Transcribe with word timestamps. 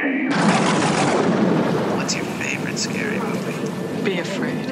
game. 0.00 0.30
What's 1.96 2.14
your 2.14 2.24
favorite 2.24 2.78
scary 2.78 3.18
movie? 3.18 4.02
Be 4.02 4.18
afraid. 4.18 4.66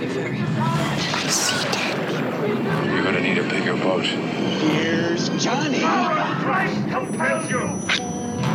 Be 0.00 0.06
very 0.06 0.40
afraid. 0.40 1.30
See 1.30 1.68
dead 1.70 1.94
people. 2.02 2.92
You're 2.92 3.04
gonna 3.04 3.20
need 3.20 3.38
a 3.38 3.48
bigger 3.48 3.76
boat. 3.76 4.04
Here's 4.04 5.28
Johnny. 5.42 5.78
The 5.78 5.84
power 5.84 6.18
of 6.18 6.36
Christ 6.42 6.88
compels 6.88 7.50
you! 7.50 7.60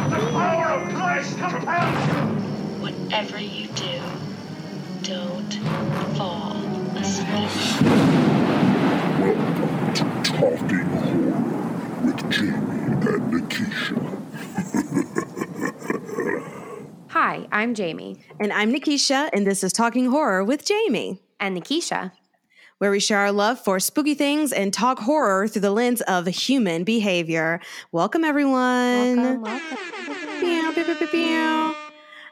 The 0.09 0.19
power 0.31 0.65
of 0.65 0.93
Christ 0.93 1.37
compels 1.37 2.07
you! 2.07 2.13
Whatever 2.81 3.39
you 3.39 3.67
do, 3.69 4.01
don't 5.03 5.53
fall 6.17 6.55
asleep. 6.95 7.81
Welcome 9.19 9.93
to 9.93 10.03
Talking 10.23 10.89
Horror 10.99 12.05
with 12.05 12.31
Jamie 12.31 12.81
and 12.85 13.03
Nikisha. 13.31 14.18
I'm 17.59 17.73
Jamie. 17.73 18.23
And 18.39 18.53
I'm 18.53 18.71
Nikisha, 18.71 19.29
and 19.33 19.45
this 19.45 19.65
is 19.65 19.73
Talking 19.73 20.05
Horror 20.05 20.45
with 20.45 20.63
Jamie, 20.63 21.21
And 21.41 21.57
Nikisha. 21.57 22.13
where 22.77 22.89
we 22.89 23.01
share 23.01 23.17
our 23.17 23.33
love 23.33 23.59
for 23.59 23.81
spooky 23.81 24.13
things 24.13 24.53
and 24.53 24.73
talk 24.73 24.99
horror 24.99 25.45
through 25.45 25.63
the 25.63 25.71
lens 25.71 25.99
of 26.03 26.25
human 26.27 26.85
behavior. 26.85 27.59
Welcome, 27.91 28.23
everyone. 28.23 29.43
Pew, 30.39 30.73
pew. 31.11 31.75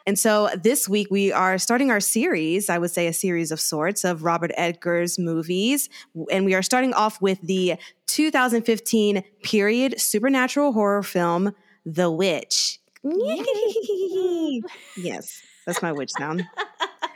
And 0.06 0.18
so 0.18 0.48
this 0.64 0.88
week 0.88 1.10
we 1.12 1.34
are 1.34 1.58
starting 1.58 1.92
our 1.92 2.00
series, 2.00 2.70
I 2.70 2.78
would 2.78 2.92
say 2.92 3.08
a 3.08 3.14
series 3.14 3.52
of 3.52 3.60
sorts, 3.60 4.06
of 4.06 4.24
Robert 4.24 4.52
Eggers' 4.56 5.20
movies. 5.20 5.90
And 6.32 6.46
we 6.46 6.56
are 6.56 6.64
starting 6.64 6.94
off 6.94 7.22
with 7.22 7.42
the 7.42 7.76
2015 8.06 9.26
period 9.44 10.00
supernatural 10.00 10.72
horror 10.72 11.04
film, 11.04 11.52
The 11.86 12.10
Witch. 12.10 12.80
yes, 14.98 15.42
that's 15.66 15.82
my 15.82 15.92
witch 15.92 16.12
sound. 16.18 16.48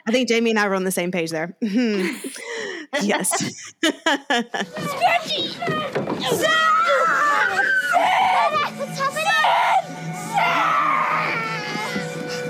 I 0.07 0.11
think 0.11 0.27
Jamie 0.27 0.49
and 0.51 0.59
I 0.59 0.67
were 0.67 0.75
on 0.75 0.83
the 0.83 0.91
same 0.91 1.11
page 1.11 1.31
there. 1.31 1.55
Mm-hmm. 1.61 2.17
yes. 3.01 3.73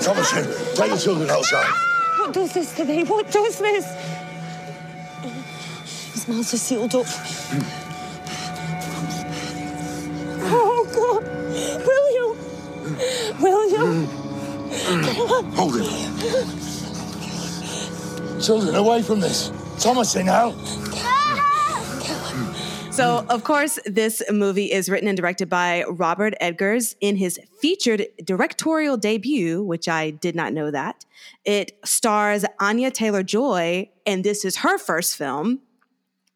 Thomasin, 0.01 0.75
take 0.75 0.91
uh, 0.91 0.95
the 0.95 1.01
children 1.01 1.29
outside. 1.29 1.71
What 2.19 2.33
does 2.33 2.53
this 2.53 2.75
to 2.75 2.85
me? 2.85 3.03
What 3.03 3.29
does 3.31 3.59
this? 3.59 3.85
His 6.13 6.27
mouths 6.27 6.53
are 6.53 6.57
sealed 6.57 6.95
up. 6.95 7.05
Hmm. 7.07 7.61
Oh, 10.53 10.85
God. 10.95 11.23
William. 11.85 12.20
William. 13.39 14.05
Hold 15.55 15.75
him. 15.81 16.51
Children, 18.41 18.75
away 18.75 19.01
from 19.03 19.19
this. 19.19 19.49
Thomasin, 19.77 20.25
now. 20.25 20.53
So, 22.91 23.25
of 23.29 23.43
course, 23.45 23.79
this 23.85 24.21
movie 24.29 24.71
is 24.71 24.89
written 24.89 25.07
and 25.07 25.15
directed 25.15 25.49
by 25.49 25.83
Robert 25.83 26.33
Eggers 26.41 26.95
in 26.99 27.15
his 27.15 27.39
featured 27.61 28.05
directorial 28.23 28.97
debut, 28.97 29.63
which 29.63 29.87
I 29.87 30.09
did 30.09 30.35
not 30.35 30.51
know 30.53 30.71
that. 30.71 31.05
It 31.45 31.71
stars 31.85 32.43
Anya 32.59 32.91
Taylor 32.91 33.23
Joy, 33.23 33.89
and 34.05 34.23
this 34.23 34.43
is 34.43 34.57
her 34.57 34.77
first 34.77 35.15
film. 35.15 35.61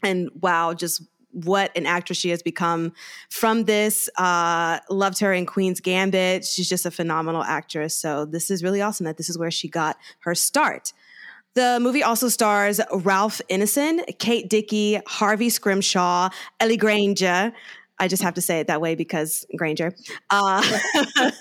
And 0.02 0.30
wow, 0.40 0.74
just 0.74 1.04
what 1.36 1.72
an 1.76 1.86
actress 1.86 2.18
she 2.18 2.30
has 2.30 2.42
become 2.42 2.94
from 3.30 3.66
this. 3.66 4.10
Uh, 4.18 4.80
loved 4.90 5.20
her 5.20 5.34
in 5.34 5.46
Queen's 5.46 5.82
Gambit. 5.82 6.46
She's 6.46 6.70
just 6.70 6.86
a 6.86 6.92
phenomenal 6.92 7.44
actress. 7.44 7.96
So, 7.96 8.26
this 8.26 8.50
is 8.50 8.64
really 8.64 8.82
awesome 8.82 9.06
that 9.06 9.18
this 9.18 9.30
is 9.30 9.38
where 9.38 9.52
she 9.52 9.68
got 9.68 9.98
her 10.20 10.34
start. 10.34 10.94
The 11.56 11.80
movie 11.82 12.04
also 12.04 12.28
stars 12.30 12.82
Ralph 12.92 13.42
Ineson, 13.50 14.02
Kate 14.20 14.50
Dickie, 14.50 15.00
Harvey 15.08 15.50
Scrimshaw, 15.50 16.30
Ellie 16.60 16.78
Grainger. 16.78 17.54
I 17.98 18.08
just 18.08 18.24
have 18.24 18.34
to 18.34 18.42
say 18.42 18.60
it 18.60 18.68
that 18.68 18.82
way 18.82 18.96
because 18.96 19.46
Grainger. 19.56 19.94
Uh, 20.30 20.64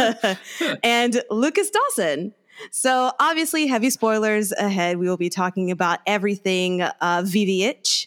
and 0.85 1.21
Lucas 1.31 1.71
Dawson. 1.71 2.33
So, 2.71 3.11
obviously, 3.19 3.67
heavy 3.67 3.91
spoilers 3.91 4.53
ahead. 4.53 4.99
We 4.99 5.09
will 5.09 5.17
be 5.17 5.31
talking 5.31 5.71
about 5.71 5.99
everything 6.07 6.83
uh, 6.83 6.93
VVH. 7.01 8.07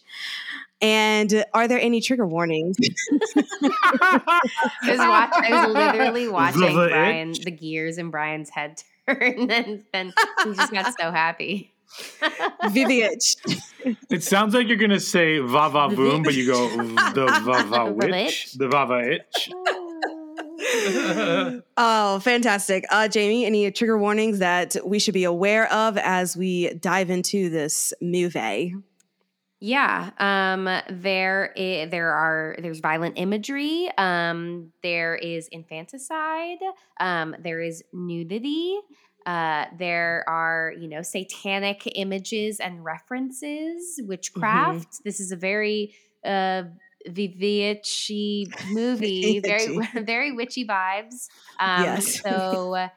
And 0.81 1.43
are 1.53 1.67
there 1.67 1.79
any 1.79 2.01
trigger 2.01 2.27
warnings? 2.27 2.77
I 3.35 4.21
was, 4.87 4.97
watch- 4.99 5.33
I 5.33 5.65
was 5.65 5.73
literally 5.73 6.27
watching 6.27 6.61
Love 6.61 6.87
it. 6.87 6.91
Brian, 6.91 7.31
the 7.31 7.51
gears 7.51 7.97
in 7.97 8.11
Brian's 8.11 8.49
head 8.49 8.83
turn, 9.07 9.49
and 9.51 9.83
then 9.91 10.13
he 10.43 10.53
just 10.53 10.71
got 10.71 10.93
so 10.99 11.11
happy. 11.11 11.73
VVH. 12.63 13.63
It 14.09 14.21
sounds 14.21 14.53
like 14.53 14.67
you're 14.67 14.75
gonna 14.75 14.99
say 14.99 15.39
va 15.39 15.69
va 15.69 15.87
boom, 15.87 16.21
but 16.21 16.33
you 16.33 16.45
go 16.45 16.67
the 16.67 17.41
va 17.45 17.63
va 17.63 17.89
witch, 17.89 18.11
Witch. 18.11 18.51
the 18.53 18.67
va 18.67 18.85
va 18.85 19.11
itch. 19.13 19.49
Oh, 21.77 22.19
fantastic. 22.19 22.83
Uh, 22.89 23.07
Jamie, 23.07 23.45
any 23.45 23.71
trigger 23.71 23.97
warnings 23.97 24.39
that 24.39 24.75
we 24.85 24.99
should 24.99 25.13
be 25.13 25.23
aware 25.23 25.71
of 25.71 25.97
as 25.97 26.35
we 26.35 26.73
dive 26.73 27.09
into 27.09 27.49
this 27.49 27.93
movie? 28.01 28.75
Yeah, 29.59 30.11
um, 30.19 30.65
there 30.89 31.51
there 31.55 32.11
are 32.13 32.55
there's 32.59 32.79
violent 32.79 33.17
imagery. 33.17 33.89
Um, 33.97 34.71
there 34.83 35.15
is 35.15 35.47
infanticide. 35.47 36.59
Um, 36.99 37.35
there 37.39 37.59
is 37.61 37.83
nudity. 37.91 38.77
Uh, 39.25 39.65
there 39.77 40.23
are 40.27 40.73
you 40.79 40.87
know 40.87 41.01
satanic 41.01 41.91
images 41.95 42.59
and 42.59 42.83
references, 42.83 43.99
witchcraft. 44.03 45.03
This 45.03 45.19
is 45.19 45.31
a 45.31 45.35
very 45.35 45.95
uh, 46.23 46.63
Vivici 47.07 48.45
movie. 48.63 49.39
very 49.39 49.69
very 50.03 50.31
witchy 50.33 50.65
vibes. 50.67 51.29
Um, 51.59 51.97
Yes. 51.97 52.21
So 52.23 52.89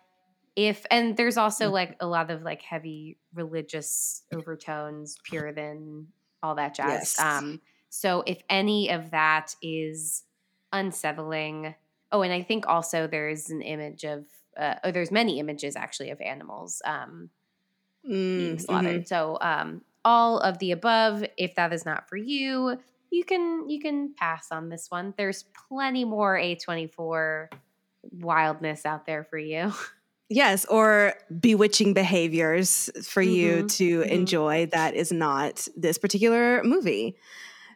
if 0.56 0.84
and 0.90 1.16
there's 1.16 1.36
also 1.36 1.70
like 1.70 1.96
a 2.00 2.06
lot 2.06 2.30
of 2.30 2.42
like 2.42 2.62
heavy 2.62 3.18
religious 3.34 4.22
overtones, 4.32 5.18
Puritan, 5.24 6.08
all 6.42 6.54
that 6.56 6.74
jazz. 6.74 7.16
Yes. 7.16 7.18
Um, 7.18 7.60
so 7.88 8.22
if 8.26 8.42
any 8.48 8.90
of 8.90 9.10
that 9.10 9.54
is 9.62 10.24
unsettling, 10.72 11.74
oh, 12.12 12.22
and 12.22 12.32
I 12.32 12.42
think 12.42 12.66
also 12.66 13.06
there's 13.06 13.50
an 13.50 13.62
image 13.62 14.04
of, 14.04 14.26
uh, 14.56 14.74
oh, 14.84 14.90
there's 14.90 15.10
many 15.10 15.40
images 15.40 15.76
actually 15.76 16.10
of 16.10 16.20
animals 16.20 16.82
um, 16.84 17.30
being 18.04 18.56
Mm, 18.56 18.60
slaughtered. 18.60 19.08
So 19.08 19.38
um, 19.40 19.82
all 20.04 20.38
of 20.38 20.58
the 20.58 20.72
above. 20.72 21.24
If 21.36 21.54
that 21.56 21.72
is 21.72 21.84
not 21.84 22.08
for 22.08 22.16
you, 22.16 22.78
you 23.10 23.24
can 23.24 23.68
you 23.68 23.80
can 23.80 24.14
pass 24.14 24.48
on 24.50 24.68
this 24.68 24.90
one. 24.90 25.14
There's 25.16 25.44
plenty 25.68 26.04
more 26.04 26.36
A24 26.36 27.48
wildness 28.12 28.86
out 28.86 29.06
there 29.06 29.24
for 29.24 29.38
you. 29.38 29.72
Yes, 30.32 30.64
or 30.66 31.14
bewitching 31.40 31.92
behaviors 31.92 32.88
for 33.02 33.20
you 33.20 33.64
Mhm, 33.64 33.76
to 33.78 34.00
mhm. 34.00 34.06
enjoy 34.06 34.66
that 34.66 34.94
is 34.94 35.10
not 35.10 35.66
this 35.76 35.98
particular 35.98 36.62
movie. 36.62 37.16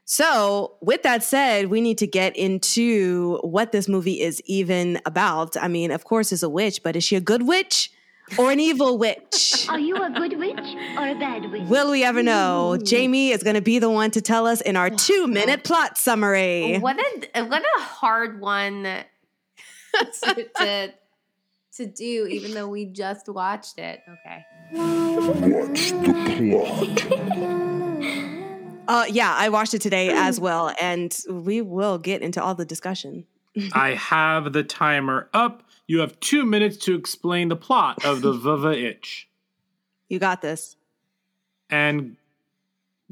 So, 0.04 0.76
with 0.80 1.02
that 1.02 1.24
said, 1.24 1.66
we 1.68 1.80
need 1.80 1.98
to 1.98 2.06
get 2.06 2.36
into 2.36 3.38
what 3.42 3.72
this 3.72 3.88
movie 3.88 4.20
is 4.20 4.40
even 4.44 5.00
about. 5.04 5.56
I 5.56 5.66
mean, 5.66 5.90
of 5.90 6.04
course, 6.04 6.30
is 6.30 6.42
a 6.44 6.48
witch, 6.48 6.82
but 6.84 6.94
is 6.94 7.02
she 7.02 7.16
a 7.16 7.20
good 7.20 7.42
witch 7.48 7.90
or 8.38 8.52
an 8.52 8.60
evil 8.60 8.98
witch? 8.98 9.66
Are 9.68 9.78
you 9.80 9.96
a 9.96 10.10
good 10.10 10.38
witch 10.38 10.76
or 10.96 11.08
a 11.08 11.14
bad 11.18 11.50
witch? 11.50 11.62
Will 11.68 11.90
we 11.90 12.04
ever 12.04 12.22
know? 12.22 12.76
Jamie 12.84 13.30
is 13.30 13.42
going 13.42 13.56
to 13.56 13.62
be 13.62 13.78
the 13.80 13.90
one 13.90 14.10
to 14.12 14.20
tell 14.20 14.46
us 14.46 14.60
in 14.60 14.76
our 14.76 14.90
two 14.90 15.26
minute 15.26 15.64
plot 15.64 15.98
summary. 15.98 16.78
What 16.78 16.98
a 17.34 17.44
what 17.46 17.62
a 17.62 17.80
hard 17.80 18.40
one 18.40 18.82
to, 20.22 20.48
to 20.58 20.94
to 21.76 21.86
do, 21.86 22.26
even 22.26 22.52
though 22.54 22.68
we 22.68 22.84
just 22.86 23.28
watched 23.28 23.78
it. 23.78 24.00
Okay. 24.08 24.44
What's 24.72 25.90
the 25.92 26.12
plot? 27.10 28.40
Uh, 28.86 29.06
yeah, 29.08 29.34
I 29.34 29.48
watched 29.48 29.72
it 29.72 29.80
today 29.80 30.10
as 30.10 30.38
well, 30.38 30.70
and 30.78 31.18
we 31.30 31.62
will 31.62 31.96
get 31.96 32.20
into 32.20 32.42
all 32.42 32.54
the 32.54 32.66
discussion. 32.66 33.24
I 33.72 33.92
have 33.94 34.52
the 34.52 34.62
timer 34.62 35.30
up. 35.32 35.62
You 35.86 36.00
have 36.00 36.20
two 36.20 36.44
minutes 36.44 36.76
to 36.84 36.94
explain 36.94 37.48
the 37.48 37.56
plot 37.56 38.04
of 38.04 38.20
the 38.20 38.32
va 38.34 38.58
va 38.58 38.72
itch, 38.78 39.26
You 40.10 40.18
got 40.18 40.42
this. 40.42 40.76
and 41.70 42.16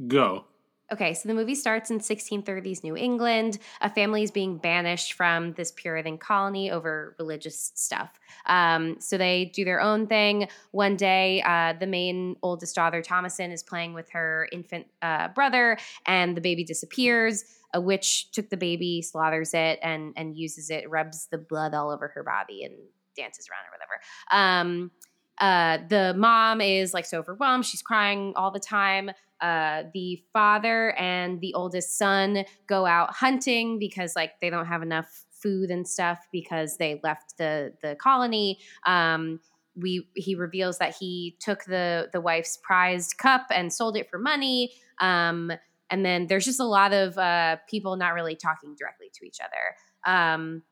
go. 0.08 0.44
Okay, 0.92 1.14
so 1.14 1.26
the 1.26 1.34
movie 1.34 1.54
starts 1.54 1.90
in 1.90 2.00
1630s 2.00 2.84
New 2.84 2.94
England. 2.94 3.58
A 3.80 3.88
family 3.88 4.22
is 4.22 4.30
being 4.30 4.58
banished 4.58 5.14
from 5.14 5.54
this 5.54 5.72
Puritan 5.72 6.18
colony 6.18 6.70
over 6.70 7.16
religious 7.18 7.72
stuff. 7.74 8.20
Um, 8.44 9.00
so 9.00 9.16
they 9.16 9.46
do 9.46 9.64
their 9.64 9.80
own 9.80 10.06
thing. 10.06 10.48
One 10.72 10.96
day, 10.96 11.40
uh, 11.46 11.72
the 11.80 11.86
main 11.86 12.36
oldest 12.42 12.74
daughter, 12.74 13.00
Thomasin, 13.00 13.52
is 13.52 13.62
playing 13.62 13.94
with 13.94 14.10
her 14.10 14.48
infant 14.52 14.86
uh, 15.00 15.28
brother, 15.28 15.78
and 16.04 16.36
the 16.36 16.42
baby 16.42 16.62
disappears. 16.62 17.44
A 17.72 17.80
witch 17.80 18.30
took 18.32 18.50
the 18.50 18.58
baby, 18.58 19.00
slaughters 19.00 19.54
it, 19.54 19.78
and 19.82 20.12
and 20.14 20.36
uses 20.36 20.68
it, 20.68 20.90
rubs 20.90 21.26
the 21.30 21.38
blood 21.38 21.72
all 21.72 21.90
over 21.90 22.08
her 22.08 22.22
body, 22.22 22.64
and 22.64 22.74
dances 23.16 23.48
around 23.48 23.64
or 23.64 23.72
whatever. 23.72 24.00
Um, 24.30 24.90
uh, 25.38 25.78
the 25.88 26.14
mom 26.16 26.60
is 26.60 26.92
like 26.92 27.06
so 27.06 27.18
overwhelmed; 27.18 27.64
she's 27.64 27.80
crying 27.80 28.34
all 28.36 28.50
the 28.50 28.60
time. 28.60 29.10
Uh, 29.42 29.82
the 29.92 30.22
father 30.32 30.92
and 30.92 31.40
the 31.40 31.52
oldest 31.54 31.98
son 31.98 32.44
go 32.66 32.86
out 32.86 33.12
hunting 33.12 33.78
because 33.78 34.14
like 34.16 34.40
they 34.40 34.48
don't 34.48 34.66
have 34.66 34.82
enough 34.82 35.26
food 35.30 35.70
and 35.70 35.86
stuff 35.86 36.26
because 36.30 36.76
they 36.76 37.00
left 37.02 37.36
the 37.38 37.72
the 37.82 37.96
colony. 37.96 38.58
Um, 38.86 39.40
we 39.74 40.08
he 40.14 40.34
reveals 40.34 40.78
that 40.78 40.94
he 40.98 41.36
took 41.40 41.64
the 41.64 42.08
the 42.12 42.20
wife's 42.20 42.58
prized 42.62 43.18
cup 43.18 43.46
and 43.50 43.72
sold 43.72 43.96
it 43.96 44.08
for 44.08 44.18
money. 44.18 44.72
Um, 45.00 45.50
and 45.90 46.06
then 46.06 46.26
there's 46.26 46.44
just 46.44 46.60
a 46.60 46.64
lot 46.64 46.92
of 46.92 47.18
uh, 47.18 47.56
people 47.68 47.96
not 47.96 48.14
really 48.14 48.36
talking 48.36 48.74
directly 48.78 49.10
to 49.14 49.26
each 49.26 49.38
other. 49.40 50.14
Um, 50.16 50.62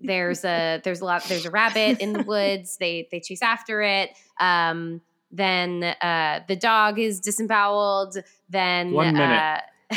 there's 0.00 0.44
a 0.44 0.80
there's 0.84 1.00
a 1.00 1.04
lot 1.04 1.24
there's 1.24 1.46
a 1.46 1.50
rabbit 1.50 2.00
in 2.00 2.12
the 2.12 2.22
woods. 2.26 2.76
They 2.78 3.08
they 3.10 3.20
chase 3.20 3.42
after 3.42 3.82
it. 3.82 4.10
Um, 4.38 5.00
then 5.32 5.82
uh, 5.82 6.40
the 6.46 6.56
dog 6.56 6.98
is 6.98 7.20
disemboweled. 7.20 8.18
Then 8.48 8.92
One 8.92 9.14
minute. 9.14 9.62
Uh, 9.90 9.96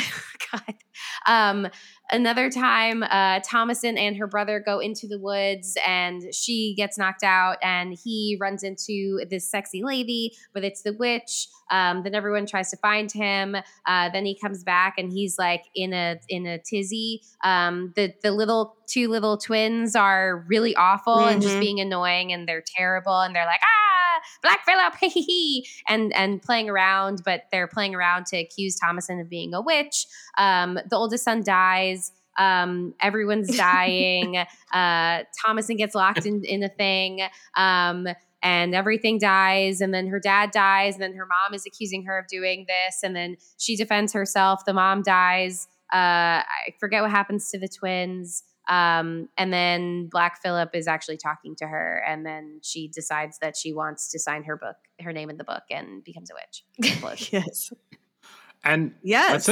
God. 0.52 0.74
Um, 1.26 1.68
another 2.10 2.50
time, 2.50 3.02
uh, 3.02 3.40
Thomasin 3.40 3.98
and 3.98 4.16
her 4.16 4.26
brother 4.26 4.60
go 4.64 4.78
into 4.78 5.06
the 5.06 5.18
woods, 5.18 5.76
and 5.86 6.22
she 6.34 6.74
gets 6.76 6.96
knocked 6.98 7.24
out, 7.24 7.56
and 7.62 7.96
he 8.02 8.36
runs 8.40 8.62
into 8.62 9.20
this 9.30 9.48
sexy 9.50 9.82
lady, 9.82 10.32
but 10.54 10.64
it's 10.64 10.82
the 10.82 10.92
witch. 10.92 11.48
Um, 11.70 12.02
then 12.04 12.14
everyone 12.14 12.46
tries 12.46 12.70
to 12.70 12.76
find 12.76 13.10
him. 13.10 13.56
Uh, 13.86 14.08
then 14.10 14.24
he 14.24 14.38
comes 14.38 14.62
back, 14.62 14.94
and 14.98 15.10
he's 15.12 15.36
like 15.38 15.64
in 15.74 15.92
a 15.92 16.16
in 16.28 16.46
a 16.46 16.58
tizzy. 16.58 17.22
Um, 17.44 17.92
the 17.96 18.12
the 18.22 18.30
little 18.30 18.76
two 18.86 19.08
little 19.08 19.36
twins 19.36 19.96
are 19.96 20.44
really 20.48 20.76
awful 20.76 21.26
and 21.26 21.42
just 21.42 21.56
Mhm. 21.56 21.60
being 21.60 21.80
annoying, 21.80 22.32
and 22.32 22.46
they're 22.48 22.62
terrible, 22.76 23.20
and 23.20 23.34
they're 23.34 23.46
like 23.46 23.60
ah 23.62 24.20
Black 24.42 24.64
Phillip, 24.64 24.94
and 25.88 26.12
and 26.14 26.40
playing 26.42 26.68
around, 26.70 27.22
but 27.24 27.42
they're 27.52 27.66
playing 27.66 27.94
around 27.94 28.26
to 28.26 28.36
accuse 28.36 28.76
Thomasin 28.78 29.20
of 29.20 29.28
being 29.28 29.54
a 29.54 29.60
witch. 29.60 30.06
Um, 30.38 30.78
the 30.88 30.96
oldest 30.96 31.24
son 31.24 31.42
dies. 31.42 32.05
Um, 32.38 32.94
everyone's 33.00 33.56
dying. 33.56 34.36
uh, 34.72 35.22
Thomasin 35.44 35.76
gets 35.78 35.94
locked 35.94 36.26
in, 36.26 36.44
in 36.44 36.62
a 36.62 36.68
thing. 36.68 37.20
Um, 37.56 38.06
and 38.42 38.74
everything 38.74 39.18
dies. 39.18 39.80
And 39.80 39.92
then 39.92 40.06
her 40.08 40.20
dad 40.20 40.50
dies. 40.52 40.94
And 40.94 41.02
then 41.02 41.14
her 41.14 41.26
mom 41.26 41.54
is 41.54 41.64
accusing 41.66 42.04
her 42.04 42.18
of 42.18 42.26
doing 42.28 42.66
this. 42.68 43.02
And 43.02 43.16
then 43.16 43.36
she 43.58 43.76
defends 43.76 44.12
herself. 44.12 44.64
The 44.64 44.74
mom 44.74 45.02
dies. 45.02 45.66
Uh, 45.92 46.42
I 46.44 46.74
forget 46.78 47.02
what 47.02 47.10
happens 47.10 47.50
to 47.50 47.58
the 47.58 47.68
twins. 47.68 48.44
Um, 48.68 49.28
and 49.38 49.52
then 49.52 50.08
Black 50.10 50.42
Phillip 50.42 50.70
is 50.74 50.86
actually 50.88 51.16
talking 51.16 51.54
to 51.56 51.66
her. 51.66 52.04
And 52.06 52.26
then 52.26 52.58
she 52.62 52.88
decides 52.88 53.38
that 53.38 53.56
she 53.56 53.72
wants 53.72 54.10
to 54.10 54.18
sign 54.18 54.42
her 54.44 54.56
book, 54.56 54.76
her 55.00 55.12
name 55.12 55.30
in 55.30 55.36
the 55.38 55.44
book, 55.44 55.62
and 55.70 56.02
becomes 56.04 56.30
a 56.30 56.34
witch. 56.34 57.30
Yes. 57.32 57.72
And 58.64 58.94
Yes. 59.02 59.46
that's 59.46 59.48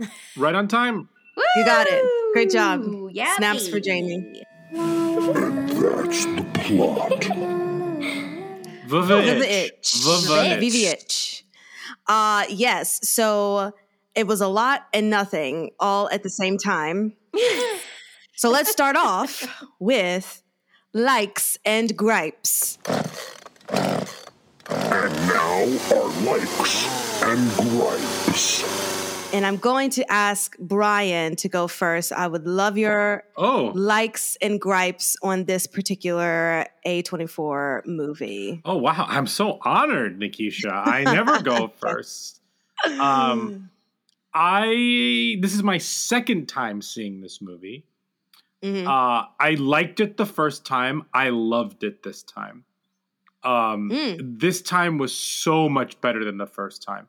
it. 0.00 0.10
Right 0.36 0.54
on 0.54 0.68
time. 0.68 1.08
You 1.56 1.64
got 1.64 1.86
it. 1.88 2.04
Great 2.32 2.50
job. 2.50 2.80
Woo, 2.84 3.10
yummy. 3.12 3.30
Snaps 3.36 3.68
for 3.68 3.80
Jamie. 3.80 4.42
That's 4.72 6.24
the 6.24 6.46
plot. 6.54 7.24
Viva 8.90 9.22
Viva 9.22 9.42
itch. 9.42 9.72
itch. 9.72 9.94
Viva 10.04 10.44
itch. 10.44 10.60
Vivi 10.60 10.86
itch. 10.86 11.44
Uh 12.06 12.44
yes. 12.48 13.00
So 13.08 13.72
it 14.14 14.26
was 14.26 14.40
a 14.40 14.48
lot 14.48 14.86
and 14.92 15.10
nothing 15.10 15.70
all 15.78 16.08
at 16.10 16.22
the 16.22 16.30
same 16.30 16.58
time. 16.58 17.14
so 18.36 18.50
let's 18.50 18.70
start 18.70 18.96
off 19.10 19.46
with 19.78 20.42
likes 20.92 21.56
and 21.64 21.96
gripes. 21.96 22.78
And 23.68 25.14
now 25.28 25.68
our 25.94 26.08
likes 26.24 27.22
and 27.22 27.50
gripes. 27.70 28.99
And 29.32 29.46
I'm 29.46 29.58
going 29.58 29.90
to 29.90 30.12
ask 30.12 30.58
Brian 30.58 31.36
to 31.36 31.48
go 31.48 31.68
first. 31.68 32.10
I 32.12 32.26
would 32.26 32.46
love 32.48 32.76
your 32.76 33.22
Oh. 33.36 33.70
likes 33.74 34.36
and 34.42 34.60
gripes 34.60 35.16
on 35.22 35.44
this 35.44 35.68
particular 35.68 36.66
A24 36.84 37.86
movie. 37.86 38.60
Oh 38.64 38.76
wow, 38.76 39.06
I'm 39.08 39.28
so 39.28 39.60
honored, 39.62 40.18
Nikisha. 40.18 40.70
I 40.72 41.04
never 41.04 41.40
go 41.42 41.68
first. 41.80 42.40
Um 42.98 43.70
I 44.34 45.36
this 45.40 45.54
is 45.54 45.62
my 45.62 45.78
second 45.78 46.46
time 46.48 46.82
seeing 46.82 47.20
this 47.20 47.40
movie. 47.40 47.84
Mhm. 48.64 48.84
Uh 48.86 49.26
I 49.38 49.54
liked 49.54 50.00
it 50.00 50.16
the 50.16 50.26
first 50.26 50.64
time. 50.66 51.04
I 51.14 51.28
loved 51.28 51.84
it 51.84 52.02
this 52.02 52.24
time. 52.24 52.64
Um 53.44 53.90
Mm. 53.90 54.40
this 54.40 54.60
time 54.60 54.98
was 54.98 55.14
so 55.14 55.68
much 55.68 56.00
better 56.00 56.24
than 56.24 56.36
the 56.38 56.46
first 56.46 56.82
time. 56.82 57.06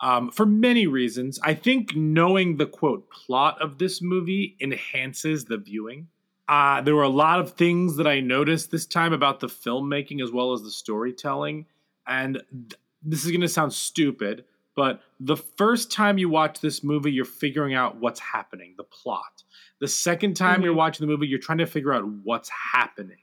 Um, 0.00 0.30
for 0.30 0.44
many 0.44 0.86
reasons. 0.86 1.40
I 1.42 1.54
think 1.54 1.96
knowing 1.96 2.56
the 2.56 2.66
quote 2.66 3.10
plot 3.10 3.60
of 3.62 3.78
this 3.78 4.02
movie 4.02 4.56
enhances 4.60 5.46
the 5.46 5.56
viewing. 5.56 6.08
Uh, 6.48 6.80
there 6.82 6.94
were 6.94 7.02
a 7.02 7.08
lot 7.08 7.40
of 7.40 7.54
things 7.54 7.96
that 7.96 8.06
I 8.06 8.20
noticed 8.20 8.70
this 8.70 8.86
time 8.86 9.12
about 9.12 9.40
the 9.40 9.48
filmmaking 9.48 10.22
as 10.22 10.30
well 10.30 10.52
as 10.52 10.62
the 10.62 10.70
storytelling. 10.70 11.66
And 12.06 12.42
th- 12.52 12.80
this 13.02 13.24
is 13.24 13.30
going 13.30 13.40
to 13.40 13.48
sound 13.48 13.72
stupid, 13.72 14.44
but 14.76 15.00
the 15.18 15.36
first 15.36 15.90
time 15.90 16.18
you 16.18 16.28
watch 16.28 16.60
this 16.60 16.84
movie, 16.84 17.10
you're 17.10 17.24
figuring 17.24 17.74
out 17.74 17.96
what's 17.96 18.20
happening, 18.20 18.74
the 18.76 18.84
plot. 18.84 19.42
The 19.80 19.88
second 19.88 20.34
time 20.34 20.62
you're 20.62 20.74
watching 20.74 21.06
the 21.06 21.10
movie, 21.10 21.26
you're 21.26 21.38
trying 21.38 21.58
to 21.58 21.66
figure 21.66 21.92
out 21.92 22.04
what's 22.24 22.50
happening, 22.50 23.22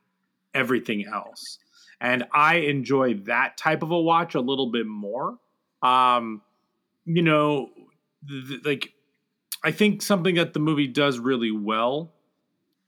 everything 0.54 1.06
else. 1.06 1.60
And 2.02 2.26
I 2.34 2.56
enjoy 2.56 3.14
that 3.26 3.58
type 3.58 3.84
of 3.84 3.92
a 3.92 4.02
watch 4.02 4.36
a 4.36 4.42
little 4.42 4.72
bit 4.72 4.88
more. 4.88 5.38
Um, 5.82 6.42
you 7.06 7.22
know, 7.22 7.70
th- 8.28 8.48
th- 8.48 8.66
like 8.66 8.94
I 9.64 9.72
think 9.72 10.02
something 10.02 10.36
that 10.36 10.54
the 10.54 10.60
movie 10.60 10.88
does 10.88 11.20
really 11.20 11.52
well 11.52 12.14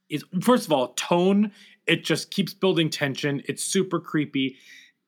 is 0.10 0.24
first 0.42 0.66
of 0.66 0.72
all 0.72 0.90
tone. 0.94 1.52
It 1.88 2.04
just 2.04 2.32
keeps 2.32 2.54
building 2.54 2.90
tension. 2.90 3.42
It's 3.48 3.64
super 3.64 4.00
creepy. 4.00 4.58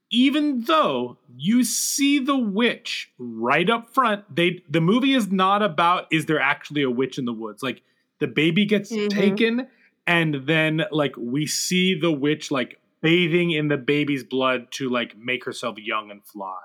Even 0.10 0.62
though 0.62 1.18
you 1.36 1.64
see 1.66 2.20
the 2.20 2.38
witch 2.38 3.12
right 3.18 3.70
up 3.70 3.94
front, 3.94 4.24
they 4.34 4.64
the 4.70 4.80
movie 4.82 5.14
is 5.14 5.32
not 5.32 5.62
about 5.62 6.06
is 6.12 6.26
there 6.28 6.40
actually 6.40 6.84
a 6.84 6.90
witch 6.90 7.18
in 7.18 7.26
the 7.26 7.34
woods. 7.34 7.62
Like 7.62 7.82
the 8.20 8.28
baby 8.28 8.66
gets 8.66 8.92
Mhm. 8.92 9.10
taken, 9.10 9.68
and 10.06 10.48
then 10.48 10.86
like 10.92 11.16
we 11.18 11.46
see 11.46 11.94
the 12.00 12.12
witch 12.12 12.52
like 12.52 12.80
bathing 13.02 13.52
in 13.52 13.68
the 13.68 13.78
baby's 13.78 14.24
blood 14.24 14.72
to 14.72 14.90
like 14.90 15.18
make 15.18 15.44
herself 15.44 15.78
young 15.78 16.10
and 16.10 16.26
fly. 16.26 16.58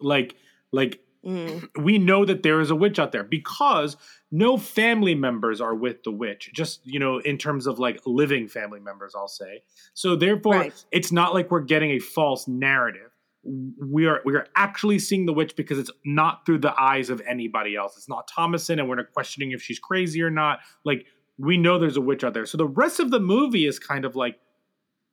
Like 0.00 0.36
like 0.70 1.00
Mm. 1.24 1.68
we 1.82 1.96
know 1.98 2.24
that 2.24 2.42
there 2.42 2.60
is 2.60 2.70
a 2.70 2.74
witch 2.76 2.98
out 2.98 3.12
there 3.12 3.24
because 3.24 3.96
no 4.30 4.58
family 4.58 5.14
members 5.14 5.60
are 5.60 5.74
with 5.74 6.02
the 6.02 6.10
witch 6.10 6.50
just 6.54 6.80
you 6.84 6.98
know 6.98 7.18
in 7.18 7.38
terms 7.38 7.66
of 7.66 7.78
like 7.78 8.00
living 8.04 8.46
family 8.48 8.80
members 8.80 9.14
i'll 9.16 9.26
say. 9.28 9.62
So 9.94 10.16
therefore 10.16 10.54
Right. 10.54 10.84
it's 10.92 11.10
not 11.12 11.32
like 11.32 11.50
we're 11.50 11.60
getting 11.60 11.92
a 11.92 11.98
false 11.98 12.46
narrative. 12.46 13.10
We 13.44 14.06
are 14.06 14.20
we 14.24 14.34
are 14.34 14.46
actually 14.56 14.98
seeing 14.98 15.26
the 15.26 15.32
witch 15.32 15.54
because 15.56 15.78
it's 15.78 15.90
not 16.04 16.44
through 16.46 16.58
the 16.58 16.78
eyes 16.80 17.10
of 17.10 17.20
anybody 17.26 17.76
else. 17.76 17.96
It's 17.96 18.08
not 18.08 18.28
thomasin 18.30 18.78
and 18.78 18.88
we're 18.88 18.96
not 18.96 19.12
questioning 19.12 19.52
if 19.52 19.62
she's 19.62 19.78
crazy 19.78 20.22
or 20.22 20.30
not. 20.30 20.60
Like 20.84 21.06
we 21.38 21.56
know 21.56 21.78
there's 21.78 21.96
a 21.96 22.00
witch 22.00 22.24
out 22.24 22.32
there. 22.34 22.46
So 22.46 22.56
the 22.58 22.66
rest 22.66 23.00
of 23.00 23.10
the 23.10 23.20
movie 23.20 23.66
is 23.66 23.78
kind 23.78 24.04
of 24.04 24.14
like 24.16 24.38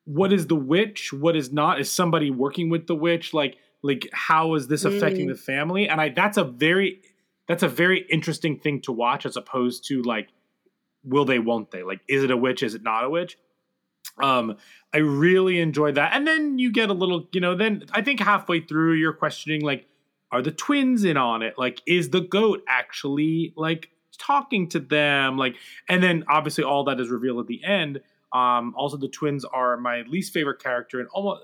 what 0.06 0.34
is 0.34 0.48
the 0.48 0.56
witch? 0.56 1.14
What 1.14 1.36
is 1.36 1.52
not? 1.54 1.80
Is 1.80 1.92
somebody 1.92 2.32
working 2.32 2.70
with 2.70 2.88
the 2.88 2.96
witch? 2.96 3.34
Like 3.34 3.58
like 3.84 4.08
how 4.14 4.54
is 4.56 4.68
this 4.68 4.86
affecting 4.86 5.28
Mm. 5.28 5.32
the 5.32 5.38
family? 5.38 5.88
And 5.90 6.00
i 6.02 6.10
that's 6.10 6.38
a 6.38 6.44
very 6.44 7.02
that's 7.48 7.64
a 7.64 7.68
very 7.68 8.06
interesting 8.10 8.60
thing 8.60 8.82
to 8.82 8.92
watch 8.92 9.26
as 9.26 9.36
opposed 9.36 9.86
to 9.88 10.02
like 10.04 10.30
will 11.04 11.26
they 11.26 11.40
won't 11.40 11.72
they? 11.72 11.84
Like 11.84 12.02
is 12.08 12.24
it 12.24 12.32
a 12.32 12.38
witch? 12.38 12.62
Is 12.64 12.76
it 12.76 12.84
not 12.84 13.04
a 13.04 13.10
witch? 13.10 13.38
Um 14.22 14.58
i 14.94 14.98
really 14.98 15.60
enjoyed 15.60 15.96
that. 15.96 16.14
And 16.14 16.28
then 16.28 16.60
you 16.60 16.72
get 16.72 16.90
a 16.90 16.94
little 16.94 17.28
you 17.32 17.42
know 17.42 17.56
then 17.56 17.84
i 17.92 18.02
think 18.02 18.20
halfway 18.20 18.60
through 18.60 18.94
you're 18.94 19.14
questioning 19.14 19.62
like 19.62 19.88
are 20.32 20.42
the 20.42 20.52
twins 20.52 21.04
in 21.04 21.18
on 21.18 21.42
it? 21.42 21.56
Like 21.58 21.82
is 21.86 22.10
the 22.10 22.22
goat 22.22 22.64
actually 22.68 23.54
like 23.58 23.90
talking 24.18 24.70
to 24.70 24.80
them? 24.80 25.38
Like 25.38 25.56
and 25.90 26.02
then 26.04 26.24
obviously 26.30 26.64
all 26.64 26.84
that 26.86 27.00
is 27.00 27.10
revealed 27.10 27.40
at 27.40 27.48
the 27.48 27.64
end 27.64 28.02
um 28.34 28.74
also 28.78 28.98
the 28.98 29.08
twins 29.10 29.44
are 29.46 29.78
my 29.78 30.02
least 30.04 30.34
favorite 30.34 30.62
character 30.62 31.00
and 31.00 31.10
almost 31.10 31.42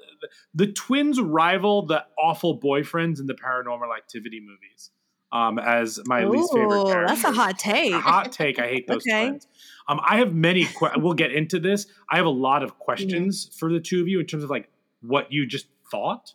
the 0.54 0.68
twins 0.72 1.20
rival 1.20 1.86
the 1.86 2.04
awful 2.18 2.60
boyfriends 2.60 3.20
in 3.20 3.26
the 3.26 3.34
paranormal 3.36 3.96
activity 3.96 4.40
movies 4.40 4.92
um 5.34 5.60
as 5.60 6.00
my 6.06 6.24
least 6.24 6.54
favorite 6.54 6.84
Ooh, 6.84 7.06
that's 7.06 7.24
a 7.26 7.32
hot 7.32 7.60
take. 7.60 7.94
A 7.94 8.00
hot 8.00 8.32
take. 8.32 8.60
I 8.60 8.68
hate 8.68 8.88
those 8.88 9.06
Okay. 9.06 9.28
twins. 9.28 9.48
Um, 9.90 10.00
I 10.06 10.18
have 10.20 10.34
many. 10.34 10.64
Que- 10.66 10.92
we'll 10.98 11.14
get 11.14 11.34
into 11.34 11.60
this. 11.60 11.86
I 12.10 12.16
have 12.16 12.26
a 12.26 12.30
lot 12.30 12.64
of 12.64 12.78
questions 12.80 13.50
for 13.60 13.72
the 13.72 13.80
two 13.82 14.00
of 14.02 14.08
you 14.08 14.20
in 14.22 14.26
terms 14.26 14.44
of 14.46 14.50
like 14.50 14.70
what 15.02 15.32
you 15.32 15.46
just 15.46 15.68
thought, 15.92 16.34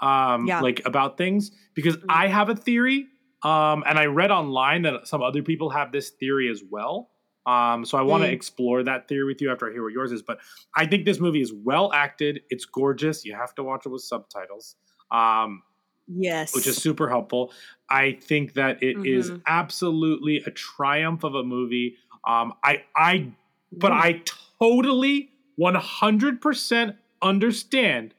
um, 0.00 0.46
Yeah. 0.46 0.60
like 0.60 0.82
about 0.86 1.16
things 1.16 1.50
because 1.74 1.96
I 2.08 2.28
have 2.28 2.48
a 2.50 2.54
theory, 2.56 3.06
um, 3.42 3.84
and 3.86 3.98
I 3.98 4.06
read 4.06 4.30
online 4.30 4.82
that 4.82 5.06
some 5.08 5.22
other 5.22 5.42
people 5.42 5.70
have 5.70 5.92
this 5.92 6.10
theory 6.10 6.50
as 6.50 6.62
well. 6.68 7.10
Um, 7.46 7.84
so 7.84 7.98
I 7.98 8.02
want 8.02 8.22
to 8.24 8.28
Mm. 8.28 8.32
explore 8.32 8.82
that 8.84 9.06
theory 9.08 9.24
with 9.24 9.40
you 9.42 9.50
after 9.52 9.68
I 9.68 9.72
hear 9.72 9.82
what 9.82 9.92
yours 9.92 10.12
is. 10.12 10.22
But 10.22 10.38
I 10.76 10.86
think 10.86 11.04
this 11.04 11.20
movie 11.20 11.40
is 11.42 11.52
well 11.52 11.92
acted. 11.92 12.40
It's 12.50 12.64
gorgeous. 12.64 13.24
You 13.24 13.34
have 13.34 13.54
to 13.56 13.62
watch 13.62 13.84
it 13.86 13.90
with 13.90 14.02
subtitles. 14.02 14.76
Um, 15.10 15.62
Yes. 16.06 16.54
which 16.54 16.66
is 16.66 16.76
super 16.76 17.08
helpful. 17.08 17.50
I 17.88 18.12
think 18.20 18.52
that 18.54 18.82
it 18.82 19.06
is 19.06 19.30
Mhm. 19.30 19.42
absolutely 19.46 20.36
a 20.46 20.50
triumph 20.50 21.24
of 21.24 21.34
a 21.34 21.42
movie. 21.42 21.96
Um, 22.26 22.52
I, 22.62 22.84
I, 22.94 23.32
but 23.72 23.92
I 23.92 24.22
totally 24.60 25.30
100% 25.58 26.96
understand 27.22 28.14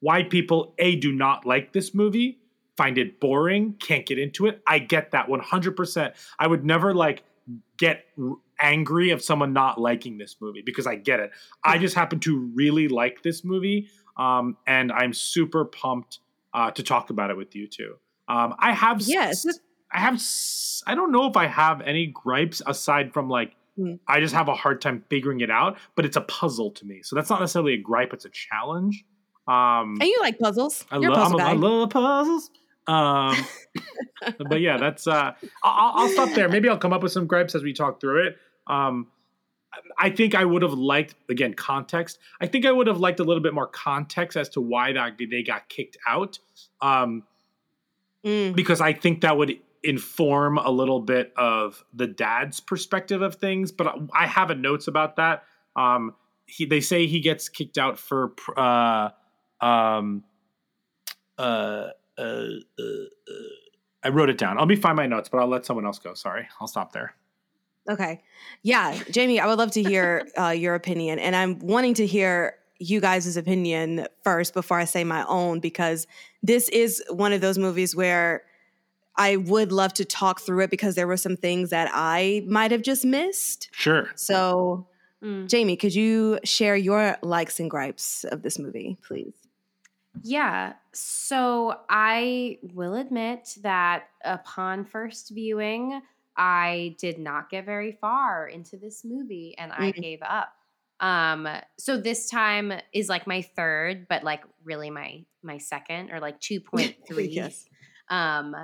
why 0.00 0.22
people 0.22 0.74
a 0.78 0.96
do 0.96 1.12
not 1.12 1.44
like 1.46 1.72
this 1.72 1.94
movie, 1.94 2.38
find 2.76 2.96
it 2.98 3.20
boring, 3.20 3.74
can't 3.80 4.06
get 4.06 4.18
into 4.18 4.46
it. 4.46 4.62
I 4.66 4.78
get 4.78 5.10
that 5.12 5.28
100%. 5.28 6.14
I 6.38 6.46
would 6.46 6.64
never 6.64 6.94
like 6.94 7.22
get 7.76 8.06
angry 8.60 9.10
of 9.10 9.22
someone 9.22 9.52
not 9.52 9.80
liking 9.80 10.18
this 10.18 10.36
movie 10.40 10.62
because 10.64 10.86
I 10.86 10.96
get 10.96 11.20
it. 11.20 11.30
I 11.64 11.78
just 11.78 11.94
happen 11.94 12.20
to 12.20 12.38
really 12.54 12.88
like 12.88 13.22
this 13.22 13.44
movie, 13.44 13.88
um, 14.16 14.56
and 14.66 14.90
I'm 14.92 15.12
super 15.12 15.64
pumped 15.64 16.20
uh, 16.54 16.70
to 16.72 16.82
talk 16.82 17.10
about 17.10 17.30
it 17.30 17.36
with 17.36 17.54
you 17.54 17.66
too. 17.68 17.96
Um, 18.28 18.54
I 18.58 18.72
have 18.72 19.00
Yes. 19.02 19.46
I 19.92 20.00
have 20.00 20.14
s- 20.14 20.82
I 20.86 20.94
don't 20.94 21.12
know 21.12 21.26
if 21.28 21.36
I 21.36 21.46
have 21.46 21.80
any 21.82 22.06
gripes 22.06 22.60
aside 22.66 23.12
from 23.12 23.28
like 23.28 23.54
Hmm. 23.78 23.96
I 24.08 24.20
just 24.20 24.32
have 24.34 24.48
a 24.48 24.54
hard 24.54 24.80
time 24.80 25.04
figuring 25.10 25.40
it 25.42 25.50
out, 25.50 25.76
but 25.96 26.06
it's 26.06 26.16
a 26.16 26.22
puzzle 26.22 26.70
to 26.70 26.86
me. 26.86 27.02
So 27.02 27.14
that's 27.14 27.28
not 27.28 27.40
necessarily 27.40 27.74
a 27.74 27.76
gripe; 27.78 28.14
it's 28.14 28.24
a 28.24 28.30
challenge. 28.30 29.04
Um, 29.46 29.98
And 30.00 30.04
you 30.08 30.18
like 30.22 30.38
puzzles. 30.38 30.86
I 30.90 30.96
You're 30.98 31.10
love 31.10 31.18
a 31.18 31.22
puzzle 31.24 31.40
I 31.42 31.52
guy. 31.52 31.60
love 31.60 31.90
puzzles. 31.90 32.50
Um, 32.86 33.36
but 34.48 34.60
yeah, 34.62 34.78
that's 34.78 35.06
uh, 35.06 35.32
I'll, 35.62 35.92
I'll 36.04 36.08
stop 36.08 36.30
there. 36.34 36.48
Maybe 36.48 36.70
I'll 36.70 36.78
come 36.78 36.94
up 36.94 37.02
with 37.02 37.12
some 37.12 37.26
gripes 37.26 37.54
as 37.54 37.62
we 37.62 37.74
talk 37.74 38.00
through 38.00 38.28
it. 38.28 38.36
Um, 38.66 39.08
I 39.98 40.10
think 40.10 40.34
I 40.34 40.44
would 40.44 40.62
have 40.62 40.72
liked 40.72 41.14
again 41.28 41.54
context. 41.54 42.18
I 42.40 42.46
think 42.46 42.64
I 42.64 42.72
would 42.72 42.86
have 42.86 42.98
liked 42.98 43.20
a 43.20 43.24
little 43.24 43.42
bit 43.42 43.52
more 43.54 43.66
context 43.66 44.36
as 44.36 44.48
to 44.50 44.60
why 44.60 44.92
that 44.92 45.18
they 45.18 45.42
got 45.42 45.68
kicked 45.68 45.96
out. 46.06 46.38
Um, 46.80 47.24
Mm. 48.24 48.56
because 48.56 48.80
I 48.80 48.92
think 48.92 49.20
that 49.20 49.36
would 49.36 49.56
inform 49.84 50.58
a 50.58 50.70
little 50.70 51.00
bit 51.00 51.32
of 51.36 51.84
the 51.94 52.08
dad's 52.08 52.58
perspective 52.58 53.22
of 53.22 53.36
things. 53.36 53.70
But 53.70 53.94
I 54.12 54.26
have 54.26 54.50
a 54.50 54.54
notes 54.56 54.88
about 54.88 55.14
that. 55.16 55.44
Um, 55.76 56.12
he, 56.46 56.64
they 56.64 56.80
say 56.80 57.06
he 57.06 57.20
gets 57.20 57.48
kicked 57.48 57.78
out 57.78 58.00
for 58.00 58.32
uh, 58.56 59.10
um, 59.60 60.24
uh, 61.38 61.42
uh, 61.42 61.90
uh, 62.18 62.82
uh, 62.82 63.32
I 64.02 64.08
wrote 64.08 64.30
it 64.30 64.38
down. 64.38 64.56
Let 64.58 64.66
me 64.66 64.76
find 64.76 64.96
my 64.96 65.06
notes, 65.06 65.28
but 65.28 65.38
I'll 65.38 65.46
let 65.46 65.64
someone 65.64 65.86
else 65.86 66.00
go. 66.00 66.14
Sorry, 66.14 66.48
I'll 66.60 66.66
stop 66.66 66.92
there. 66.92 67.14
Okay. 67.88 68.22
Yeah, 68.62 68.98
Jamie, 69.10 69.40
I 69.40 69.46
would 69.46 69.58
love 69.58 69.70
to 69.72 69.82
hear 69.82 70.26
uh, 70.38 70.48
your 70.48 70.74
opinion. 70.74 71.18
And 71.18 71.36
I'm 71.36 71.58
wanting 71.60 71.94
to 71.94 72.06
hear 72.06 72.56
you 72.78 73.00
guys' 73.00 73.36
opinion 73.36 74.06
first 74.22 74.52
before 74.54 74.78
I 74.78 74.84
say 74.84 75.04
my 75.04 75.24
own, 75.26 75.60
because 75.60 76.06
this 76.42 76.68
is 76.68 77.02
one 77.08 77.32
of 77.32 77.40
those 77.40 77.58
movies 77.58 77.96
where 77.96 78.42
I 79.16 79.36
would 79.36 79.72
love 79.72 79.94
to 79.94 80.04
talk 80.04 80.40
through 80.40 80.64
it 80.64 80.70
because 80.70 80.94
there 80.94 81.06
were 81.06 81.16
some 81.16 81.36
things 81.36 81.70
that 81.70 81.90
I 81.92 82.44
might 82.46 82.70
have 82.70 82.82
just 82.82 83.04
missed. 83.04 83.70
Sure. 83.72 84.10
So, 84.14 84.86
Mm. 85.22 85.48
Jamie, 85.48 85.76
could 85.76 85.94
you 85.94 86.38
share 86.44 86.76
your 86.76 87.16
likes 87.22 87.58
and 87.58 87.70
gripes 87.70 88.24
of 88.24 88.42
this 88.42 88.58
movie, 88.58 88.98
please? 89.06 89.34
Yeah. 90.22 90.74
So 90.92 91.80
I 91.88 92.58
will 92.74 92.94
admit 92.94 93.56
that 93.62 94.04
upon 94.24 94.84
first 94.84 95.30
viewing, 95.30 96.00
I 96.36 96.96
did 96.98 97.18
not 97.18 97.50
get 97.50 97.64
very 97.64 97.92
far 97.92 98.46
into 98.46 98.76
this 98.76 99.04
movie 99.04 99.54
and 99.58 99.72
I 99.72 99.92
Mm. 99.92 100.00
gave 100.00 100.20
up. 100.22 100.52
Um 101.00 101.46
so 101.78 101.98
this 101.98 102.30
time 102.30 102.72
is 102.92 103.08
like 103.08 103.26
my 103.26 103.42
third, 103.42 104.06
but 104.08 104.24
like 104.24 104.42
really 104.64 104.90
my 104.90 105.24
my 105.42 105.58
second 105.58 106.10
or 106.10 106.20
like 106.20 106.40
2.3. 106.40 107.28
Yes. 107.32 107.68
Um 108.08 108.54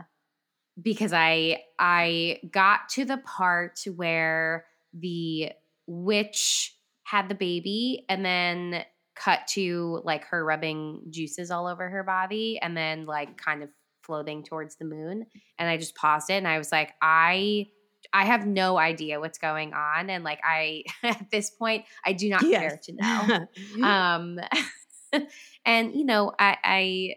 because 0.81 1.13
I 1.13 1.63
I 1.79 2.41
got 2.51 2.89
to 2.91 3.05
the 3.05 3.19
part 3.19 3.81
where 3.95 4.67
the 4.95 5.53
witch 5.87 6.77
had 7.05 7.29
the 7.29 7.35
baby 7.35 8.05
and 8.09 8.25
then 8.25 8.85
cut 9.15 9.41
to 9.47 10.01
like 10.05 10.25
her 10.25 10.45
rubbing 10.45 11.03
juices 11.11 11.51
all 11.51 11.67
over 11.67 11.89
her 11.89 12.03
body 12.03 12.59
and 12.61 12.77
then 12.77 13.05
like 13.05 13.37
kind 13.37 13.63
of 13.63 13.69
floating 14.03 14.43
towards 14.43 14.77
the 14.77 14.85
moon 14.85 15.27
and 15.59 15.69
I 15.69 15.77
just 15.77 15.95
paused 15.95 16.31
it 16.31 16.35
and 16.35 16.49
I 16.49 16.59
was 16.59 16.73
like 16.73 16.93
I 17.01 17.67
I 18.13 18.25
have 18.25 18.47
no 18.47 18.79
idea 18.79 19.21
what's 19.21 19.39
going 19.39 19.73
on 19.75 20.11
and 20.11 20.25
like 20.25 20.41
I 20.45 20.85
at 21.03 21.31
this 21.31 21.51
point 21.51 21.85
I 22.05 22.13
do 22.13 22.29
not 22.29 22.41
care 22.41 22.79
to 22.85 22.93
know 22.93 23.47
um 23.87 24.39
and 25.65 25.95
you 25.95 26.05
know 26.05 26.33
i 26.39 26.57
i 26.65 27.15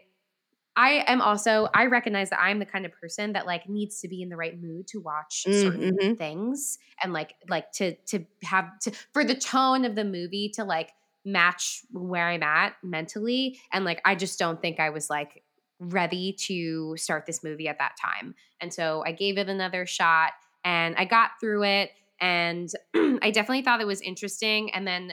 i 0.76 1.04
am 1.06 1.20
also 1.20 1.68
i 1.74 1.86
recognize 1.86 2.30
that 2.30 2.40
i'm 2.40 2.58
the 2.58 2.66
kind 2.66 2.84
of 2.84 2.92
person 2.92 3.32
that 3.32 3.46
like 3.46 3.68
needs 3.68 4.00
to 4.00 4.08
be 4.08 4.22
in 4.22 4.28
the 4.28 4.36
right 4.36 4.60
mood 4.60 4.86
to 4.86 5.00
watch 5.00 5.44
mm-hmm. 5.46 6.14
things 6.14 6.78
and 7.02 7.12
like 7.12 7.34
like 7.48 7.70
to 7.72 7.94
to 8.06 8.24
have 8.42 8.78
to 8.80 8.90
for 9.12 9.24
the 9.24 9.34
tone 9.34 9.84
of 9.84 9.94
the 9.94 10.04
movie 10.04 10.50
to 10.54 10.64
like 10.64 10.90
match 11.24 11.82
where 11.90 12.28
i'm 12.28 12.42
at 12.42 12.74
mentally 12.82 13.58
and 13.72 13.84
like 13.84 14.00
i 14.04 14.14
just 14.14 14.38
don't 14.38 14.60
think 14.60 14.78
i 14.78 14.90
was 14.90 15.10
like 15.10 15.42
ready 15.78 16.32
to 16.32 16.96
start 16.96 17.26
this 17.26 17.44
movie 17.44 17.68
at 17.68 17.78
that 17.78 17.96
time. 18.02 18.34
And 18.60 18.72
so 18.72 19.02
i 19.06 19.12
gave 19.12 19.38
it 19.38 19.48
another 19.48 19.86
shot 19.86 20.32
and 20.64 20.94
i 20.96 21.04
got 21.04 21.32
through 21.40 21.64
it 21.64 21.90
and 22.20 22.70
i 22.94 23.30
definitely 23.30 23.62
thought 23.62 23.80
it 23.80 23.86
was 23.86 24.00
interesting 24.00 24.72
and 24.72 24.86
then 24.86 25.12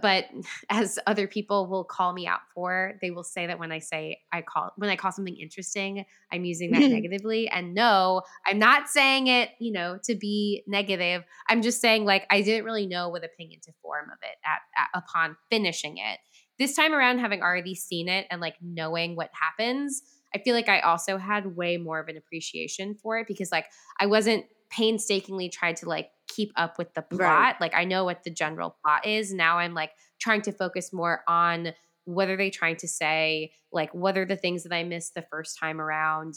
but 0.00 0.26
as 0.70 0.98
other 1.06 1.26
people 1.26 1.66
will 1.66 1.84
call 1.84 2.12
me 2.12 2.26
out 2.26 2.40
for 2.54 2.94
they 3.00 3.10
will 3.10 3.24
say 3.24 3.46
that 3.46 3.58
when 3.58 3.72
i 3.72 3.78
say 3.78 4.18
i 4.32 4.40
call 4.40 4.72
when 4.76 4.88
i 4.90 4.96
call 4.96 5.10
something 5.10 5.36
interesting 5.36 6.04
i'm 6.32 6.44
using 6.44 6.70
that 6.70 6.78
negatively. 6.90 7.48
And 7.48 7.74
no 7.74 8.22
i'm 8.46 8.58
not 8.58 8.88
saying 8.88 9.26
it 9.26 9.50
you 9.58 9.72
know 9.72 9.98
to 10.04 10.14
be 10.14 10.62
negative. 10.66 11.24
I'm 11.48 11.62
just 11.62 11.80
saying 11.80 12.04
like 12.04 12.26
i 12.30 12.42
didn't 12.42 12.64
really 12.64 12.86
know 12.86 13.08
what 13.08 13.24
opinion 13.24 13.60
to 13.64 13.72
form 13.82 14.06
of 14.10 14.18
it 14.22 14.36
at, 14.44 14.60
at 14.76 15.02
upon 15.02 15.36
finishing 15.50 15.98
it 15.98 16.20
this 16.60 16.76
time 16.76 16.94
around 16.94 17.18
having 17.18 17.42
already 17.42 17.74
seen 17.74 18.08
it 18.08 18.26
and 18.30 18.40
like 18.40 18.54
knowing 18.62 19.16
what 19.16 19.30
happens 19.32 20.02
i 20.34 20.38
feel 20.38 20.54
like 20.54 20.68
i 20.68 20.78
also 20.80 21.18
had 21.18 21.56
way 21.56 21.76
more 21.76 21.98
of 21.98 22.06
an 22.06 22.16
appreciation 22.16 22.94
for 22.94 23.18
it 23.18 23.26
because 23.26 23.50
like 23.50 23.66
i 23.98 24.06
wasn't 24.06 24.44
painstakingly 24.70 25.48
tried 25.48 25.76
to 25.76 25.88
like 25.88 26.10
keep 26.28 26.52
up 26.56 26.78
with 26.78 26.94
the 26.94 27.02
plot. 27.02 27.20
Right. 27.20 27.60
like 27.60 27.74
i 27.74 27.84
know 27.84 28.04
what 28.04 28.22
the 28.24 28.30
general 28.30 28.76
plot 28.82 29.06
is. 29.06 29.34
Now 29.34 29.58
i'm 29.58 29.74
like 29.74 29.90
trying 30.20 30.42
to 30.42 30.52
focus 30.52 30.92
more 30.92 31.22
on 31.28 31.72
what 32.04 32.28
are 32.28 32.36
they 32.36 32.50
trying 32.50 32.76
to 32.76 32.88
say? 32.88 33.52
Like 33.72 33.92
what 33.92 34.16
are 34.16 34.24
the 34.24 34.36
things 34.36 34.62
that 34.62 34.72
i 34.72 34.84
missed 34.84 35.14
the 35.14 35.26
first 35.30 35.58
time 35.58 35.80
around? 35.80 36.34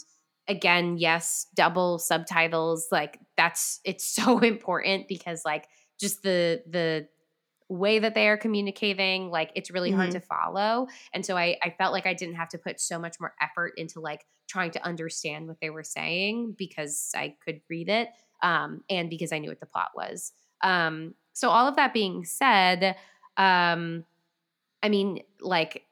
Again 0.48 0.98
yes 0.98 1.46
double 1.54 1.98
subtitles 1.98 2.88
like 2.90 3.18
that's 3.36 3.80
it's 3.84 4.04
so 4.14 4.40
important 4.40 5.08
because 5.08 5.42
like 5.44 5.68
just 6.00 6.22
the 6.22 6.62
the 6.68 7.08
way 7.68 7.98
that 7.98 8.14
they 8.14 8.28
are 8.28 8.36
communicating 8.36 9.30
like 9.30 9.50
it's 9.54 9.70
really 9.70 9.90
hard 9.90 10.10
Mhm. 10.10 10.12
to 10.12 10.20
follow 10.20 10.86
and 11.14 11.24
so 11.24 11.36
I, 11.36 11.56
I 11.62 11.70
felt 11.70 11.92
like 11.92 12.06
i 12.06 12.12
didn't 12.12 12.34
have 12.34 12.50
to 12.50 12.58
put 12.58 12.78
so 12.78 12.98
much 12.98 13.18
more 13.18 13.34
effort 13.40 13.72
into 13.78 14.00
like 14.00 14.26
trying 14.46 14.70
to 14.72 14.84
understand 14.84 15.48
what 15.48 15.58
they 15.60 15.70
were 15.70 15.82
saying 15.82 16.54
because 16.58 17.10
i 17.16 17.34
could 17.44 17.60
read 17.70 17.88
it 17.88 18.08
um, 18.42 18.82
and 18.90 19.08
because 19.08 19.32
i 19.32 19.38
knew 19.38 19.48
what 19.48 19.60
the 19.60 19.66
plot 19.66 19.90
was 19.94 20.32
um, 20.62 21.14
so 21.32 21.48
all 21.48 21.66
of 21.66 21.76
that 21.76 21.94
being 21.94 22.24
said 22.24 22.96
um, 23.38 24.04
i 24.82 24.88
mean 24.90 25.22
like 25.40 25.86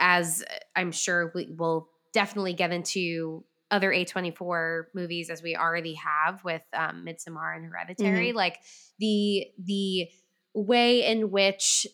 as 0.00 0.44
i'm 0.74 0.90
sure 0.92 1.30
we 1.34 1.52
will 1.56 1.88
definitely 2.12 2.52
get 2.54 2.72
into 2.72 3.44
other 3.70 3.90
A24 3.90 4.84
movies 4.94 5.28
as 5.28 5.42
we 5.42 5.56
already 5.56 5.94
have 5.94 6.44
with 6.44 6.62
um, 6.72 7.04
Midsommar 7.04 7.56
and 7.56 7.64
Hereditary, 7.66 8.32
like 8.32 8.58
the 9.00 9.48
the 9.58 10.08
way 10.56 11.04
in 11.04 11.30
which 11.30 11.86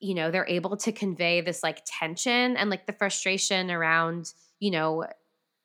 you 0.00 0.14
know 0.14 0.30
they're 0.30 0.48
able 0.48 0.76
to 0.78 0.90
convey 0.90 1.42
this 1.42 1.62
like 1.62 1.82
tension 1.86 2.56
and 2.56 2.70
like 2.70 2.86
the 2.86 2.92
frustration 2.92 3.70
around 3.70 4.32
you 4.58 4.70
know 4.70 5.04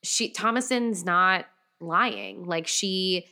she 0.03 0.31
Thomasin's 0.31 1.05
not 1.05 1.45
lying 1.79 2.45
like 2.45 2.67
she 2.67 3.25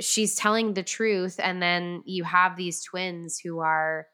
she's 0.00 0.34
telling 0.34 0.74
the 0.74 0.82
truth 0.82 1.38
and 1.38 1.62
then 1.62 2.02
you 2.06 2.24
have 2.24 2.56
these 2.56 2.82
twins 2.82 3.38
who 3.38 3.60
are 3.60 4.06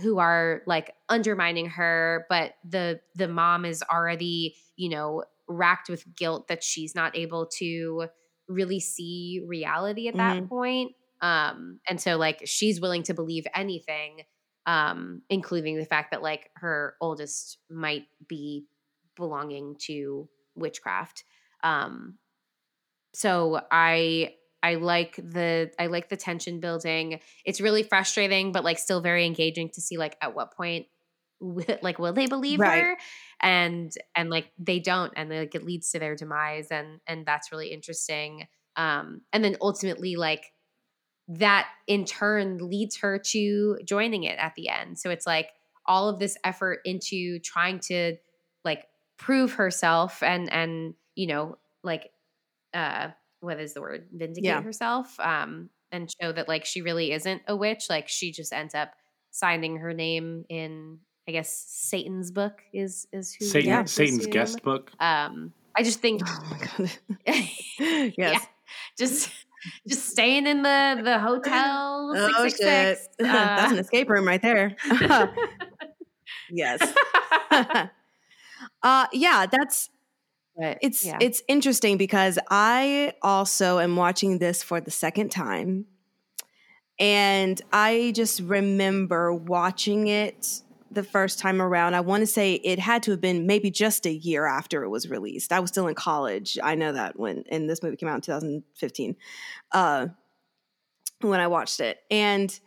who 0.00 0.18
are 0.18 0.62
like 0.66 0.94
undermining 1.08 1.66
her 1.66 2.24
but 2.28 2.54
the 2.64 3.00
the 3.16 3.28
mom 3.28 3.64
is 3.64 3.82
already 3.92 4.54
you 4.76 4.88
know 4.88 5.24
racked 5.48 5.88
with 5.88 6.04
guilt 6.16 6.48
that 6.48 6.62
she's 6.62 6.94
not 6.94 7.16
able 7.16 7.46
to 7.46 8.06
really 8.48 8.80
see 8.80 9.42
reality 9.46 10.08
at 10.08 10.16
that 10.16 10.36
Mhm. 10.36 10.48
point 10.48 10.92
um 11.22 11.80
and 11.88 12.00
so 12.00 12.16
like 12.16 12.42
she's 12.44 12.80
willing 12.80 13.02
to 13.02 13.14
believe 13.14 13.46
anything 13.54 14.22
um 14.66 15.22
including 15.28 15.76
the 15.76 15.84
fact 15.86 16.10
that 16.10 16.22
like 16.22 16.50
her 16.56 16.96
oldest 17.00 17.58
might 17.70 18.06
be 18.28 18.66
belonging 19.16 19.76
to 19.78 20.28
witchcraft 20.54 21.24
um 21.62 22.18
so 23.14 23.60
i 23.70 24.34
I 24.64 24.76
like 24.76 25.16
the 25.16 25.72
I 25.76 25.86
like 25.88 26.08
the 26.08 26.16
tension 26.16 26.60
building. 26.60 27.20
It's 27.44 27.60
really 27.60 27.82
frustrating, 27.82 28.52
but 28.52 28.62
like 28.62 28.78
still 28.78 29.00
very 29.00 29.26
engaging 29.26 29.70
to 29.70 29.80
see 29.80 29.96
like 29.98 30.16
at 30.22 30.36
what 30.36 30.52
point 30.54 30.86
like 31.82 31.98
will 31.98 32.12
they 32.12 32.28
believe 32.28 32.60
Right. 32.60 32.88
her 32.88 32.96
and 33.40 33.92
and 34.14 34.30
like 34.30 34.52
they 34.58 34.78
don't 34.78 35.12
and 35.16 35.30
like 35.30 35.56
it 35.56 35.64
leads 35.64 35.90
to 35.90 35.98
their 35.98 36.14
demise 36.14 36.68
and 36.70 37.00
and 37.08 37.26
that's 37.26 37.50
really 37.50 37.72
interesting 37.72 38.46
um 38.76 39.22
and 39.32 39.42
then 39.44 39.56
ultimately 39.60 40.14
like 40.14 40.51
that 41.38 41.68
in 41.86 42.04
turn 42.04 42.58
leads 42.58 42.96
her 42.96 43.18
to 43.18 43.78
joining 43.84 44.24
it 44.24 44.38
at 44.38 44.54
the 44.56 44.68
end 44.68 44.98
so 44.98 45.10
it's 45.10 45.26
like 45.26 45.48
all 45.86 46.08
of 46.08 46.18
this 46.18 46.36
effort 46.44 46.80
into 46.84 47.38
trying 47.40 47.78
to 47.80 48.16
like 48.64 48.86
prove 49.18 49.54
herself 49.54 50.22
and 50.22 50.52
and 50.52 50.94
you 51.14 51.26
know 51.26 51.56
like 51.82 52.10
uh 52.74 53.08
what 53.40 53.58
is 53.60 53.74
the 53.74 53.80
word 53.80 54.06
vindicate 54.12 54.44
Yeah. 54.44 54.62
herself 54.62 55.18
um 55.20 55.70
and 55.90 56.08
show 56.20 56.32
that 56.32 56.48
like 56.48 56.64
she 56.64 56.82
really 56.82 57.12
isn't 57.12 57.42
a 57.46 57.54
witch 57.56 57.84
like 57.90 58.08
she 58.08 58.32
just 58.32 58.52
ends 58.52 58.74
up 58.74 58.92
signing 59.30 59.78
her 59.78 59.92
name 59.92 60.44
in 60.48 60.98
i 61.28 61.32
guess 61.32 61.64
satan's 61.68 62.30
book 62.30 62.62
is 62.72 63.06
is 63.12 63.32
who 63.34 63.44
Satan, 63.46 63.70
have 63.72 63.86
to 63.86 63.92
Satan's 63.92 64.26
guest 64.26 64.62
book. 64.62 64.90
um 65.00 65.52
i 65.76 65.82
just 65.82 66.00
think 66.00 66.22
Oh 66.24 66.44
my 66.50 66.58
god. 66.58 66.90
yes 67.26 68.12
Yes. 68.16 68.46
just 68.98 69.30
just 69.88 70.08
staying 70.08 70.46
in 70.46 70.62
the 70.62 71.00
the 71.02 71.18
hotel 71.18 72.12
Oh 72.16 72.48
shit. 72.48 72.58
666, 72.58 73.08
That's 73.18 73.72
an 73.72 73.78
uh, 73.78 73.80
escape 73.80 74.10
room 74.10 74.26
right 74.26 74.42
there. 74.42 74.76
yes. 76.50 76.80
uh 78.82 79.06
yeah, 79.12 79.46
that's 79.50 79.90
but 80.56 80.78
it's 80.82 81.04
yeah. 81.04 81.18
it's 81.20 81.42
interesting 81.48 81.96
because 81.96 82.38
I 82.50 83.14
also 83.22 83.78
am 83.78 83.96
watching 83.96 84.38
this 84.38 84.62
for 84.62 84.80
the 84.80 84.90
second 84.90 85.30
time. 85.30 85.86
And 86.98 87.60
I 87.72 88.12
just 88.14 88.40
remember 88.40 89.32
watching 89.32 90.08
it 90.08 90.62
the 90.94 91.02
first 91.02 91.38
time 91.38 91.60
around. 91.60 91.94
I 91.94 92.00
want 92.00 92.20
to 92.22 92.26
say 92.26 92.54
it 92.54 92.78
had 92.78 93.02
to 93.04 93.10
have 93.12 93.20
been 93.20 93.46
maybe 93.46 93.70
just 93.70 94.06
a 94.06 94.12
year 94.12 94.46
after 94.46 94.82
it 94.82 94.88
was 94.88 95.08
released. 95.08 95.52
I 95.52 95.60
was 95.60 95.70
still 95.70 95.86
in 95.86 95.94
college. 95.94 96.58
I 96.62 96.74
know 96.74 96.92
that 96.92 97.18
when 97.18 97.44
and 97.50 97.68
this 97.68 97.82
movie 97.82 97.96
came 97.96 98.08
out 98.08 98.16
in 98.16 98.20
2015. 98.20 99.16
Uh 99.72 100.08
when 101.20 101.40
I 101.40 101.46
watched 101.46 101.80
it. 101.80 101.98
And 102.10 102.58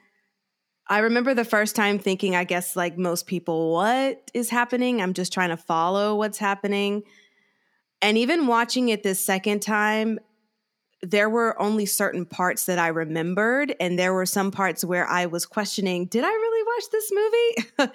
I 0.88 1.00
remember 1.00 1.34
the 1.34 1.46
first 1.46 1.76
time 1.76 1.98
thinking, 1.98 2.36
I 2.36 2.44
guess, 2.44 2.76
like 2.76 2.98
most 2.98 3.26
people, 3.26 3.74
what 3.74 4.30
is 4.34 4.50
happening? 4.50 5.02
I'm 5.02 5.14
just 5.14 5.34
trying 5.34 5.50
to 5.50 5.58
follow 5.58 6.16
what's 6.16 6.38
happening. 6.38 7.04
And 8.02 8.18
even 8.18 8.48
watching 8.48 8.90
it 8.90 9.02
this 9.02 9.20
second 9.20 9.62
time, 9.62 10.20
there 11.06 11.30
were 11.30 11.60
only 11.62 11.86
certain 11.86 12.26
parts 12.26 12.66
that 12.66 12.80
I 12.80 12.88
remembered. 12.88 13.76
And 13.80 13.98
there 13.98 14.14
were 14.14 14.26
some 14.26 14.52
parts 14.52 14.84
where 14.84 15.08
I 15.08 15.26
was 15.28 15.46
questioning, 15.46 16.06
did 16.08 16.24
I 16.24 16.30
really 16.30 16.64
watch 16.76 16.84
this 16.92 17.12
movie? 17.14 17.92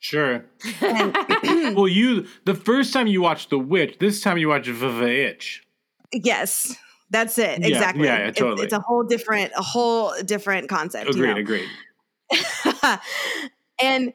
Sure. 0.00 0.44
And- 0.80 1.16
well, 1.76 1.88
you 1.88 2.26
the 2.44 2.54
first 2.54 2.92
time 2.92 3.06
you 3.06 3.22
watched 3.22 3.50
The 3.50 3.58
Witch, 3.58 3.96
this 3.98 4.20
time 4.20 4.38
you 4.38 4.48
watched 4.48 4.66
The 4.66 5.26
Itch. 5.28 5.62
yes, 6.12 6.76
that's 7.10 7.38
it. 7.38 7.60
Yeah, 7.60 7.66
exactly. 7.68 8.04
yeah, 8.06 8.14
yeah, 8.18 8.28
It's- 8.28 8.36
totally. 8.36 8.64
it's 8.64 8.72
a 8.72 8.80
whole 8.80 9.02
different, 9.04 9.52
a 9.56 9.62
whole 9.62 10.12
different 10.24 10.68
concept. 10.68 11.06
you 11.06 11.12
Agreed, 11.24 11.34
know? 11.34 11.40
agreed. 11.40 11.68
and 13.82 14.12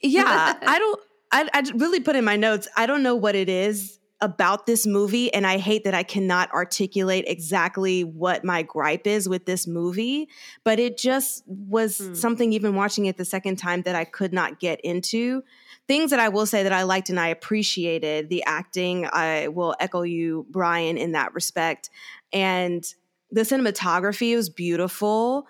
yeah, 0.00 0.54
I 0.66 0.78
don't. 0.78 1.00
I, 1.30 1.48
I 1.52 1.62
really 1.74 2.00
put 2.00 2.16
in 2.16 2.24
my 2.24 2.36
notes. 2.36 2.68
I 2.76 2.86
don't 2.86 3.02
know 3.02 3.14
what 3.14 3.34
it 3.34 3.48
is 3.48 3.97
about 4.20 4.66
this 4.66 4.86
movie, 4.86 5.32
and 5.32 5.46
I 5.46 5.58
hate 5.58 5.84
that 5.84 5.94
I 5.94 6.02
cannot 6.02 6.50
articulate 6.52 7.24
exactly 7.28 8.02
what 8.02 8.44
my 8.44 8.62
gripe 8.62 9.06
is 9.06 9.28
with 9.28 9.46
this 9.46 9.66
movie. 9.66 10.28
But 10.64 10.80
it 10.80 10.98
just 10.98 11.44
was 11.46 11.98
Hmm. 11.98 12.14
something, 12.14 12.52
even 12.52 12.74
watching 12.74 13.06
it 13.06 13.16
the 13.16 13.24
second 13.24 13.56
time, 13.56 13.82
that 13.82 13.94
I 13.94 14.04
could 14.04 14.32
not 14.32 14.58
get 14.58 14.80
into. 14.82 15.42
Things 15.86 16.10
that 16.10 16.20
I 16.20 16.28
will 16.28 16.46
say 16.46 16.64
that 16.64 16.72
I 16.72 16.82
liked 16.82 17.10
and 17.10 17.20
I 17.20 17.28
appreciated 17.28 18.28
the 18.28 18.42
acting. 18.44 19.06
I 19.06 19.48
will 19.48 19.74
echo 19.78 20.02
you, 20.02 20.46
Brian, 20.50 20.98
in 20.98 21.12
that 21.12 21.32
respect. 21.32 21.88
And 22.32 22.84
the 23.30 23.42
cinematography 23.42 24.34
was 24.34 24.48
beautiful. 24.50 25.46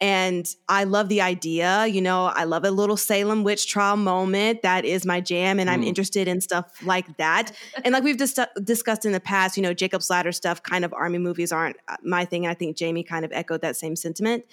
And 0.00 0.48
I 0.68 0.84
love 0.84 1.08
the 1.08 1.20
idea. 1.20 1.86
You 1.86 2.00
know, 2.00 2.26
I 2.26 2.44
love 2.44 2.64
a 2.64 2.70
little 2.70 2.96
Salem 2.96 3.42
witch 3.42 3.66
trial 3.66 3.96
moment. 3.96 4.62
That 4.62 4.84
is 4.84 5.04
my 5.04 5.20
jam. 5.20 5.58
And 5.58 5.68
I'm 5.68 5.82
Mm. 5.82 5.86
interested 5.88 6.28
in 6.28 6.40
stuff 6.40 6.66
like 6.84 7.16
that. 7.16 7.50
and 7.84 7.92
like 7.92 8.04
we've 8.04 8.16
dis- 8.16 8.38
discussed 8.62 9.04
in 9.04 9.10
the 9.12 9.18
past, 9.20 9.56
you 9.56 9.62
know, 9.62 9.74
Jacob's 9.74 10.08
Ladder 10.08 10.30
stuff, 10.30 10.62
kind 10.62 10.84
of 10.84 10.92
army 10.92 11.18
movies 11.18 11.50
aren't 11.50 11.76
uh, 11.88 11.96
my 12.04 12.24
thing. 12.24 12.46
I 12.46 12.54
think 12.54 12.76
Jamie 12.76 13.02
kind 13.02 13.24
of 13.24 13.32
echoed 13.32 13.60
that 13.62 13.76
same 13.76 13.96
sentiment. 13.96 14.44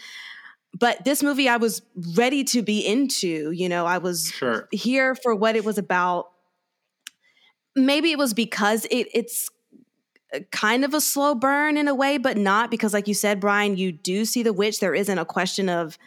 But 0.78 1.06
this 1.06 1.22
movie, 1.22 1.48
I 1.48 1.58
was 1.58 1.84
ready 2.16 2.44
to 2.46 2.62
be 2.64 2.80
into. 2.86 3.52
You 3.52 3.70
know, 3.70 3.86
I 3.86 4.00
was 4.00 4.32
Sure. 4.36 4.68
here 4.72 5.14
for 5.16 5.36
what 5.36 5.56
it 5.56 5.64
was 5.64 5.78
about. 5.78 6.32
Maybe 7.76 8.12
it 8.12 8.18
was 8.18 8.34
because 8.34 8.86
it 8.86 9.08
it's 9.14 9.50
kind 10.52 10.86
of 10.86 10.94
a 10.94 11.02
slow 11.02 11.36
burn 11.36 11.78
in 11.78 11.88
a 11.88 11.96
way, 11.96 12.18
but 12.18 12.38
not 12.38 12.72
because, 12.72 12.94
like 12.94 13.08
you 13.08 13.14
said, 13.14 13.40
Brian, 13.40 13.78
you 13.78 13.92
do 13.92 14.26
see 14.26 14.44
the 14.44 14.54
witch. 14.54 14.80
There 14.80 14.96
isn't 14.96 15.18
a 15.18 15.26
question 15.26 15.70
of 15.70 15.98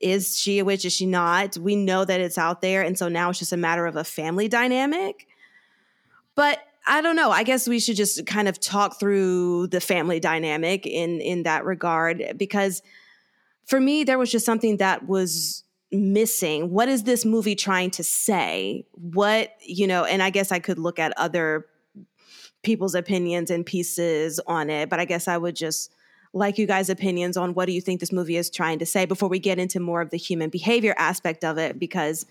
is 0.00 0.38
she 0.38 0.58
a 0.58 0.64
witch? 0.64 0.84
Is 0.84 0.92
she 0.92 1.06
not? 1.06 1.56
We 1.56 1.76
know 1.76 2.04
that 2.04 2.20
it's 2.20 2.38
out 2.38 2.60
there, 2.60 2.82
and 2.82 2.98
so 2.98 3.08
now 3.08 3.30
it's 3.30 3.38
just 3.38 3.52
a 3.52 3.56
matter 3.56 3.86
of 3.86 3.96
a 3.96 4.04
family 4.04 4.48
dynamic. 4.48 5.26
But 6.34 6.58
I 6.86 7.00
don't 7.00 7.16
know. 7.16 7.30
I 7.30 7.44
guess 7.44 7.68
we 7.68 7.78
should 7.78 7.96
just 7.96 8.26
kind 8.26 8.48
of 8.48 8.58
talk 8.58 8.98
through 8.98 9.68
the 9.68 9.80
family 9.80 10.18
dynamic 10.18 10.86
in 10.86 11.20
in 11.20 11.44
that 11.44 11.64
regard 11.64 12.34
because 12.36 12.82
for 13.64 13.78
me 13.80 14.02
there 14.02 14.18
was 14.18 14.30
just 14.30 14.44
something 14.44 14.78
that 14.78 15.06
was 15.06 15.62
missing. 15.92 16.70
What 16.70 16.88
is 16.88 17.04
this 17.04 17.24
movie 17.24 17.54
trying 17.54 17.90
to 17.92 18.02
say? 18.02 18.86
What, 18.92 19.50
you 19.60 19.86
know, 19.86 20.04
and 20.04 20.22
I 20.22 20.30
guess 20.30 20.50
I 20.50 20.58
could 20.58 20.78
look 20.78 20.98
at 20.98 21.12
other 21.16 21.66
people's 22.62 22.94
opinions 22.94 23.50
and 23.50 23.66
pieces 23.66 24.40
on 24.46 24.70
it, 24.70 24.88
but 24.88 25.00
I 25.00 25.04
guess 25.04 25.28
I 25.28 25.36
would 25.36 25.56
just 25.56 25.92
like 26.32 26.58
you 26.58 26.66
guys' 26.66 26.88
opinions 26.88 27.36
on 27.36 27.54
what 27.54 27.66
do 27.66 27.72
you 27.72 27.80
think 27.80 28.00
this 28.00 28.12
movie 28.12 28.36
is 28.36 28.48
trying 28.48 28.78
to 28.78 28.86
say 28.86 29.04
before 29.04 29.28
we 29.28 29.38
get 29.38 29.58
into 29.58 29.80
more 29.80 30.00
of 30.00 30.10
the 30.10 30.16
human 30.16 30.48
behavior 30.48 30.94
aspect 30.96 31.44
of 31.44 31.58
it 31.58 31.78
because 31.78 32.24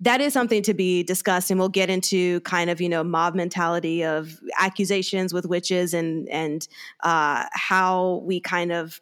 that 0.00 0.20
is 0.20 0.32
something 0.32 0.62
to 0.62 0.74
be 0.74 1.02
discussed 1.02 1.50
and 1.50 1.58
we'll 1.58 1.68
get 1.68 1.90
into 1.90 2.40
kind 2.40 2.70
of 2.70 2.80
you 2.80 2.88
know 2.88 3.02
mob 3.02 3.34
mentality 3.34 4.04
of 4.04 4.40
accusations 4.58 5.32
with 5.32 5.46
witches 5.46 5.94
and 5.94 6.28
and 6.28 6.68
uh 7.02 7.44
how 7.52 8.22
we 8.24 8.40
kind 8.40 8.72
of 8.72 9.00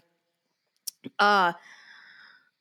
uh 1.18 1.52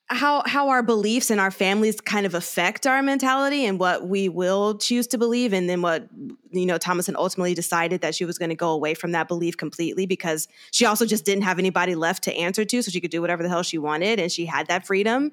how 0.08 0.44
how 0.46 0.70
our 0.70 0.84
beliefs 0.84 1.32
and 1.32 1.41
our 1.41 1.50
families 1.50 2.00
kind 2.00 2.28
of 2.28 2.36
affect 2.36 2.86
our 2.86 3.02
mentality 3.02 3.65
and 3.65 3.80
what 3.80 4.08
we 4.08 4.30
will 4.30 4.78
choose 4.78 5.08
to 5.08 5.18
believe 5.18 5.52
and 5.52 5.68
then 5.68 5.82
what 5.82 6.08
you 6.52 6.65
know 6.65 6.78
Thomasin 6.78 7.15
ultimately 7.15 7.56
decided 7.56 8.02
that 8.02 8.13
she 8.13 8.24
was 8.24 8.38
going 8.38 8.50
to 8.50 8.56
go 8.56 8.70
away 8.70 8.94
from 8.94 9.13
that 9.13 9.28
belief 9.28 9.58
completely 9.58 10.06
because 10.06 10.48
she 10.70 10.86
also 10.86 11.08
just 11.08 11.26
didn't 11.26 11.44
have 11.44 11.58
anybody 11.58 11.96
left 11.96 12.24
to 12.26 12.36
answer 12.36 12.63
to 12.65 12.84
so 12.84 12.91
she 12.91 13.02
could 13.02 13.10
do 13.10 13.20
whatever 13.20 13.41
the 13.41 13.50
hell 13.50 13.63
she 13.63 13.80
wanted 13.80 14.20
and 14.20 14.32
she 14.32 14.46
had 14.46 14.68
that 14.68 14.86
freedom 14.86 15.32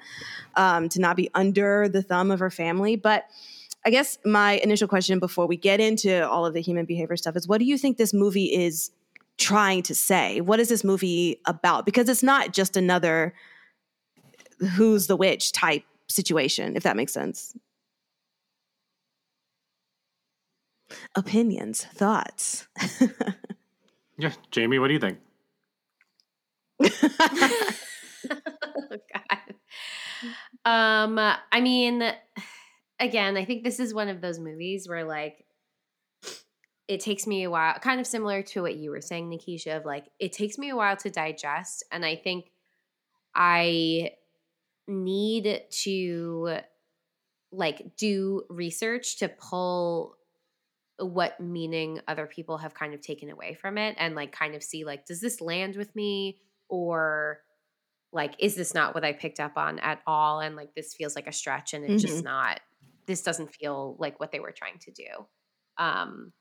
um, 0.56 0.88
to 0.88 1.00
not 1.00 1.16
be 1.16 1.28
under 1.34 1.86
the 1.88 2.02
thumb 2.02 2.30
of 2.30 2.38
her 2.38 2.50
family 2.50 2.96
but 2.96 3.26
I 3.84 3.90
guess 3.90 4.16
my 4.24 4.52
initial 4.54 4.88
question 4.88 5.18
before 5.18 5.46
we 5.46 5.56
get 5.56 5.80
into 5.80 6.26
all 6.26 6.46
of 6.46 6.54
the 6.54 6.62
human 6.62 6.86
behavior 6.86 7.16
stuff 7.18 7.36
is 7.36 7.46
what 7.46 7.58
do 7.58 7.66
you 7.66 7.76
think 7.76 7.98
this 7.98 8.14
movie 8.14 8.46
is 8.46 8.90
trying 9.38 9.82
to 9.82 9.94
say? 9.94 10.40
What 10.40 10.60
is 10.60 10.68
this 10.68 10.84
movie 10.84 11.40
about? 11.46 11.84
Because 11.84 12.08
it's 12.08 12.22
not 12.22 12.52
just 12.52 12.76
another 12.76 13.34
who's 14.76 15.06
the 15.06 15.16
witch 15.16 15.52
type 15.52 15.84
situation, 16.08 16.76
if 16.76 16.82
that 16.82 16.96
makes 16.96 17.12
sense. 17.12 17.56
Opinions, 21.14 21.84
thoughts. 21.84 22.66
Yeah, 24.18 24.32
Jamie, 24.50 24.78
what 24.78 24.88
do 24.88 24.94
you 24.94 25.00
think? 25.00 25.18
oh 26.82 26.88
god 29.12 29.54
um 30.64 31.18
i 31.52 31.60
mean 31.60 32.02
again 32.98 33.36
i 33.36 33.44
think 33.44 33.62
this 33.62 33.78
is 33.78 33.94
one 33.94 34.08
of 34.08 34.20
those 34.20 34.40
movies 34.40 34.88
where 34.88 35.04
like 35.04 35.44
it 36.88 36.98
takes 36.98 37.24
me 37.24 37.44
a 37.44 37.50
while 37.50 37.74
kind 37.74 38.00
of 38.00 38.06
similar 38.06 38.42
to 38.42 38.62
what 38.62 38.74
you 38.74 38.90
were 38.90 39.00
saying 39.00 39.30
nikisha 39.30 39.76
of 39.76 39.84
like 39.84 40.06
it 40.18 40.32
takes 40.32 40.58
me 40.58 40.70
a 40.70 40.76
while 40.76 40.96
to 40.96 41.08
digest 41.08 41.84
and 41.92 42.04
i 42.04 42.16
think 42.16 42.46
i 43.36 44.10
need 44.88 45.62
to 45.70 46.58
like 47.50 47.96
do 47.96 48.44
research 48.48 49.18
to 49.18 49.28
pull 49.28 50.16
what 50.98 51.40
meaning 51.40 52.00
other 52.06 52.26
people 52.26 52.58
have 52.58 52.74
kind 52.74 52.94
of 52.94 53.00
taken 53.00 53.30
away 53.30 53.54
from 53.54 53.76
it 53.76 53.94
and 53.98 54.14
like 54.14 54.32
kind 54.32 54.54
of 54.54 54.62
see 54.62 54.84
like 54.84 55.06
does 55.06 55.20
this 55.20 55.40
land 55.40 55.76
with 55.76 55.94
me? 55.94 56.38
Or 56.68 57.40
like 58.12 58.34
is 58.38 58.54
this 58.54 58.74
not 58.74 58.94
what 58.94 59.04
i 59.04 59.12
picked 59.12 59.40
up 59.40 59.56
on 59.56 59.78
at 59.80 60.00
all? 60.06 60.40
And 60.40 60.56
like 60.56 60.74
this 60.74 60.94
feels 60.94 61.14
like 61.16 61.26
a 61.26 61.32
stretch 61.32 61.74
and 61.74 61.84
it's 61.84 62.02
just 62.02 62.24
not 62.24 62.60
this 63.06 63.22
doesn't 63.22 63.52
feel 63.52 63.96
like 63.98 64.20
what 64.20 64.30
they 64.30 64.40
were 64.40 64.52
trying 64.52 64.78
to 64.80 64.92
do. 64.92 65.26
Um 65.76 66.32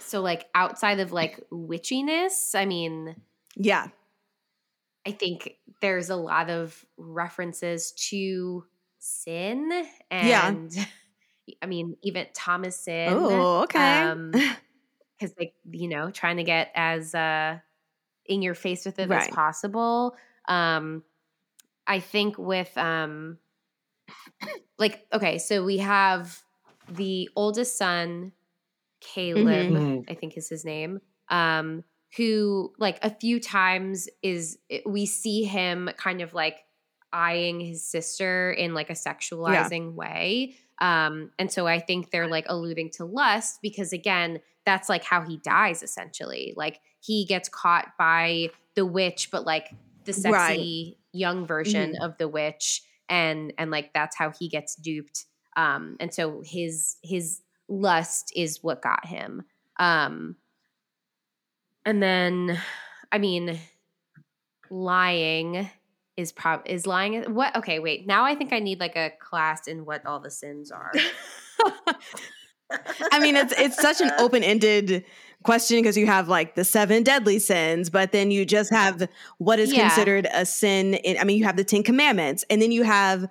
so 0.00 0.20
like 0.20 0.46
outside 0.54 1.00
of 1.00 1.12
like 1.12 1.40
witchiness 1.50 2.54
i 2.54 2.66
mean 2.66 3.16
yeah. 3.56 3.88
I 5.06 5.12
think 5.12 5.58
there's 5.80 6.10
a 6.10 6.16
lot 6.16 6.50
of 6.50 6.84
references 6.96 7.92
to 8.10 8.66
sin 8.98 9.86
Yeah. 10.20 10.56
and 10.56 10.74
I 11.62 11.66
mean 11.66 11.96
even 12.02 12.26
Thomasin. 12.36 13.26
Oh, 13.30 13.62
okay. 13.64 14.14
because 15.18 15.34
like 15.38 15.54
you 15.70 15.88
know 15.88 16.10
trying 16.10 16.36
to 16.38 16.44
get 16.44 16.70
as 16.74 17.14
uh 17.14 17.58
in 18.26 18.42
your 18.42 18.54
face 18.54 18.86
with 18.86 18.98
it 18.98 19.10
Right. 19.10 19.12
as 19.12 19.28
possible 19.28 20.16
um 20.48 21.04
i 21.86 22.00
think 22.00 22.38
with 22.38 22.76
um 22.78 23.38
like 24.78 25.06
okay 25.12 25.38
so 25.38 25.64
we 25.64 25.78
have 25.78 26.42
the 26.88 27.28
oldest 27.36 27.76
son 27.76 28.32
caleb 29.00 29.76
Mhm. 29.76 30.06
i 30.08 30.14
think 30.14 30.36
is 30.36 30.48
his 30.48 30.64
name 30.64 31.00
um 31.30 31.84
who 32.16 32.72
like 32.78 32.98
a 33.02 33.10
few 33.10 33.40
times 33.40 34.08
is 34.22 34.58
we 34.84 35.06
see 35.06 35.44
him 35.44 35.90
kind 35.96 36.20
of 36.20 36.34
like 36.34 36.58
eyeing 37.12 37.60
his 37.60 37.86
sister 37.86 38.52
in 38.52 38.74
like 38.74 38.90
a 38.90 38.94
sexualizing 38.94 39.94
way. 39.94 40.54
Um 40.80 41.30
and 41.38 41.50
so 41.50 41.66
i 41.66 41.78
think 41.78 42.10
they're 42.10 42.26
like 42.28 42.46
alluding 42.48 42.90
to 42.92 43.04
lust 43.04 43.60
because 43.62 43.92
again 43.92 44.40
that's 44.64 44.88
like 44.88 45.04
how 45.04 45.22
he 45.22 45.38
dies 45.38 45.82
essentially. 45.82 46.54
Like 46.56 46.80
he 47.00 47.24
gets 47.24 47.48
caught 47.48 47.92
by 47.98 48.50
the 48.74 48.86
witch 48.86 49.30
but 49.30 49.44
like 49.44 49.74
the 50.04 50.12
sexy 50.12 50.98
young 51.12 51.46
version 51.46 51.96
of 52.00 52.16
the 52.18 52.28
witch 52.28 52.82
and 53.08 53.52
and 53.58 53.70
like 53.70 53.92
that's 53.92 54.16
how 54.16 54.30
he 54.30 54.48
gets 54.48 54.76
duped. 54.76 55.26
Um 55.56 55.96
and 56.00 56.12
so 56.12 56.42
his 56.44 56.96
his 57.02 57.42
lust 57.68 58.32
is 58.34 58.62
what 58.62 58.82
got 58.82 59.06
him. 59.06 59.42
Um 59.78 60.36
and 61.84 62.02
then 62.02 62.58
i 63.10 63.18
mean 63.18 63.58
lying 64.70 65.68
is 66.16 66.32
prob 66.32 66.62
is 66.66 66.86
lying 66.86 67.34
what 67.34 67.54
okay 67.56 67.78
wait 67.78 68.06
now 68.06 68.24
i 68.24 68.34
think 68.34 68.52
i 68.52 68.58
need 68.58 68.80
like 68.80 68.96
a 68.96 69.12
class 69.20 69.66
in 69.66 69.84
what 69.84 70.04
all 70.06 70.20
the 70.20 70.30
sins 70.30 70.70
are 70.70 70.92
I 73.12 73.20
mean, 73.20 73.36
it's 73.36 73.52
it's 73.56 73.80
such 73.80 74.00
an 74.00 74.10
open 74.18 74.42
ended 74.42 75.04
question 75.42 75.78
because 75.78 75.96
you 75.96 76.06
have 76.06 76.28
like 76.28 76.54
the 76.54 76.64
seven 76.64 77.02
deadly 77.02 77.38
sins, 77.38 77.90
but 77.90 78.12
then 78.12 78.30
you 78.30 78.44
just 78.44 78.72
have 78.72 79.08
what 79.38 79.58
is 79.58 79.72
Yeah. 79.72 79.88
considered 79.88 80.26
a 80.32 80.46
sin. 80.46 80.94
In, 80.94 81.18
I 81.18 81.24
mean, 81.24 81.38
you 81.38 81.44
have 81.44 81.56
the 81.56 81.64
Ten 81.64 81.82
Commandments, 81.82 82.44
and 82.48 82.62
then 82.62 82.72
you 82.72 82.82
have 82.82 83.26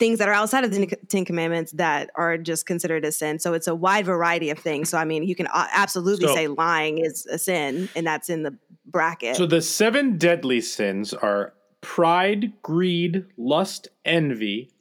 things 0.00 0.18
that 0.18 0.28
are 0.28 0.32
outside 0.34 0.64
of 0.64 0.72
the 0.72 0.86
Ten 1.08 1.24
Commandments 1.24 1.70
that 1.72 2.10
are 2.16 2.36
just 2.36 2.66
considered 2.66 3.04
a 3.04 3.12
sin. 3.12 3.38
So 3.38 3.52
it's 3.52 3.68
a 3.68 3.74
wide 3.74 4.06
variety 4.06 4.50
of 4.50 4.58
things. 4.58 4.88
So 4.88 4.98
I 4.98 5.04
mean, 5.04 5.22
you 5.22 5.36
can 5.36 5.46
absolutely 5.52 6.26
So- 6.26 6.34
say 6.34 6.48
lying 6.48 6.98
is 6.98 7.26
a 7.26 7.38
sin, 7.38 7.88
and 7.94 8.04
that's 8.04 8.28
in 8.28 8.42
the 8.42 8.56
bracket. 8.86 9.36
So 9.36 9.46
the 9.46 9.62
seven 9.62 10.18
deadly 10.18 10.60
sins 10.60 11.14
are 11.14 11.52
pride, 11.82 12.54
greed, 12.62 13.26
lust, 13.36 13.86
envy, 14.04 14.72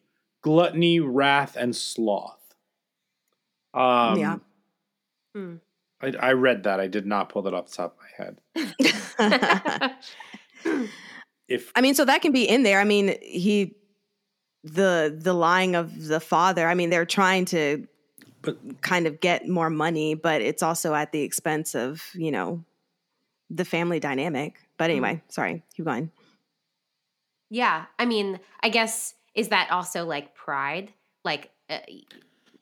gluttony, 0.42 1.00
wrath, 1.00 1.56
and 1.56 1.76
sloth. 1.76 2.56
Um, 3.76 4.18
Yeah. 4.18 4.38
Hmm. 5.36 5.56
I, 6.02 6.14
I 6.18 6.32
read 6.32 6.64
that. 6.64 6.80
I 6.80 6.88
did 6.88 7.06
not 7.06 7.28
pull 7.30 7.42
that 7.44 7.54
off 7.54 7.70
the 7.70 7.76
top 7.76 7.98
of 7.98 8.00
my 8.02 8.26
head. 8.26 9.96
If 11.50 11.72
I 11.76 11.82
mean, 11.82 11.96
so 11.96 12.06
that 12.06 12.22
can 12.22 12.32
be 12.32 12.48
in 12.48 12.62
there. 12.62 12.80
I 12.80 12.84
mean, 12.84 13.18
he 13.24 13.76
the 14.64 15.16
the 15.18 15.34
lying 15.34 15.76
of 15.76 16.06
the 16.08 16.20
father. 16.20 16.68
I 16.68 16.74
mean, 16.74 16.90
they're 16.90 17.06
trying 17.06 17.46
to 17.46 17.88
But- 18.42 18.82
kind 18.82 19.06
of 19.08 19.20
get 19.20 19.48
more 19.48 19.70
money, 19.70 20.16
but 20.16 20.42
it's 20.42 20.64
also 20.64 20.94
at 20.94 21.12
the 21.12 21.22
expense 21.22 21.76
of 21.76 22.04
you 22.14 22.32
know 22.32 22.64
the 23.50 23.66
family 23.66 24.00
dynamic. 24.00 24.56
But 24.78 24.90
anyway, 24.92 25.22
sorry, 25.30 25.64
keep 25.76 25.86
going. 25.86 26.12
yeah 27.50 27.86
i 27.98 28.06
mean 28.06 28.40
i 28.62 28.70
guess 28.70 29.16
is 29.34 29.50
that 29.50 29.72
also 29.72 30.06
like 30.06 30.36
pride 30.36 30.94
like 31.24 31.50
uh, 31.70 31.80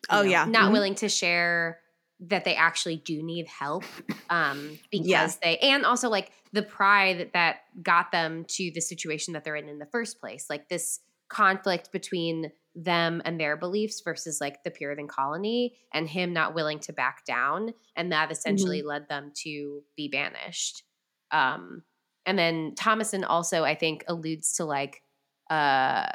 Oh, 0.10 0.22
know, 0.24 0.30
yeah. 0.30 0.46
not 0.46 0.70
Mhm. 0.70 0.72
willing 0.74 0.96
to 0.96 1.10
share 1.10 1.80
that 2.22 2.46
they 2.46 2.56
actually 2.56 2.96
do 2.98 3.22
need 3.22 3.48
help 3.48 3.84
um 4.30 4.80
because 4.92 5.08
Yeah. 5.08 5.28
they 5.44 5.58
and 5.60 5.86
also 5.86 6.10
like 6.10 6.32
the 6.54 6.64
pride 6.64 7.32
that 7.34 7.62
got 7.84 8.12
them 8.14 8.46
to 8.56 8.72
the 8.74 8.80
situation 8.82 9.34
that 9.34 9.44
they're 9.44 9.58
in 9.58 9.68
in 9.68 9.80
the 9.80 9.86
first 9.86 10.20
place 10.22 10.46
like 10.50 10.70
this 10.70 11.02
conflict 11.30 11.92
between 11.92 12.52
them 12.76 13.22
and 13.26 13.40
their 13.40 13.58
beliefs 13.58 14.02
versus 14.02 14.40
like 14.40 14.64
the 14.64 14.72
puritan 14.72 15.08
colony 15.08 15.76
and 15.94 16.08
him 16.08 16.32
not 16.32 16.54
willing 16.54 16.80
to 16.80 16.94
back 16.94 17.26
down. 17.26 17.74
And 17.96 18.12
that 18.12 18.32
essentially 18.32 18.84
led 18.84 19.10
them 19.10 19.32
to 19.44 19.84
be 19.96 20.08
banished. 20.08 20.84
Um 21.32 21.84
and 22.26 22.38
then 22.38 22.74
thomasin 22.76 23.24
also 23.26 23.64
i 23.64 23.74
think 23.74 24.04
alludes 24.10 24.52
to 24.58 24.66
like 24.66 25.02
uh 25.50 26.08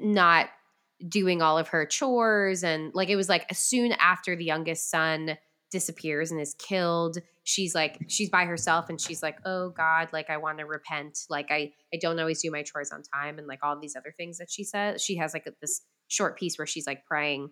not 0.00 0.48
doing 1.06 1.42
all 1.42 1.58
of 1.58 1.68
her 1.68 1.86
chores. 1.86 2.62
And 2.62 2.92
like 2.94 3.08
it 3.08 3.16
was 3.16 3.28
like 3.28 3.46
soon 3.54 3.92
after 3.92 4.36
the 4.36 4.44
youngest 4.44 4.90
son 4.90 5.36
disappears 5.70 6.30
and 6.30 6.40
is 6.40 6.54
killed. 6.54 7.18
She's 7.44 7.74
like 7.74 7.98
she's 8.08 8.30
by 8.30 8.44
herself 8.44 8.88
and 8.88 9.00
she's 9.00 9.22
like 9.22 9.38
oh 9.44 9.70
god 9.70 10.08
like 10.12 10.28
i 10.30 10.36
want 10.36 10.58
to 10.58 10.64
repent. 10.66 11.18
Like 11.28 11.50
i 11.50 11.72
i 11.92 11.98
don't 12.00 12.18
always 12.18 12.42
do 12.42 12.50
my 12.50 12.62
chores 12.62 12.90
on 12.92 13.02
time 13.02 13.38
and 13.38 13.46
like 13.46 13.60
all 13.62 13.78
these 13.78 13.96
other 13.96 14.12
things 14.16 14.38
that 14.38 14.50
she 14.50 14.64
says. 14.64 15.02
She 15.02 15.16
has 15.16 15.32
like 15.34 15.48
this 15.60 15.82
short 16.08 16.38
piece 16.38 16.58
where 16.58 16.66
she's 16.66 16.86
like 16.86 17.04
praying. 17.06 17.50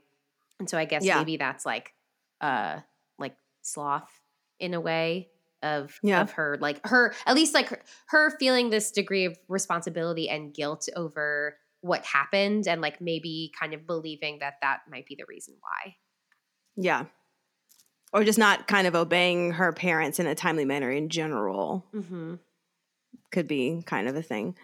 And 0.58 0.68
so 0.68 0.76
i 0.78 0.84
guess 0.84 1.04
Yeah. 1.04 1.18
maybe 1.18 1.36
that's 1.36 1.64
like 1.64 1.92
uh 2.40 2.80
like 3.18 3.36
sloth 3.62 4.10
in 4.60 4.74
a 4.74 4.80
way 4.80 5.28
of 5.62 5.98
Yeah. 6.02 6.20
of 6.20 6.32
her 6.32 6.56
like 6.60 6.86
her 6.86 7.14
at 7.26 7.34
least 7.34 7.54
like 7.54 7.68
her, 7.68 7.82
her 8.08 8.36
feeling 8.38 8.70
this 8.70 8.90
degree 8.92 9.24
of 9.24 9.36
responsibility 9.48 10.28
and 10.28 10.54
guilt 10.54 10.88
over 10.94 11.56
what 11.80 12.04
happened 12.04 12.66
and 12.68 12.80
like 12.80 13.00
maybe 13.00 13.52
kind 13.58 13.74
of 13.74 13.86
believing 13.86 14.38
that 14.40 14.54
that 14.62 14.80
might 14.90 15.06
be 15.06 15.14
the 15.16 15.24
reason 15.28 15.54
why. 15.60 15.94
Yeah, 16.76 17.06
or 18.12 18.24
just 18.24 18.38
not 18.38 18.66
kind 18.66 18.86
of 18.86 18.94
obeying 18.94 19.52
her 19.52 19.72
parents 19.72 20.18
in 20.18 20.26
a 20.26 20.34
timely 20.34 20.64
manner 20.64 20.90
in 20.90 21.08
general. 21.08 21.86
mm-hmm. 21.94 22.34
could 23.30 23.46
be 23.46 23.82
kind 23.86 24.08
of 24.08 24.16
a 24.16 24.22
thing. 24.22 24.56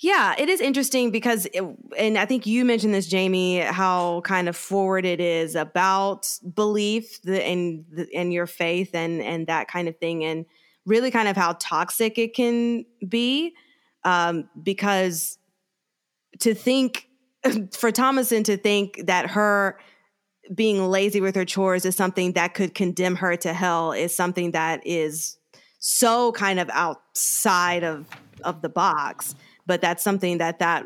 Yeah, 0.00 0.34
it 0.36 0.48
is 0.48 0.60
interesting 0.60 1.10
because, 1.12 1.46
it, 1.46 1.62
and 1.96 2.18
I 2.18 2.26
think 2.26 2.46
you 2.46 2.64
mentioned 2.64 2.92
this, 2.92 3.06
Jamie, 3.06 3.60
how 3.60 4.22
kind 4.22 4.48
of 4.48 4.56
forward 4.56 5.04
it 5.04 5.20
is 5.20 5.54
about 5.54 6.28
belief 6.54 7.22
the, 7.22 7.42
and 7.44 7.84
the, 7.92 8.08
and 8.12 8.32
your 8.32 8.46
faith 8.46 8.90
and 8.92 9.22
and 9.22 9.46
that 9.46 9.68
kind 9.68 9.86
of 9.88 9.96
thing, 9.98 10.24
and 10.24 10.46
really 10.84 11.12
kind 11.12 11.28
of 11.28 11.36
how 11.36 11.56
toxic 11.60 12.18
it 12.18 12.34
can 12.34 12.84
be. 13.08 13.54
Um, 14.02 14.48
because 14.60 15.38
to 16.40 16.54
think 16.54 17.08
for 17.72 17.92
Thomasin 17.92 18.44
to 18.44 18.56
think 18.56 19.06
that 19.06 19.30
her 19.30 19.78
being 20.54 20.88
lazy 20.90 21.20
with 21.20 21.34
her 21.36 21.44
chores 21.44 21.84
is 21.84 21.94
something 21.96 22.32
that 22.32 22.54
could 22.54 22.74
condemn 22.74 23.16
her 23.16 23.36
to 23.36 23.52
hell 23.52 23.92
is 23.92 24.14
something 24.14 24.50
that 24.50 24.86
is 24.86 25.38
so 25.78 26.32
kind 26.32 26.58
of 26.60 26.68
outside 26.70 27.84
of 27.84 28.06
of 28.42 28.62
the 28.62 28.68
box 28.68 29.34
but 29.66 29.80
that's 29.80 30.02
something 30.02 30.38
that 30.38 30.58
that 30.58 30.84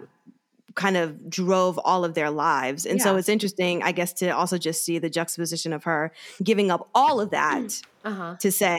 kind 0.74 0.96
of 0.96 1.28
drove 1.28 1.76
all 1.78 2.04
of 2.04 2.14
their 2.14 2.30
lives. 2.30 2.86
And 2.86 3.02
so 3.02 3.16
it's 3.16 3.28
interesting 3.28 3.82
i 3.82 3.90
guess 3.90 4.12
to 4.14 4.28
also 4.30 4.56
just 4.58 4.84
see 4.84 4.98
the 4.98 5.10
juxtaposition 5.10 5.72
of 5.72 5.84
her 5.84 6.12
giving 6.42 6.70
up 6.70 6.88
all 6.94 7.20
of 7.20 7.30
that 7.30 7.82
uh-huh. 8.04 8.36
to 8.38 8.52
say 8.52 8.78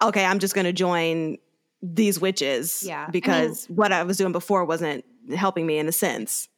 okay 0.00 0.24
i'm 0.24 0.38
just 0.38 0.54
going 0.54 0.66
to 0.66 0.72
join 0.72 1.36
these 1.82 2.20
witches 2.20 2.84
Yeah. 2.86 3.00
I 3.00 3.04
mean- 3.06 3.10
because 3.12 3.66
what 3.66 3.92
i 3.92 4.02
was 4.04 4.16
doing 4.18 4.32
before 4.32 4.64
wasn't 4.64 5.04
helping 5.34 5.66
me 5.66 5.78
in 5.78 5.88
a 5.88 5.92
sense 5.92 6.48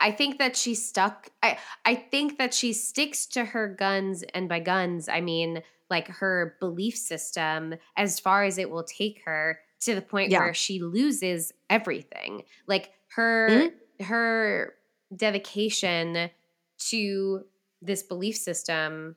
I- 0.00 0.10
think 0.12 0.38
that 0.38 0.56
she 0.56 0.74
stuck. 0.74 1.28
I 1.42 1.58
I 1.84 1.94
think 1.94 2.38
that 2.38 2.54
she 2.54 2.72
sticks 2.72 3.26
to 3.28 3.44
her 3.44 3.68
guns, 3.68 4.22
and 4.34 4.48
by 4.48 4.60
guns 4.60 5.08
I 5.08 5.20
mean 5.20 5.62
like 5.90 6.08
her 6.08 6.56
belief 6.60 6.96
system 6.96 7.74
as 7.96 8.18
far 8.18 8.44
as 8.44 8.58
it 8.58 8.70
will 8.70 8.84
take 8.84 9.22
her 9.24 9.58
to 9.80 9.94
the 9.94 10.02
point 10.02 10.30
Yeah. 10.30 10.40
where 10.40 10.54
she 10.54 10.80
loses 10.80 11.52
everything. 11.70 12.42
Like 12.66 12.90
her 13.16 13.48
Mm-hmm. 13.50 14.04
her 14.04 14.74
dedication 15.14 16.30
to 16.90 17.44
this 17.82 18.02
belief 18.02 18.36
system 18.36 19.16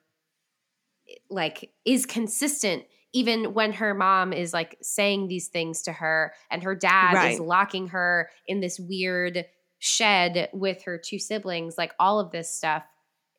like 1.30 1.72
is 1.86 2.06
consistent 2.06 2.84
even 3.12 3.54
when 3.56 3.74
her 3.74 3.96
mom 3.96 4.32
is 4.32 4.54
like 4.54 4.78
saying 4.82 5.28
these 5.28 5.48
things 5.48 5.82
to 5.82 5.92
her 5.92 6.32
and 6.52 6.62
her 6.62 6.76
dad 6.76 7.32
is 7.32 7.40
locking 7.40 7.88
her 7.88 8.30
in 8.48 8.60
this 8.60 8.80
weird 8.80 9.46
shed 9.80 10.50
with 10.54 10.84
her 10.84 10.98
two 10.98 11.18
siblings 11.20 11.78
like 11.78 11.94
all 12.00 12.20
of 12.20 12.32
this 12.32 12.54
stuff 12.54 12.84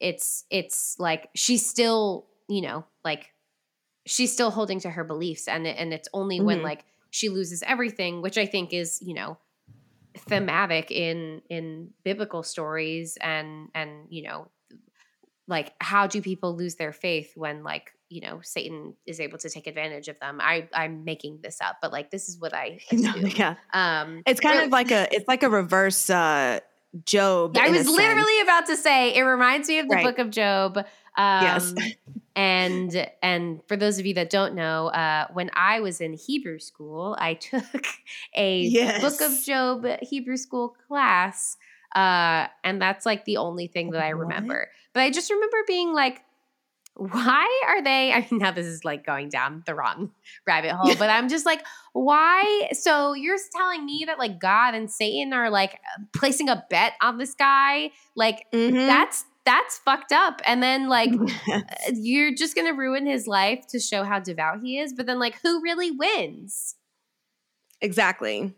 it's 0.00 0.44
it's 0.50 0.96
like 0.98 1.28
she's 1.34 1.68
still 1.68 2.26
you 2.48 2.62
know 2.62 2.84
like 3.04 3.32
she's 4.06 4.32
still 4.32 4.50
holding 4.50 4.80
to 4.80 4.90
her 4.90 5.04
beliefs 5.04 5.46
and 5.46 5.66
and 5.66 5.92
it's 5.92 6.08
only 6.14 6.40
when 6.40 6.60
Mhm. 6.60 6.64
like 6.64 6.84
she 7.10 7.28
loses 7.28 7.62
everything 7.62 8.22
which 8.22 8.38
i 8.38 8.46
think 8.46 8.72
is 8.72 8.98
you 9.02 9.14
know 9.14 9.36
thematic 10.16 10.90
in 10.90 11.42
in 11.50 11.90
biblical 12.04 12.42
stories 12.42 13.16
and 13.20 13.68
and 13.74 14.06
you 14.08 14.22
know 14.22 14.48
like 15.46 15.72
how 15.80 16.06
do 16.06 16.22
people 16.22 16.56
lose 16.56 16.76
their 16.76 16.92
faith 16.92 17.32
when 17.36 17.62
like 17.62 17.92
you 18.10 18.20
know 18.20 18.40
Satan 18.42 18.94
is 19.06 19.20
able 19.20 19.38
to 19.38 19.48
take 19.48 19.66
advantage 19.66 20.08
of 20.08 20.18
them. 20.20 20.38
I 20.42 20.68
I'm 20.74 21.04
making 21.04 21.38
this 21.42 21.60
up, 21.62 21.76
but 21.80 21.92
like 21.92 22.10
this 22.10 22.28
is 22.28 22.38
what 22.38 22.52
I 22.52 22.80
No, 22.92 23.14
yeah. 23.16 23.54
Um, 23.72 24.22
It's 24.26 24.40
kind 24.40 24.56
really- 24.56 24.66
of 24.66 24.72
like 24.72 24.90
a 24.90 25.08
it's 25.14 25.26
like 25.28 25.42
a 25.42 25.48
reverse 25.48 26.10
uh 26.10 26.60
Job. 27.06 27.56
I 27.56 27.68
was 27.70 27.82
sense. 27.86 27.90
literally 27.96 28.40
about 28.42 28.66
to 28.66 28.76
say 28.76 29.14
it 29.14 29.22
reminds 29.22 29.68
me 29.68 29.78
of 29.78 29.88
the 29.88 29.94
Right. 29.94 30.04
book 30.04 30.18
of 30.18 30.30
Job. 30.30 30.76
Um, 30.76 30.84
Yes. 31.16 31.72
and 32.36 33.10
and 33.22 33.60
for 33.68 33.76
those 33.76 33.98
of 34.00 34.06
you 34.06 34.14
that 34.14 34.28
don't 34.28 34.54
know, 34.54 34.88
uh, 34.88 35.26
when 35.32 35.50
I 35.54 35.78
was 35.80 36.00
in 36.00 36.14
Hebrew 36.14 36.58
school, 36.58 37.16
I 37.18 37.34
took 37.48 37.62
a 38.34 39.00
book 39.00 39.20
of 39.20 39.40
Job 39.44 39.86
Hebrew 40.02 40.36
school 40.36 40.74
class, 40.88 41.56
uh, 41.94 42.48
and 42.64 42.82
that's 42.82 43.06
like 43.06 43.24
the 43.24 43.36
only 43.36 43.68
thing 43.68 43.90
that 43.90 44.02
I 44.02 44.10
remember. 44.10 44.68
But 44.92 45.02
I 45.04 45.10
just 45.10 45.30
remember 45.30 45.58
being 45.68 45.92
like, 45.92 46.22
why 47.00 47.62
are 47.66 47.82
they? 47.82 48.12
I 48.12 48.26
mean, 48.30 48.40
now 48.40 48.50
this 48.50 48.66
is 48.66 48.84
like 48.84 49.06
going 49.06 49.30
down 49.30 49.62
the 49.64 49.74
wrong 49.74 50.10
rabbit 50.46 50.72
hole, 50.72 50.94
but 50.98 51.08
I'm 51.08 51.30
just 51.30 51.46
like, 51.46 51.64
why? 51.94 52.68
So 52.72 53.14
you're 53.14 53.38
telling 53.56 53.86
me 53.86 54.04
that 54.06 54.18
like 54.18 54.38
God 54.38 54.74
and 54.74 54.90
Satan 54.90 55.32
are 55.32 55.48
like 55.48 55.80
placing 56.12 56.50
a 56.50 56.62
bet 56.68 56.92
on 57.00 57.16
this 57.16 57.34
guy? 57.34 57.90
Like 58.14 58.44
Mhm. 58.52 58.86
that's 58.86 59.24
that's 59.46 59.78
fucked 59.78 60.12
up. 60.12 60.42
And 60.44 60.62
then 60.62 60.88
like 60.88 61.10
you're 61.94 62.34
just 62.34 62.54
gonna 62.54 62.74
ruin 62.74 63.06
his 63.06 63.26
life 63.26 63.66
to 63.68 63.80
show 63.80 64.04
how 64.04 64.18
devout 64.20 64.60
he 64.62 64.78
is. 64.78 64.92
But 64.92 65.06
then 65.06 65.18
like 65.18 65.40
who 65.42 65.62
really 65.62 65.90
wins? 65.90 66.76
exactly. 67.80 68.54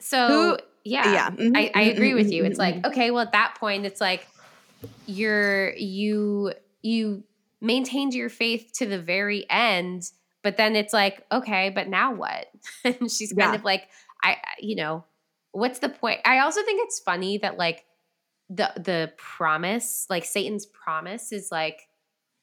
So 0.00 0.28
Who- 0.28 0.58
yeah, 0.84 1.12
yeah. 1.14 1.30
Mhm, 1.30 1.56
I, 1.56 1.70
I 1.74 1.82
mhm, 1.84 1.96
agree 1.96 2.14
with 2.14 2.30
you. 2.30 2.44
It's 2.44 2.56
mhm, 2.56 2.60
like 2.60 2.84
okay, 2.84 3.10
well 3.10 3.22
at 3.22 3.32
that 3.32 3.56
point, 3.58 3.86
it's 3.86 4.00
like 4.00 4.28
you're 5.06 5.72
you 5.74 6.52
you 6.82 7.24
maintained 7.60 8.14
your 8.14 8.28
faith 8.28 8.70
to 8.76 8.86
the 8.86 8.98
very 9.00 9.44
end, 9.50 10.02
but 10.42 10.56
then 10.56 10.76
it's 10.76 10.92
like 10.92 11.24
okay, 11.32 11.70
but 11.70 11.88
now 11.88 12.14
what? 12.14 12.46
and 12.84 13.10
she's 13.10 13.32
kind 13.32 13.52
Yeah. 13.52 13.58
of 13.58 13.64
like 13.64 13.88
I 14.22 14.32
I- 14.32 14.38
you 14.60 14.76
know 14.76 15.04
what's 15.52 15.78
the 15.78 15.88
point? 15.88 16.20
I 16.24 16.40
also 16.40 16.62
think 16.62 16.80
it's 16.84 17.00
funny 17.00 17.38
that 17.38 17.56
like 17.58 17.84
the 18.50 18.70
the 18.76 19.12
promise, 19.16 20.06
like 20.10 20.24
Satan's 20.24 20.66
promise, 20.66 21.32
is 21.32 21.48
like. 21.50 21.80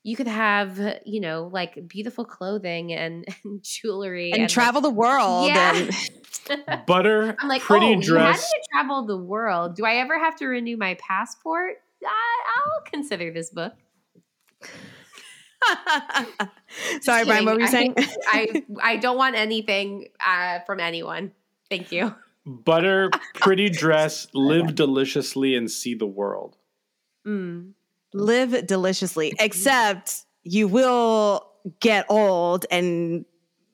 You 0.05 0.17
could 0.17 0.27
have, 0.27 0.77
you 1.05 1.21
know, 1.21 1.49
like 1.53 1.87
beautiful 1.87 2.25
clothing 2.25 2.91
and, 2.91 3.23
and 3.45 3.63
jewelry 3.63 4.33
And, 4.33 4.41
like, 4.41 4.49
travel 4.49 4.81
the 4.81 4.89
world 4.89 5.47
Yeah. 5.47 5.87
and 6.49 6.85
Butter, 6.85 7.33
I'm 7.39 7.47
like, 7.47 7.61
pretty 7.61 7.85
oh, 7.85 7.89
you 7.91 7.95
had 7.99 8.03
dress. 8.03 8.49
to 8.51 8.59
travel 8.73 9.05
the 9.05 9.15
world. 9.15 9.77
Do 9.77 9.85
I 9.85 9.95
ever 9.99 10.19
have 10.19 10.35
to 10.39 10.47
renew 10.47 10.75
my 10.75 10.95
passport? 10.95 11.75
I, 12.05 12.09
I'll 12.09 12.81
consider 12.91 13.31
this 13.31 13.49
book. 13.49 13.71
Sorry, 17.01 17.25
Brian, 17.25 17.45
what 17.45 17.55
were 17.55 17.61
you 17.61 17.67
saying? 17.67 17.93
I, 17.97 18.03
I, 18.31 18.63
I 18.93 18.97
don't 18.97 19.17
want 19.17 19.35
anything 19.35 20.07
uh, 20.25 20.59
from 20.65 20.79
anyone. 20.79 21.31
Thank 21.69 21.91
you. 21.91 22.13
Butter, 22.45 23.09
pretty 23.35 23.69
dress, 23.69 24.27
live 24.33 24.75
deliciously, 24.75 25.55
and 25.55 25.69
see 25.71 25.93
the 25.95 26.05
world. 26.07 26.57
Mm. 27.25 27.71
Live 28.13 28.67
deliciously, 28.67 29.33
except 29.39 30.25
you 30.43 30.67
will 30.67 31.47
get 31.79 32.05
old 32.09 32.65
and 32.69 33.23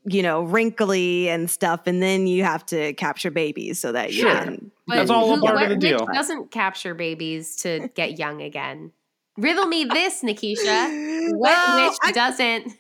you 0.06 0.22
know 0.22 0.44
wrinkly 0.44 1.30
and 1.30 1.50
stuff, 1.50 1.88
and 1.88 2.02
then 2.02 2.28
you 2.28 2.44
have 2.44 2.66
to 2.68 2.94
capture 2.94 3.32
babies 3.32 3.80
so 3.80 3.92
that 3.92 4.14
you 4.14 4.22
Sure. 4.22 4.34
can. 4.34 4.72
That's 4.88 5.10
all 5.10 5.32
a 5.34 5.36
who- 5.36 5.42
part 5.42 5.56
of 5.56 5.62
what- 5.62 5.70
the 5.70 5.76
deal. 5.76 6.00
Nick 6.06 6.14
doesn't 6.14 6.52
capture 6.52 6.94
babies 6.94 7.56
to 7.64 7.90
get 7.96 8.20
young 8.20 8.42
again. 8.42 8.92
Riddle 9.40 9.66
me 9.66 9.86
this, 9.86 10.22
Nikisha. 10.24 11.08
What 11.32 11.52
Well, 11.52 11.90
witch 12.04 12.16
doesn't? 12.16 12.74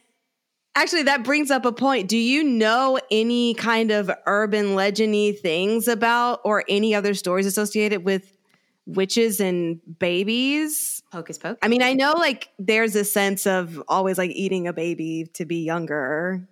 Actually, 0.75 1.03
that 1.03 1.23
brings 1.23 1.51
up 1.51 1.65
a 1.65 1.71
point. 1.71 2.07
Do 2.07 2.17
you 2.17 2.43
know 2.43 2.99
any 3.11 3.53
kind 3.53 3.91
of 3.91 4.09
urban 4.25 4.75
legendy 4.75 5.37
things 5.37 5.87
about 5.87 6.41
or 6.43 6.63
any 6.67 6.95
other 6.95 7.13
stories 7.13 7.45
associated 7.45 8.05
with 8.05 8.37
witches 8.85 9.39
and 9.39 9.79
babies? 9.99 11.03
Hocus 11.11 11.37
pocus. 11.37 11.59
I 11.61 11.67
mean, 11.67 11.83
I 11.83 11.93
know 11.93 12.13
like 12.13 12.49
there's 12.57 12.95
a 12.95 13.03
sense 13.03 13.45
of 13.45 13.81
always 13.87 14.17
like 14.17 14.31
eating 14.31 14.67
a 14.67 14.73
baby 14.73 15.29
to 15.33 15.45
be 15.45 15.63
younger, 15.63 16.47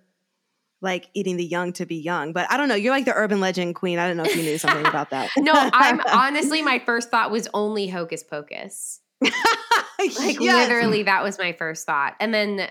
like 0.80 1.08
eating 1.14 1.36
the 1.36 1.44
young 1.44 1.72
to 1.74 1.86
be 1.86 1.96
young. 1.96 2.32
But 2.32 2.50
I 2.50 2.56
don't 2.56 2.68
know. 2.68 2.74
You're 2.74 2.92
like 2.92 3.06
the 3.06 3.14
urban 3.14 3.40
legend 3.40 3.76
queen. 3.76 3.98
I 3.98 4.06
don't 4.06 4.16
know 4.16 4.24
if 4.24 4.36
you 4.36 4.42
knew 4.42 4.58
something 4.58 4.86
about 4.86 5.10
that. 5.10 5.30
no, 5.36 5.52
I'm 5.54 6.00
honestly, 6.12 6.62
my 6.62 6.78
first 6.80 7.10
thought 7.10 7.30
was 7.30 7.48
only 7.54 7.88
Hocus 7.88 8.22
Pocus. 8.22 9.00
Like 9.22 10.40
Yes. 10.40 10.68
literally 10.68 11.02
that 11.04 11.22
was 11.22 11.38
my 11.38 11.52
first 11.52 11.86
thought 11.86 12.14
and 12.20 12.32
then 12.32 12.68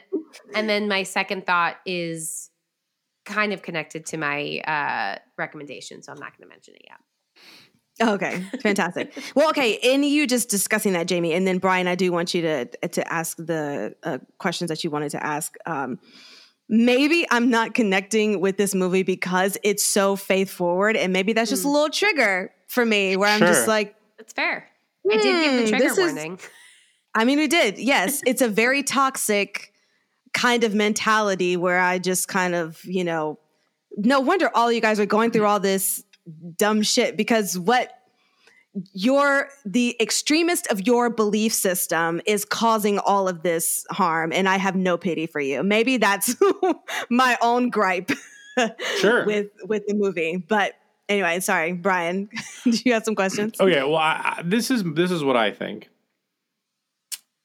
and 0.56 0.70
then 0.70 0.88
my 0.88 1.04
second 1.04 1.46
thought 1.46 1.76
is 1.86 2.50
kind 3.26 3.52
of 3.54 3.62
connected 3.62 4.06
to 4.06 4.18
my 4.18 4.60
uh 4.60 5.18
recommendation 5.38 6.02
so 6.02 6.12
i'm 6.12 6.20
not 6.20 6.38
going 6.38 6.48
to 6.48 6.54
mention 6.54 6.76
it 6.76 6.84
yet 6.88 6.98
Okay, 8.00 8.44
fantastic. 8.62 9.12
well, 9.36 9.50
okay, 9.50 9.72
in 9.82 10.04
you 10.04 10.28
just 10.28 10.50
discussing 10.50 10.94
that, 10.94 11.08
Jamie, 11.08 11.34
and 11.34 11.48
then 11.48 11.58
Brian, 11.58 11.88
I 11.88 11.96
do 11.96 12.12
want 12.12 12.32
you 12.36 12.44
to 12.44 12.66
to 12.90 13.12
ask 13.12 13.38
the 13.38 13.96
uh, 14.04 14.20
questions 14.38 14.70
that 14.70 14.84
you 14.84 14.92
wanted 14.92 15.10
to 15.10 15.26
ask. 15.26 15.56
Um, 15.66 15.98
maybe 16.70 17.26
I'm 17.32 17.50
not 17.50 17.74
connecting 17.74 18.40
with 18.40 18.56
this 18.58 18.76
movie 18.76 19.02
because 19.02 19.58
it's 19.64 19.84
so 19.84 20.16
faith 20.16 20.52
forward, 20.52 20.96
and 20.96 21.12
maybe 21.12 21.34
that's 21.34 21.50
just 21.50 21.66
a 21.66 21.70
little 21.70 21.90
trigger 21.90 22.52
for 22.68 22.86
me, 22.86 23.18
where 23.18 23.30
I'm 23.30 23.40
just 23.40 23.68
like, 23.68 23.96
it's 24.20 24.32
fair 24.34 24.68
i 25.12 25.18
did 25.18 25.24
give 25.24 25.54
the 25.54 25.60
Hmm, 25.62 25.68
trigger 25.70 25.84
this 25.84 25.98
is- 25.98 26.14
warning 26.14 26.40
I 27.16 27.26
mean, 27.26 27.40
we 27.40 27.48
did. 27.48 27.80
Yes, 27.80 28.22
it's 28.28 28.44
a 28.44 28.48
very 28.48 28.84
toxic 28.84 29.74
kind 30.36 30.64
of 30.64 30.76
mentality 30.76 31.58
where 31.58 31.80
I 31.80 31.98
just 31.98 32.28
kind 32.28 32.54
of, 32.54 32.80
you 32.84 33.04
know, 33.04 33.40
no 33.96 34.20
wonder 34.20 34.52
all 34.54 34.72
you 34.72 34.82
guys 34.82 35.00
are 35.00 35.06
going 35.08 35.32
through 35.32 35.48
all 35.48 35.60
this 35.60 36.04
dumb 36.58 36.84
shit 36.84 37.18
because 37.18 37.58
what 37.58 37.92
your 38.94 39.50
the 39.66 39.96
extremist 40.00 40.68
of 40.68 40.86
your 40.86 41.10
belief 41.10 41.54
system 41.54 42.22
is 42.28 42.46
causing 42.46 43.00
all 43.00 43.28
of 43.28 43.42
this 43.42 43.84
harm 43.90 44.32
and 44.32 44.48
I 44.48 44.58
have 44.58 44.76
no 44.76 44.96
pity 44.96 45.26
for 45.26 45.40
you. 45.42 45.64
Maybe 45.64 45.98
that's 45.98 46.36
my 47.10 47.36
own 47.42 47.72
gripe 47.72 48.12
Sure. 49.00 49.26
with 49.26 49.48
with 49.64 49.88
the 49.88 49.96
movie. 49.96 50.38
But 50.38 50.74
anyway, 51.10 51.40
sorry, 51.40 51.74
Brian. 51.74 52.30
Do 52.64 52.78
you 52.86 52.94
have 52.94 53.04
some 53.04 53.16
questions? 53.16 53.60
Okay, 53.60 53.84
well, 53.84 53.96
I, 53.98 54.36
I, 54.38 54.42
this 54.44 54.70
is 54.72 54.84
this 54.84 55.12
is 55.12 55.24
what 55.24 55.36
I 55.38 55.52
think. 55.52 55.90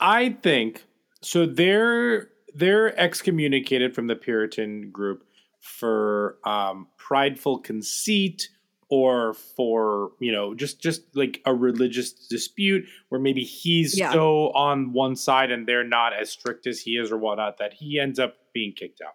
I 0.01 0.31
think 0.43 0.85
so. 1.23 1.47
They're 1.47 2.29
they're 2.55 2.99
excommunicated 2.99 3.95
from 3.95 4.07
the 4.09 4.17
Puritan 4.17 4.91
group 4.91 5.25
for 5.61 6.39
um, 6.45 6.89
prideful 6.99 7.59
conceit 7.59 8.49
or 8.91 9.33
for 9.33 10.11
you 10.21 10.33
know 10.33 10.55
just 10.55 10.83
just 10.83 11.03
like 11.15 11.41
a 11.47 11.55
religious 11.55 12.13
dispute 12.13 12.85
where 13.09 13.21
maybe 13.21 13.43
he's 13.43 13.97
Yeah. 13.99 14.13
so 14.13 14.51
on 14.53 14.93
one 14.93 15.17
side 15.17 15.51
and 15.51 15.67
they're 15.67 15.85
not 15.87 16.13
as 16.13 16.31
strict 16.31 16.67
as 16.67 16.81
he 16.81 16.93
is 16.93 17.11
or 17.11 17.17
whatnot 17.17 17.59
that 17.59 17.75
he 17.75 17.99
ends 17.99 18.19
up 18.19 18.35
being 18.53 18.73
kicked 18.77 19.01
out. 19.01 19.15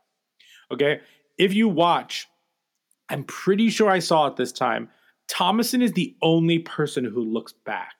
Okay, 0.71 1.01
if 1.37 1.53
you 1.53 1.67
watch, 1.69 2.27
I'm 3.09 3.23
pretty 3.23 3.69
sure 3.69 3.89
I 3.89 3.99
saw 3.99 4.27
it 4.27 4.35
this 4.35 4.51
time. 4.51 4.89
Thomasin 5.29 5.81
is 5.81 5.93
the 5.93 6.15
only 6.21 6.59
person 6.59 7.03
who 7.03 7.21
looks 7.21 7.53
back, 7.53 7.95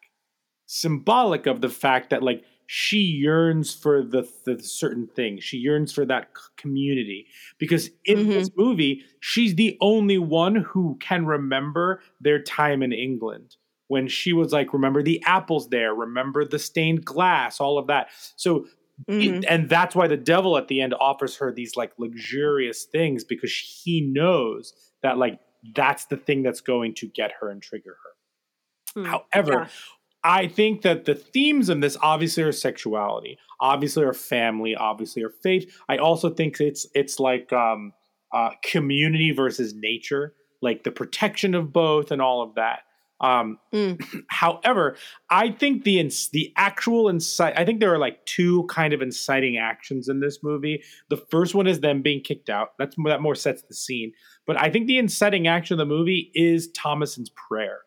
symbolic 0.66 1.46
of 1.46 1.62
the 1.62 1.70
fact 1.70 2.10
that 2.10 2.24
like 2.24 2.44
she 2.68 2.98
yearns 2.98 3.74
for 3.74 4.04
the, 4.04 4.30
the 4.46 4.62
certain 4.62 5.08
thing. 5.08 5.40
She 5.40 5.58
yearns 5.58 5.94
for 5.94 6.06
that 6.06 6.30
community. 6.58 7.28
Because 7.58 7.90
in 8.06 8.20
mm-hmm. 8.20 8.30
this 8.32 8.52
movie, 8.56 9.04
she's 9.22 9.56
the 9.56 9.78
only 9.82 10.18
one 10.18 10.56
who 10.56 10.98
can 11.00 11.26
remember 11.26 12.02
their 12.20 12.42
time 12.42 12.84
in 12.84 12.92
England. 12.92 13.56
When 13.88 14.10
she 14.10 14.34
was 14.34 14.52
like, 14.52 14.74
remember 14.74 15.02
the 15.02 15.24
apples 15.26 15.70
there, 15.70 15.96
remember 15.96 16.44
the 16.44 16.60
stained 16.60 17.06
glass, 17.06 17.62
all 17.62 17.78
of 17.78 17.88
that. 17.88 18.10
So 18.36 18.66
it- 19.08 19.12
mm-hmm. 19.12 19.44
and 19.48 19.70
that's 19.70 19.96
why 19.96 20.08
the 20.08 20.18
devil 20.18 20.58
at 20.58 20.68
the 20.68 20.82
end 20.82 20.94
offers 21.00 21.38
her 21.38 21.54
these 21.54 21.78
like 21.78 21.94
luxurious 21.98 22.84
things 22.84 23.24
because 23.24 23.54
he 23.54 24.02
knows 24.02 24.74
that 25.04 25.18
like 25.18 25.40
that's 25.76 26.06
the 26.06 26.18
thing 26.18 26.44
that's 26.44 26.62
going 26.62 26.94
to 26.96 27.08
get 27.08 27.32
her 27.40 27.50
and 27.50 27.62
trigger 27.62 27.98
her. 28.04 29.04
However, 29.06 29.52
Yeah. 29.54 29.68
I 30.24 30.48
think 30.48 30.82
that 30.82 31.06
the 31.06 31.16
themes 31.16 31.70
of 31.70 31.80
this 31.80 31.96
obviously 32.02 32.44
are 32.44 32.52
sexuality, 32.52 33.38
obviously 33.62 34.04
are 34.04 34.14
family, 34.14 34.76
obviously 34.76 35.24
are 35.24 35.30
faith. 35.30 35.74
I 35.88 35.98
also 35.98 36.30
think 36.30 36.60
it's 36.60 36.88
it's 36.94 37.20
like 37.20 37.54
um, 37.54 37.94
uh, 38.34 38.52
community 38.64 39.32
versus 39.32 39.74
nature, 39.74 40.34
like 40.62 40.84
the 40.84 40.92
protection 40.92 41.56
of 41.56 41.72
both 41.72 42.12
and 42.12 42.22
all 42.22 42.42
of 42.42 42.56
that. 42.56 42.82
Um, 43.20 43.58
mm. 43.74 44.02
however, 44.30 44.96
I 45.30 45.50
think 45.52 45.84
the 45.84 46.00
ins- 46.00 46.30
the 46.30 46.54
actual 46.56 47.10
incite. 47.10 47.58
I 47.58 47.66
think 47.66 47.80
there 47.80 47.94
are 47.94 48.00
like 48.00 48.26
two 48.26 48.66
kind 48.66 48.94
of 48.94 49.02
inciting 49.02 49.58
actions 49.58 50.08
in 50.08 50.20
this 50.20 50.40
movie. 50.44 50.84
The 51.10 51.18
first 51.18 51.56
one 51.56 51.68
is 51.68 51.80
them 51.80 52.02
being 52.02 52.22
kicked 52.22 52.50
out. 52.50 52.70
That's 52.78 52.96
that 53.06 53.22
more 53.22 53.36
sets 53.36 53.64
the 53.64 53.74
scene. 53.74 54.14
But 54.46 54.60
I 54.62 54.70
think 54.70 54.88
the 54.88 54.98
inciting 54.98 55.48
action 55.48 55.74
of 55.76 55.80
the 55.80 55.94
movie 55.94 56.32
is 56.34 56.70
Thomasin's 56.72 57.30
prayer. 57.30 57.80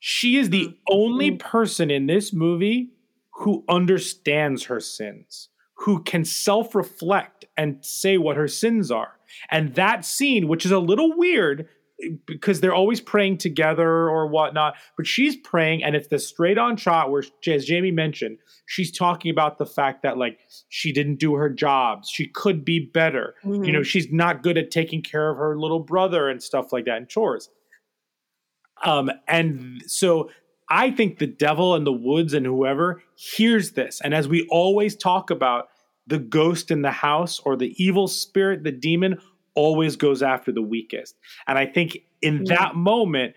She 0.00 0.36
is 0.36 0.50
the 0.50 0.68
mm. 0.68 0.74
only 0.90 1.32
mm. 1.32 1.38
person 1.38 1.90
in 1.90 2.06
this 2.06 2.32
movie 2.32 2.90
who 3.38 3.64
understands 3.68 4.64
her 4.64 4.80
sins, 4.80 5.48
who 5.74 6.02
can 6.02 6.24
self 6.24 6.74
reflect 6.74 7.44
and 7.56 7.84
say 7.84 8.18
what 8.18 8.36
her 8.36 8.48
sins 8.48 8.90
are. 8.90 9.12
And 9.50 9.74
that 9.74 10.04
scene, 10.04 10.48
which 10.48 10.64
is 10.64 10.72
a 10.72 10.78
little 10.78 11.16
weird 11.16 11.68
because 12.26 12.60
they're 12.60 12.74
always 12.74 13.00
praying 13.00 13.38
together 13.38 14.08
or 14.08 14.26
whatnot, 14.28 14.74
but 14.96 15.06
she's 15.06 15.36
praying 15.36 15.82
and 15.82 15.96
it's 15.96 16.08
the 16.08 16.18
straight 16.18 16.58
on 16.58 16.76
shot 16.76 17.10
where, 17.10 17.24
as 17.48 17.64
Jamie 17.64 17.90
mentioned, 17.90 18.38
she's 18.66 18.96
talking 18.96 19.30
about 19.30 19.58
the 19.58 19.66
fact 19.66 20.02
that 20.02 20.16
like 20.16 20.38
she 20.68 20.92
didn't 20.92 21.16
do 21.16 21.34
her 21.34 21.50
jobs, 21.50 22.08
she 22.08 22.28
could 22.28 22.64
be 22.64 22.78
better. 22.78 23.34
Mm-hmm. 23.44 23.64
You 23.64 23.72
know, 23.72 23.82
she's 23.82 24.12
not 24.12 24.42
good 24.42 24.56
at 24.56 24.70
taking 24.70 25.02
care 25.02 25.30
of 25.30 25.38
her 25.38 25.58
little 25.58 25.80
brother 25.80 26.28
and 26.28 26.42
stuff 26.42 26.72
like 26.72 26.84
that 26.84 26.98
and 26.98 27.08
chores. 27.08 27.50
Um, 28.84 29.10
and 29.26 29.82
so 29.86 30.30
I 30.68 30.92
think 30.92 31.18
the 31.18 31.26
devil 31.26 31.74
and 31.74 31.86
the 31.86 31.92
woods 31.92 32.32
and 32.32 32.46
whoever 32.46 33.02
hears 33.16 33.72
this. 33.72 34.00
And 34.02 34.14
as 34.14 34.28
we 34.28 34.46
always 34.50 34.94
talk 34.94 35.30
about, 35.30 35.68
the 36.08 36.18
ghost 36.18 36.70
in 36.70 36.82
the 36.82 36.90
house 36.90 37.38
or 37.40 37.54
the 37.54 37.74
evil 37.76 38.08
spirit, 38.08 38.64
the 38.64 38.72
demon, 38.72 39.18
always 39.58 39.96
goes 39.96 40.22
after 40.22 40.52
the 40.52 40.62
weakest. 40.62 41.16
And 41.48 41.58
I 41.58 41.66
think 41.66 41.98
in 42.22 42.44
Yeah. 42.46 42.54
that 42.56 42.76
moment, 42.76 43.34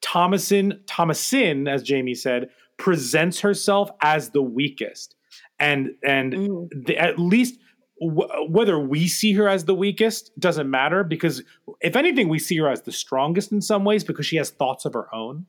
Thomason, 0.00 0.80
Thomasin, 0.86 1.68
as 1.68 1.82
Jamie 1.82 2.14
said, 2.14 2.48
presents 2.76 3.40
herself 3.40 3.90
as 4.00 4.30
the 4.30 4.42
weakest. 4.42 5.16
And 5.58 5.94
and 6.02 6.32
Mm. 6.32 6.86
the, 6.86 6.96
at 6.98 7.18
least 7.18 7.58
w- 8.00 8.28
whether 8.48 8.78
we 8.78 9.06
see 9.08 9.32
her 9.34 9.48
as 9.48 9.64
the 9.64 9.74
weakest 9.74 10.32
doesn't 10.38 10.68
matter 10.70 11.04
because 11.04 11.42
if 11.80 11.96
anything, 11.96 12.28
we 12.28 12.38
see 12.38 12.56
her 12.58 12.68
as 12.68 12.82
the 12.82 12.92
strongest 12.92 13.52
in 13.52 13.60
some 13.60 13.84
ways 13.84 14.04
because 14.04 14.26
she 14.26 14.36
has 14.36 14.50
thoughts 14.50 14.84
of 14.84 14.92
her 14.94 15.12
own. 15.14 15.46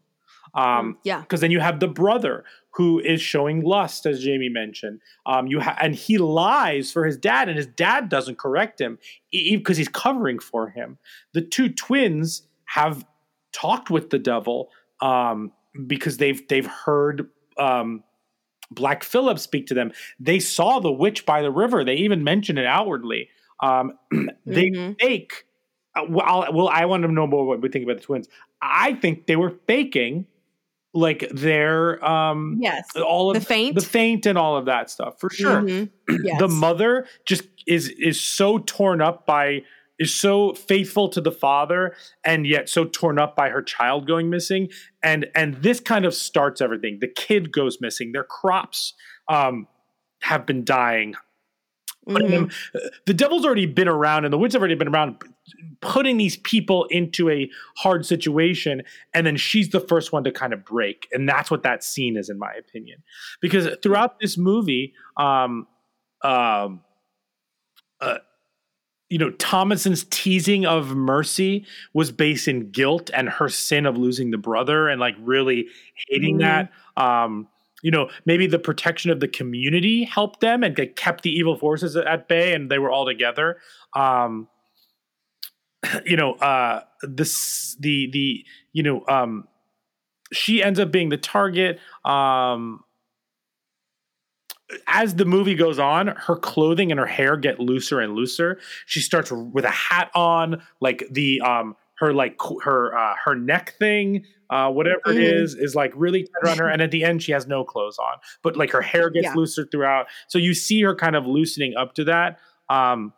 Um, 0.56 0.98
Yeah. 1.04 1.20
because 1.22 1.42
then 1.42 1.52
you 1.52 1.60
have 1.60 1.80
the 1.80 1.88
brother 1.88 2.44
who 2.72 3.00
is 3.00 3.22
showing 3.22 3.62
lust, 3.64 4.06
as 4.06 4.24
Jamie 4.24 4.50
mentioned. 4.50 5.02
Um, 5.26 5.48
you 5.48 5.60
ha- 5.60 5.78
and 5.82 5.94
he 5.96 6.18
lies 6.18 6.92
for 6.92 7.06
his 7.06 7.18
dad, 7.18 7.48
and 7.50 7.58
his 7.58 7.68
dad 7.68 8.10
doesn't 8.10 8.38
correct 8.38 8.80
him 8.82 8.98
because 9.32 9.78
he's 9.78 9.88
covering 9.90 10.40
for 10.40 10.70
him. 10.70 10.98
The 11.34 11.42
two 11.42 11.70
twins 11.70 12.48
have 12.66 13.06
talked 13.54 13.90
with 13.90 14.10
the 14.10 14.20
devil 14.20 14.70
um, 15.02 15.52
because 15.88 16.18
they've 16.18 16.46
they've 16.48 16.66
heard 16.66 17.30
um, 17.58 18.04
Black 18.72 19.04
Phillip 19.04 19.40
speak 19.40 19.68
to 19.68 19.74
them. 19.74 19.92
They 20.20 20.40
saw 20.40 20.80
the 20.80 20.92
witch 20.92 21.26
by 21.26 21.42
the 21.42 21.52
river. 21.52 21.84
They 21.84 21.96
even 21.96 22.24
mention 22.24 22.58
it 22.58 22.66
outwardly. 22.66 23.30
Um, 23.62 23.94
they 24.46 24.70
Mhm. 24.72 25.00
fake. 25.00 25.46
Uh, 25.96 26.04
well, 26.10 26.48
well, 26.52 26.68
I 26.68 26.86
want 26.86 27.04
to 27.04 27.12
know 27.12 27.28
more 27.28 27.46
what 27.46 27.62
we 27.62 27.70
think 27.70 27.86
about 27.86 27.98
the 27.98 28.04
twins. 28.04 28.28
I 28.62 28.96
think 28.96 29.28
they 29.28 29.38
were 29.38 29.54
faking, 29.68 30.26
like 30.96 31.30
their 31.32 32.04
um, 32.04 32.58
Yes. 32.60 32.88
all 32.96 33.30
of 33.30 33.36
The 33.36 33.46
faint? 33.46 33.76
the 33.76 33.82
faint, 33.82 34.26
and 34.26 34.38
all 34.38 34.56
of 34.58 34.66
that 34.66 34.90
stuff 34.90 35.20
for 35.20 35.30
sure. 35.30 35.62
Mhm. 35.62 35.90
Yes. 36.24 36.40
The 36.40 36.48
mother 36.48 37.06
just 37.26 37.44
is 37.68 37.90
is 37.90 38.20
so 38.22 38.60
torn 38.60 39.02
up 39.02 39.26
by 39.26 39.62
is 40.00 40.14
so 40.14 40.54
faithful 40.54 41.08
to 41.10 41.22
the 41.22 41.32
father 41.32 41.96
and 42.24 42.46
yet 42.46 42.68
so 42.70 42.84
torn 42.86 43.18
up 43.18 43.36
by 43.36 43.50
her 43.50 43.62
child 43.62 44.06
going 44.08 44.30
missing 44.30 44.70
and 45.02 45.26
and 45.36 45.56
this 45.64 45.80
kind 45.80 46.06
of 46.06 46.14
starts 46.14 46.60
everything 46.62 46.98
the 47.00 47.08
kid 47.08 47.52
goes 47.52 47.80
missing 47.82 48.12
their 48.12 48.24
crops 48.26 48.94
um 49.30 49.68
have 50.22 50.46
been 50.46 50.64
dying 50.66 51.16
them, 52.08 52.52
the 53.08 53.14
devil's 53.16 53.46
already 53.46 53.66
been 53.66 53.88
around 53.88 54.26
and 54.26 54.34
the 54.34 54.38
witch 54.38 54.54
have 54.54 54.62
already 54.62 54.76
been 54.76 54.90
around 54.90 55.16
putting 55.82 56.18
these 56.18 56.38
people 56.38 56.86
into 56.86 57.30
a 57.30 57.50
hard 57.78 58.06
situation 58.06 58.82
and 59.14 59.28
then 59.28 59.38
she's 59.38 59.70
the 59.70 59.80
first 59.80 60.12
one 60.12 60.24
to 60.24 60.32
kind 60.32 60.54
of 60.54 60.66
break. 60.66 61.08
And 61.12 61.28
that's 61.30 61.52
what 61.52 61.64
that 61.64 61.84
scene 61.84 62.18
is 62.18 62.30
in 62.30 62.40
my 62.40 62.52
opinion. 62.54 63.04
Because 63.42 63.68
throughout 63.84 64.20
this 64.20 64.38
movie 64.38 64.94
um 65.18 65.68
um 66.24 66.82
uh, 68.02 68.18
you 69.10 69.18
know 69.18 69.32
thomasin's 69.40 70.06
teasing 70.10 70.66
of 70.66 70.96
mercy 70.96 71.66
was 71.94 72.12
based 72.12 72.48
in 72.48 72.72
guilt 72.72 73.10
and 73.14 73.30
her 73.30 73.50
sin 73.50 73.86
of 73.86 73.98
losing 73.98 74.32
the 74.32 74.38
brother 74.38 74.90
and 74.90 75.00
like 75.00 75.16
really 75.20 75.68
hating 76.10 76.38
Mhm. 76.38 76.40
that. 76.40 76.72
Um 77.02 77.48
you 77.84 77.92
know 77.92 78.10
maybe 78.26 78.48
the 78.48 78.58
protection 78.60 79.12
of 79.12 79.20
the 79.20 79.28
community 79.28 80.04
helped 80.06 80.40
them 80.40 80.64
and 80.64 80.76
kept 80.96 81.22
the 81.22 81.30
evil 81.32 81.56
forces 81.56 81.96
at 81.96 82.28
bay 82.28 82.54
and 82.54 82.72
they 82.72 82.80
were 82.80 82.90
all 82.90 83.06
together. 83.06 83.58
Um 83.96 84.48
you 86.06 86.18
know 86.18 86.34
uh 86.36 86.82
this 87.04 87.76
the 87.80 88.10
the 88.12 88.46
you 88.74 88.84
know 88.84 89.06
um 89.08 89.48
she 90.34 90.64
ends 90.64 90.80
up 90.80 90.92
being 90.92 91.10
the 91.10 91.18
target 91.18 91.80
um 92.04 92.84
as 94.88 95.16
the 95.16 95.26
movie 95.26 95.54
goes 95.56 95.78
on, 95.78 96.08
her 96.08 96.36
clothing 96.36 96.92
and 96.92 97.00
her 97.00 97.06
hair 97.06 97.38
get 97.38 97.60
looser 97.60 98.00
and 98.00 98.16
looser. 98.16 98.60
She 98.88 99.00
starts 99.00 99.32
with 99.32 99.64
a 99.64 99.70
hat 99.70 100.10
on, 100.16 100.62
like 100.82 101.04
the 101.12 101.40
um 101.42 101.76
her 102.00 102.14
like 102.14 102.36
her 102.64 102.98
uh 102.98 103.16
her 103.24 103.36
neck 103.36 103.76
thing, 103.78 104.26
uh 104.50 104.72
whatever 104.72 105.12
it 105.12 105.18
Mhm. 105.18 105.44
is, 105.44 105.54
is 105.56 105.76
like 105.76 105.94
really 105.96 106.24
tight 106.24 106.44
around 106.44 106.58
her. 106.58 106.68
And 106.68 106.82
at 106.82 106.90
the 106.92 107.04
end, 107.04 107.22
she 107.22 107.32
has 107.32 107.46
no 107.46 107.64
clothes 107.64 108.00
on, 108.00 108.18
but 108.42 108.58
like 108.58 108.72
her 108.72 108.82
hair 108.82 109.10
gets 109.12 109.26
Yeah. 109.26 109.34
looser 109.36 109.66
throughout. 109.66 110.08
So 110.28 110.40
you 110.40 110.54
see 110.56 110.82
her 110.82 110.96
kind 110.96 111.16
of 111.16 111.26
loosening 111.28 111.76
up 111.78 111.94
to 111.96 112.04
that. 112.06 112.40
Um 112.70 113.14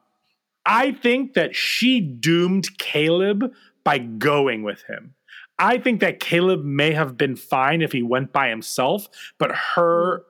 I 0.68 0.92
think 0.92 1.34
that 1.34 1.56
she 1.56 2.02
doomed 2.02 2.78
Caleb 2.78 3.54
by 3.86 4.00
going 4.00 4.64
with 4.64 4.84
him. 4.84 5.16
I 5.58 5.78
think 5.78 6.02
that 6.02 6.20
Caleb 6.20 6.64
may 6.64 6.92
have 6.92 7.18
been 7.18 7.36
fine 7.36 7.82
if 7.82 7.94
he 7.94 8.04
went 8.04 8.34
by 8.34 8.50
himself, 8.50 9.08
but 9.40 9.56
her 9.76 10.24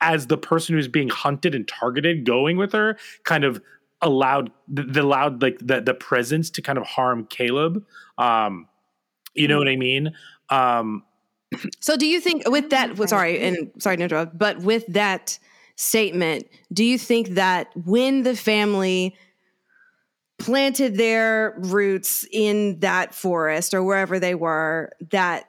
as 0.00 0.26
the 0.26 0.36
person 0.36 0.74
who's 0.74 0.88
being 0.88 1.08
hunted 1.08 1.54
and 1.54 1.66
targeted 1.66 2.26
going 2.26 2.58
with 2.58 2.72
her 2.72 2.98
kind 3.22 3.44
of 3.44 3.62
allowed 4.02 4.50
the, 4.68 5.00
allowed 5.00 5.40
like 5.40 5.58
the 5.60 5.80
the 5.80 5.94
presence 5.94 6.50
to 6.50 6.60
kind 6.60 6.76
of 6.76 6.84
harm 6.84 7.24
Caleb. 7.26 7.82
Um 8.18 8.68
you 9.32 9.48
know 9.48 9.58
what 9.58 9.68
I 9.68 9.76
mean? 9.76 10.12
Um 10.50 11.04
So 11.80 11.96
do 11.96 12.06
you 12.06 12.20
think 12.20 12.46
with 12.48 12.68
that 12.70 12.98
well, 12.98 13.08
sorry 13.08 13.40
and 13.40 13.70
sorry 13.78 13.96
to 13.96 14.30
but 14.34 14.58
with 14.58 14.84
that 14.88 15.38
statement, 15.76 16.46
do 16.72 16.84
you 16.84 16.98
think 16.98 17.30
that 17.30 17.68
when 17.86 18.24
the 18.24 18.36
family 18.36 19.16
planted 20.44 20.96
their 20.98 21.54
roots 21.56 22.26
in 22.30 22.78
that 22.80 23.14
forest 23.14 23.72
or 23.72 23.82
wherever 23.82 24.20
they 24.20 24.34
were, 24.34 24.92
that 25.10 25.48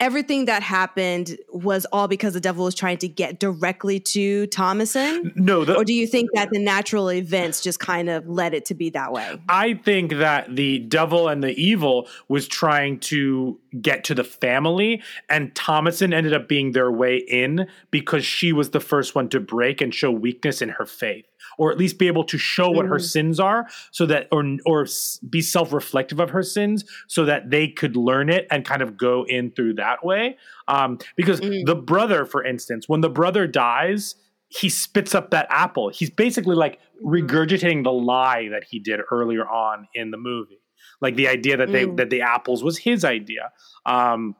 everything 0.00 0.46
that 0.46 0.60
happened 0.60 1.36
was 1.52 1.86
all 1.92 2.08
because 2.08 2.34
the 2.34 2.40
devil 2.40 2.64
was 2.64 2.74
trying 2.74 2.98
to 2.98 3.06
get 3.06 3.38
directly 3.38 4.00
to 4.00 4.48
Thomasin? 4.48 5.34
no, 5.36 5.64
the, 5.64 5.76
or 5.76 5.84
do 5.84 5.92
you 5.92 6.06
think 6.06 6.30
that 6.34 6.50
the 6.50 6.58
natural 6.58 7.12
events 7.12 7.62
just 7.62 7.78
kind 7.78 8.08
of 8.08 8.28
led 8.28 8.54
it 8.54 8.64
to 8.66 8.74
be 8.74 8.90
that 8.90 9.12
way? 9.12 9.38
I 9.48 9.74
think 9.74 10.14
that 10.14 10.54
the 10.56 10.80
devil 10.80 11.28
and 11.28 11.42
the 11.42 11.52
evil 11.60 12.08
was 12.26 12.48
trying 12.48 12.98
to 13.00 13.60
get 13.80 14.04
to 14.04 14.14
the 14.14 14.24
family, 14.24 15.02
and 15.28 15.54
Thomasin 15.54 16.14
ended 16.14 16.32
up 16.32 16.48
being 16.48 16.72
their 16.72 16.90
way 16.90 17.16
in 17.16 17.66
because 17.90 18.24
she 18.24 18.52
was 18.52 18.70
the 18.70 18.80
first 18.80 19.14
one 19.14 19.28
to 19.30 19.40
break 19.40 19.80
and 19.80 19.94
show 19.94 20.10
weakness 20.10 20.62
in 20.62 20.70
her 20.70 20.86
faith, 20.86 21.26
or 21.58 21.70
at 21.70 21.78
least 21.78 21.98
be 21.98 22.06
able 22.06 22.24
to 22.24 22.38
show 22.38 22.70
what 22.70 22.86
her 22.86 22.98
sins 22.98 23.38
are, 23.38 23.66
so 23.90 24.06
that 24.06 24.28
or 24.32 24.44
or 24.66 24.86
be 25.28 25.40
self 25.40 25.72
reflective 25.72 26.20
of 26.20 26.30
her 26.30 26.42
sins, 26.42 26.84
so 27.06 27.24
that 27.24 27.50
they 27.50 27.68
could 27.68 27.96
learn 27.96 28.28
it 28.30 28.46
and 28.50 28.64
kind 28.64 28.82
of 28.82 28.96
go 28.96 29.24
in 29.28 29.50
through 29.50 29.74
that 29.74 30.04
way. 30.04 30.36
Um, 30.66 30.98
because 31.16 31.40
the 31.40 31.80
brother, 31.86 32.24
for 32.24 32.44
instance, 32.44 32.88
when 32.88 33.00
the 33.00 33.10
brother 33.10 33.46
dies. 33.46 34.14
He 34.50 34.70
spits 34.70 35.14
up 35.14 35.28
that 35.32 35.46
apple. 35.50 35.90
He's 35.90 36.08
basically 36.08 36.56
like 36.56 36.78
regurgitating 37.04 37.84
the 37.84 37.92
lie 37.92 38.48
that 38.48 38.64
he 38.64 38.78
did 38.78 38.98
earlier 39.10 39.46
on 39.46 39.88
in 39.94 40.10
the 40.10 40.16
movie 40.16 40.62
like 41.00 41.16
the 41.16 41.28
idea 41.28 41.56
that 41.56 41.70
they 41.72 41.84
Mm. 41.86 41.96
that 41.96 42.10
the 42.10 42.20
apples 42.22 42.62
was 42.64 42.78
his 42.78 43.04
idea 43.04 43.52
um 43.86 44.34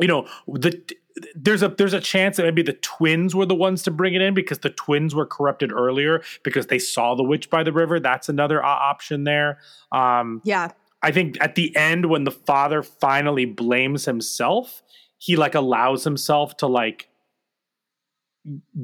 you 0.00 0.06
know 0.08 0.26
the 0.46 0.80
there's 1.34 1.62
a 1.62 1.68
there's 1.68 1.92
a 1.92 2.00
chance 2.00 2.38
that 2.38 2.44
maybe 2.44 2.62
the 2.62 2.72
twins 2.72 3.34
were 3.34 3.44
the 3.44 3.54
ones 3.54 3.82
to 3.82 3.90
bring 3.90 4.14
it 4.14 4.22
in 4.22 4.32
because 4.32 4.60
the 4.60 4.70
twins 4.70 5.14
were 5.14 5.26
corrupted 5.26 5.70
earlier 5.70 6.22
because 6.42 6.68
they 6.68 6.78
saw 6.78 7.14
the 7.14 7.22
witch 7.22 7.50
by 7.50 7.62
the 7.62 7.72
river 7.72 8.00
that's 8.00 8.28
another 8.30 8.62
option 8.64 9.24
there 9.24 9.58
um 9.92 10.40
Yeah. 10.44 10.70
i 11.02 11.10
think 11.12 11.36
at 11.40 11.54
the 11.54 11.76
end 11.76 12.06
when 12.06 12.24
the 12.24 12.30
father 12.30 12.82
finally 12.82 13.44
blames 13.44 14.06
himself 14.06 14.82
he 15.18 15.36
like 15.36 15.54
allows 15.54 16.04
himself 16.04 16.56
to 16.56 16.66
like 16.66 17.08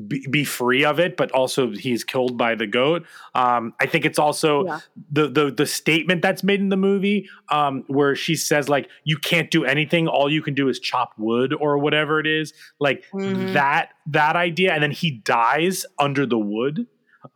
be, 0.06 0.24
be 0.30 0.44
free 0.44 0.84
of 0.84 1.00
it, 1.00 1.16
but 1.16 1.30
also 1.32 1.70
he's 1.72 2.04
killed 2.04 2.38
by 2.38 2.54
the 2.54 2.66
goat. 2.66 3.04
Um, 3.34 3.74
I 3.80 3.86
think 3.86 4.04
it's 4.04 4.18
also 4.18 4.64
Yeah. 4.64 4.78
the 5.10 5.28
the 5.28 5.50
the 5.50 5.66
statement 5.66 6.22
that's 6.22 6.44
made 6.44 6.60
in 6.60 6.68
the 6.68 6.76
movie 6.76 7.28
um, 7.50 7.84
where 7.88 8.14
she 8.14 8.36
says 8.36 8.68
like 8.68 8.88
you 9.04 9.16
can't 9.18 9.50
do 9.50 9.64
anything, 9.64 10.06
all 10.06 10.30
you 10.30 10.42
can 10.42 10.54
do 10.54 10.68
is 10.68 10.78
chop 10.78 11.12
wood 11.18 11.52
or 11.52 11.78
whatever 11.78 12.20
it 12.20 12.26
is, 12.26 12.52
like 12.78 13.02
Mhm. 13.12 13.52
that 13.52 13.90
that 14.06 14.36
idea, 14.36 14.72
and 14.72 14.82
then 14.82 14.92
he 14.92 15.10
dies 15.10 15.84
under 15.98 16.24
the 16.26 16.38
wood. 16.38 16.86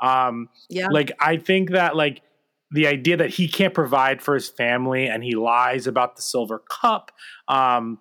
Um, 0.00 0.48
Yeah. 0.68 0.88
like 0.90 1.10
I 1.20 1.36
think 1.38 1.70
that 1.70 1.96
like 1.96 2.22
the 2.70 2.86
idea 2.86 3.16
that 3.18 3.30
he 3.30 3.48
can't 3.48 3.74
provide 3.74 4.22
for 4.22 4.34
his 4.34 4.48
family 4.48 5.06
and 5.06 5.22
he 5.22 5.34
lies 5.34 5.86
about 5.86 6.16
the 6.16 6.22
silver 6.22 6.58
cup. 6.70 7.10
Um, 7.48 7.98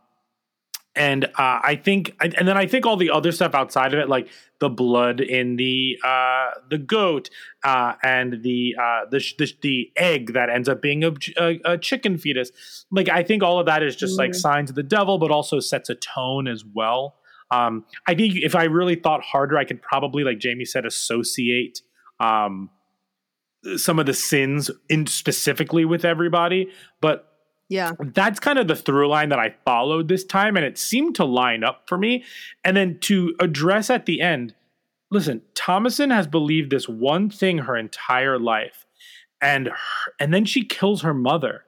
and 0.96 1.26
uh, 1.26 1.30
I 1.64 1.80
think, 1.82 2.16
and 2.20 2.48
then 2.48 2.58
I 2.58 2.66
think 2.66 2.86
all 2.86 2.98
the 2.98 3.12
other 3.12 3.32
stuff 3.32 3.56
outside 3.56 3.94
of 3.94 4.00
it, 4.00 4.10
like 4.10 4.28
the 4.60 4.70
blood 4.70 5.22
in 5.22 5.56
the 5.56 5.98
uh, 6.04 6.50
the 6.70 6.78
goat 6.78 7.30
uh, 7.64 7.94
and 8.04 8.44
the, 8.44 8.76
uh, 8.78 9.02
the, 9.10 9.24
the 9.38 9.54
the 9.62 9.92
egg 9.96 10.34
that 10.34 10.50
ends 10.50 10.68
up 10.68 10.82
being 10.82 11.04
a, 11.04 11.14
a, 11.38 11.60
a, 11.64 11.78
chicken 11.78 12.18
fetus. 12.18 12.86
Like 12.92 13.08
I 13.08 13.24
think 13.24 13.42
all 13.42 13.60
of 13.60 13.68
that 13.68 13.84
is 13.84 13.96
just 13.96 14.16
mm. 14.16 14.20
like 14.20 14.36
signs 14.36 14.70
of 14.70 14.76
the 14.76 14.84
devil, 14.84 15.18
but 15.18 15.32
also 15.32 15.62
sets 15.62 15.90
a 15.90 15.96
tone 15.96 16.48
as 16.48 16.66
well. 16.66 17.16
Um, 17.52 17.86
I 18.08 18.16
think 18.16 18.36
if 18.38 18.56
I 18.56 18.64
really 18.64 18.96
thought 18.96 19.22
harder, 19.22 19.58
I 19.58 19.66
could 19.66 19.82
probably, 19.82 20.24
like 20.24 20.40
Jamie 20.40 20.66
said, 20.66 20.86
associate 20.86 21.82
um, 22.20 22.70
some 23.76 24.00
of 24.00 24.06
the 24.06 24.14
sins 24.14 24.72
in 24.90 25.06
specifically 25.06 25.86
with 25.86 26.06
everybody. 26.06 26.70
But 27.02 27.31
yeah. 27.72 27.94
That's 28.00 28.42
kind 28.42 28.60
of 28.60 28.68
the 28.68 28.76
through 28.76 29.08
line 29.08 29.30
that 29.30 29.40
I 29.40 29.56
followed 29.64 30.10
this 30.10 30.26
time, 30.26 30.58
and 30.58 30.66
it 30.66 30.78
seemed 30.78 31.16
to 31.16 31.24
line 31.24 31.64
up 31.64 31.84
for 31.88 31.98
me. 31.98 32.26
And 32.66 32.76
then 32.76 33.00
to 33.04 33.34
address 33.40 33.90
at 33.90 34.06
the 34.06 34.20
end, 34.20 34.54
listen, 35.10 35.42
Thomasin 35.56 36.14
has 36.14 36.28
believed 36.28 36.70
this 36.70 36.90
one 36.90 37.30
thing 37.30 37.60
her 37.60 37.78
entire 37.78 38.38
life, 38.38 38.86
and 39.42 39.68
her, 39.68 40.14
and 40.20 40.34
then 40.34 40.44
she 40.44 40.66
kills 40.66 41.02
her 41.04 41.14
mother. 41.14 41.64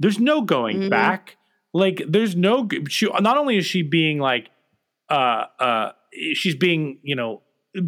There's 0.00 0.18
no 0.18 0.40
going 0.40 0.78
mm-hmm. 0.78 0.88
back. 0.88 1.36
Like, 1.72 2.02
there's 2.08 2.34
no 2.34 2.68
she. 2.88 3.06
Not 3.20 3.36
only 3.36 3.56
is 3.56 3.64
she 3.64 3.82
being 3.82 4.18
like, 4.18 4.50
uh, 5.08 5.44
uh, 5.60 5.92
she's 6.32 6.56
being 6.56 6.98
you 7.04 7.14
know 7.14 7.42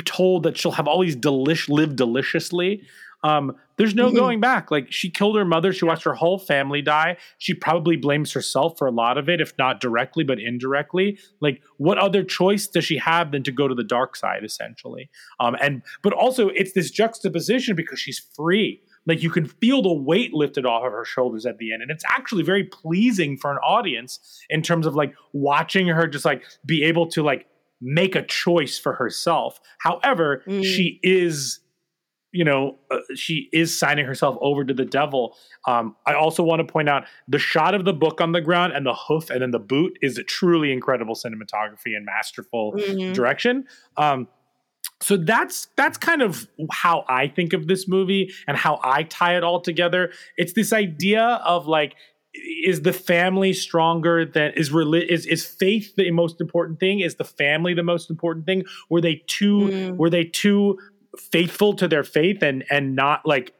told 0.05 0.45
that 0.45 0.57
she'll 0.57 0.71
have 0.71 0.87
all 0.87 1.03
these 1.03 1.17
delish 1.17 1.69
live 1.69 1.97
deliciously 1.97 2.83
um, 3.25 3.57
there's 3.77 3.95
no 3.95 4.07
mm-hmm. 4.07 4.16
going 4.16 4.41
back. 4.41 4.70
Like 4.70 4.91
she 4.91 5.11
killed 5.11 5.37
her 5.37 5.45
mother. 5.45 5.72
She 5.72 5.85
watched 5.85 6.05
her 6.05 6.14
whole 6.14 6.39
family 6.39 6.83
die. 6.83 7.16
She 7.39 7.55
probably 7.55 7.97
blames 7.97 8.33
herself 8.33 8.79
for 8.79 8.87
a 8.87 8.91
lot 8.91 9.18
of 9.18 9.29
it, 9.29 9.41
if 9.41 9.53
not 9.59 9.81
directly, 9.81 10.24
but 10.24 10.39
indirectly. 10.39 11.18
Like, 11.41 11.62
what 11.77 11.99
other 11.99 12.22
choice 12.22 12.66
does 12.66 12.85
she 12.85 12.99
have 12.99 13.33
than 13.33 13.43
to 13.45 13.53
go 13.53 13.68
to 13.68 13.74
the 13.74 13.85
dark 13.85 14.16
side, 14.16 14.45
essentially? 14.45 15.11
Um, 15.41 15.57
and 15.61 15.83
but 16.03 16.12
also 16.12 16.49
it's 16.49 16.72
this 16.72 16.91
juxtaposition 16.91 17.77
because 17.77 18.01
she's 18.01 18.18
free. 18.18 18.81
Like 19.07 19.22
you 19.22 19.31
can 19.31 19.47
feel 19.47 19.83
the 19.83 19.93
weight 19.93 20.35
lifted 20.35 20.66
off 20.66 20.85
of 20.85 20.93
her 20.93 21.05
shoulders 21.05 21.47
at 21.47 21.59
the 21.59 21.72
end, 21.72 21.83
and 21.83 21.91
it's 21.91 22.05
actually 22.09 22.43
very 22.43 22.64
pleasing 22.64 23.37
for 23.37 23.53
an 23.53 23.59
audience 23.59 24.43
in 24.51 24.62
terms 24.62 24.87
of 24.87 24.97
like 24.97 25.14
watching 25.33 25.87
her 25.87 26.07
just 26.07 26.24
like 26.24 26.43
be 26.64 26.83
able 26.83 27.07
to 27.11 27.22
like 27.22 27.47
make 27.81 28.16
a 28.16 28.22
choice 28.22 28.79
for 28.79 28.95
herself. 28.95 29.61
However, 29.79 30.43
mm. 30.47 30.64
she 30.64 30.99
is 31.03 31.61
you 32.37 32.45
know, 32.45 32.76
uh, 32.91 32.99
she 33.14 33.49
is 33.51 33.76
signing 33.76 34.05
herself 34.05 34.37
over 34.43 34.62
to 34.62 34.74
the 34.74 34.84
devil. 34.84 35.34
Um, 35.66 35.97
I 36.05 36.12
also 36.12 36.43
want 36.43 36.61
to 36.61 36.70
point 36.70 36.89
out 36.89 37.05
the 37.26 37.39
shot 37.39 37.74
of 37.74 37.87
the 37.87 37.95
book 37.95 38.20
on 38.20 38.32
the 38.32 38.43
ground 38.43 38.74
and 38.74 38.84
the 38.84 38.95
hoof 38.95 39.30
and 39.30 39.41
then 39.41 39.53
the 39.53 39.59
boot 39.59 39.99
is 40.03 40.18
a 40.18 40.22
truly 40.22 40.70
incredible 40.70 41.14
cinematography 41.14 41.97
and 41.97 42.05
masterful 42.05 42.74
mm-hmm. 42.74 43.14
direction. 43.14 43.64
Um, 43.97 44.28
so 45.01 45.16
that's 45.16 45.68
that's 45.76 45.97
kind 45.97 46.20
of 46.20 46.47
how 46.70 47.05
I 47.09 47.28
think 47.28 47.55
of 47.55 47.68
this 47.68 47.89
movie 47.89 48.32
and 48.47 48.57
how 48.57 48.80
I 48.84 49.05
tie 49.05 49.37
it 49.37 49.45
all 49.45 49.61
together. 49.61 50.12
It's 50.37 50.53
this 50.53 50.72
idea 50.72 51.41
of 51.45 51.66
like 51.66 51.95
is 52.64 52.82
the 52.82 52.93
family 52.93 53.53
stronger 53.53 54.26
than 54.26 54.53
is 54.57 54.70
is 54.74 55.26
is 55.26 55.47
faith 55.47 55.95
the 55.97 56.11
most 56.11 56.41
important 56.41 56.78
thing 56.80 57.01
is 57.01 57.14
the 57.14 57.24
family 57.24 57.72
the 57.72 57.82
most 57.82 58.11
important 58.11 58.45
thing 58.45 58.64
were 58.91 59.01
they 59.01 59.22
too 59.26 59.59
mm. 59.61 59.97
were 59.97 60.11
they 60.11 60.24
too 60.24 60.78
faithful 61.19 61.75
to 61.75 61.89
their 61.89 62.05
faith 62.05 62.43
and 62.43 62.64
and 62.71 62.95
not 62.95 63.25
like 63.25 63.53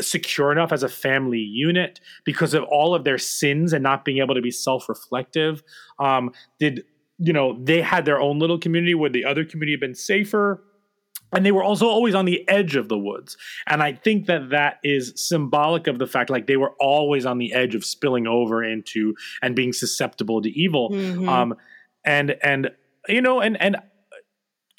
secure 0.00 0.50
enough 0.50 0.72
as 0.72 0.82
a 0.82 0.88
family 0.88 1.38
unit 1.38 2.00
because 2.24 2.54
of 2.54 2.64
all 2.64 2.94
of 2.94 3.04
their 3.04 3.18
sins 3.18 3.72
and 3.72 3.82
not 3.82 4.04
being 4.04 4.18
able 4.18 4.34
to 4.34 4.42
be 4.42 4.50
self-reflective. 4.50 5.62
Um 5.98 6.32
did 6.58 6.84
you 7.18 7.32
know 7.32 7.58
they 7.62 7.80
had 7.80 8.04
their 8.04 8.20
own 8.20 8.38
little 8.38 8.58
community 8.58 8.94
where 8.94 9.10
the 9.10 9.24
other 9.24 9.44
community 9.44 9.72
had 9.72 9.80
been 9.80 9.94
safer 9.94 10.64
and 11.32 11.46
they 11.46 11.52
were 11.52 11.62
also 11.62 11.86
always 11.86 12.14
on 12.14 12.24
the 12.24 12.48
edge 12.48 12.74
of 12.74 12.88
the 12.88 12.98
woods. 12.98 13.36
And 13.66 13.82
i 13.82 13.92
think 13.92 14.26
that 14.26 14.50
that 14.50 14.78
is 14.82 15.12
symbolic 15.16 15.86
of 15.86 15.98
the 15.98 16.06
fact 16.06 16.30
like 16.30 16.46
they 16.46 16.56
were 16.56 16.74
always 16.80 17.26
on 17.26 17.38
the 17.38 17.52
edge 17.52 17.74
of 17.74 17.84
spilling 17.84 18.26
over 18.26 18.64
into 18.64 19.14
and 19.42 19.54
being 19.54 19.72
susceptible 19.72 20.42
to 20.42 20.50
evil. 20.50 20.90
Mm-hmm. 20.90 21.28
um 21.28 21.54
and 22.04 22.36
and 22.42 22.70
you 23.08 23.20
know 23.20 23.40
and 23.40 23.60
and 23.60 23.76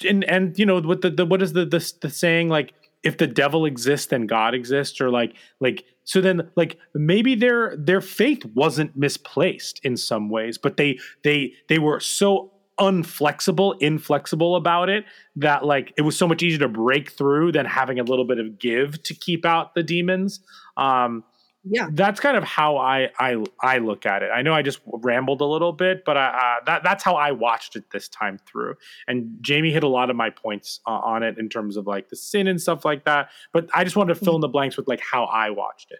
and 0.05 0.23
and 0.25 0.57
you 0.57 0.65
know 0.65 0.79
what 0.79 1.01
the, 1.01 1.09
the 1.09 1.25
what 1.25 1.41
is 1.41 1.53
the, 1.53 1.65
the 1.65 1.93
the 2.01 2.09
saying 2.09 2.49
like 2.49 2.73
if 3.03 3.17
the 3.17 3.27
devil 3.27 3.65
exists 3.65 4.07
then 4.07 4.27
god 4.27 4.53
exists 4.53 5.01
or 5.01 5.09
like 5.09 5.35
like 5.59 5.85
so 6.03 6.21
then 6.21 6.49
like 6.55 6.77
maybe 6.93 7.35
their 7.35 7.75
their 7.77 8.01
faith 8.01 8.45
wasn't 8.53 8.95
misplaced 8.95 9.79
in 9.83 9.97
some 9.97 10.29
ways 10.29 10.57
but 10.57 10.77
they 10.77 10.99
they 11.23 11.53
they 11.67 11.79
were 11.79 11.99
so 11.99 12.51
unflexible 12.79 13.75
inflexible 13.79 14.55
about 14.55 14.89
it 14.89 15.05
that 15.35 15.63
like 15.63 15.93
it 15.97 16.01
was 16.01 16.17
so 16.17 16.27
much 16.27 16.41
easier 16.41 16.59
to 16.59 16.67
break 16.67 17.11
through 17.11 17.51
than 17.51 17.65
having 17.65 17.99
a 17.99 18.03
little 18.03 18.25
bit 18.25 18.39
of 18.39 18.57
give 18.57 19.01
to 19.03 19.13
keep 19.13 19.45
out 19.45 19.75
the 19.75 19.83
demons. 19.83 20.39
Um 20.77 21.23
yeah. 21.63 21.89
That's 21.91 22.19
kind 22.19 22.35
of 22.35 22.43
how 22.43 22.77
i 22.77 23.09
i 23.19 23.43
i 23.61 23.77
look 23.77 24.05
at 24.05 24.23
it. 24.23 24.31
I 24.33 24.41
know 24.41 24.53
i 24.53 24.61
just 24.61 24.79
rambled 24.85 25.41
a 25.41 25.45
little 25.45 25.73
bit 25.73 26.03
but 26.05 26.17
I, 26.17 26.27
uh, 26.27 26.63
that 26.65 26.83
that's 26.83 27.03
how 27.03 27.15
i 27.15 27.31
watched 27.31 27.75
it 27.75 27.91
this 27.91 28.09
time 28.09 28.39
through. 28.45 28.75
And 29.07 29.37
jamie 29.41 29.71
hit 29.71 29.83
a 29.83 29.87
lot 29.87 30.09
of 30.09 30.15
my 30.15 30.29
points 30.29 30.79
uh, 30.87 30.91
on 30.91 31.23
it 31.23 31.37
in 31.37 31.49
terms 31.49 31.77
of 31.77 31.85
like 31.87 32.09
the 32.09 32.15
sin 32.15 32.47
and 32.47 32.59
stuff 32.59 32.83
like 32.85 33.05
that 33.05 33.29
but 33.53 33.69
i 33.73 33.83
just 33.83 33.95
wanted 33.95 34.15
to 34.15 34.25
fill 34.25 34.35
in 34.35 34.41
the 34.41 34.47
blanks 34.47 34.77
with 34.77 34.87
like 34.87 35.01
how 35.01 35.25
i 35.25 35.49
watched 35.49 35.91
it. 35.91 35.99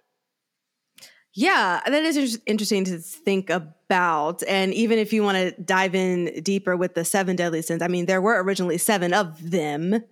Yeah, 1.33 1.79
that 1.85 2.03
is 2.03 2.41
interesting 2.45 2.83
to 2.85 2.97
think 2.97 3.49
about. 3.49 4.43
And 4.49 4.73
even 4.73 4.99
if 4.99 5.13
you 5.13 5.23
want 5.23 5.37
to 5.37 5.51
dive 5.61 5.95
in 5.95 6.41
deeper 6.43 6.75
with 6.75 6.93
the 6.93 7.05
seven 7.05 7.37
deadly 7.37 7.61
sins, 7.61 7.81
I 7.81 7.87
mean, 7.87 8.05
there 8.05 8.21
were 8.21 8.43
originally 8.43 8.77
seven 8.77 9.13
of 9.13 9.51
them 9.51 10.03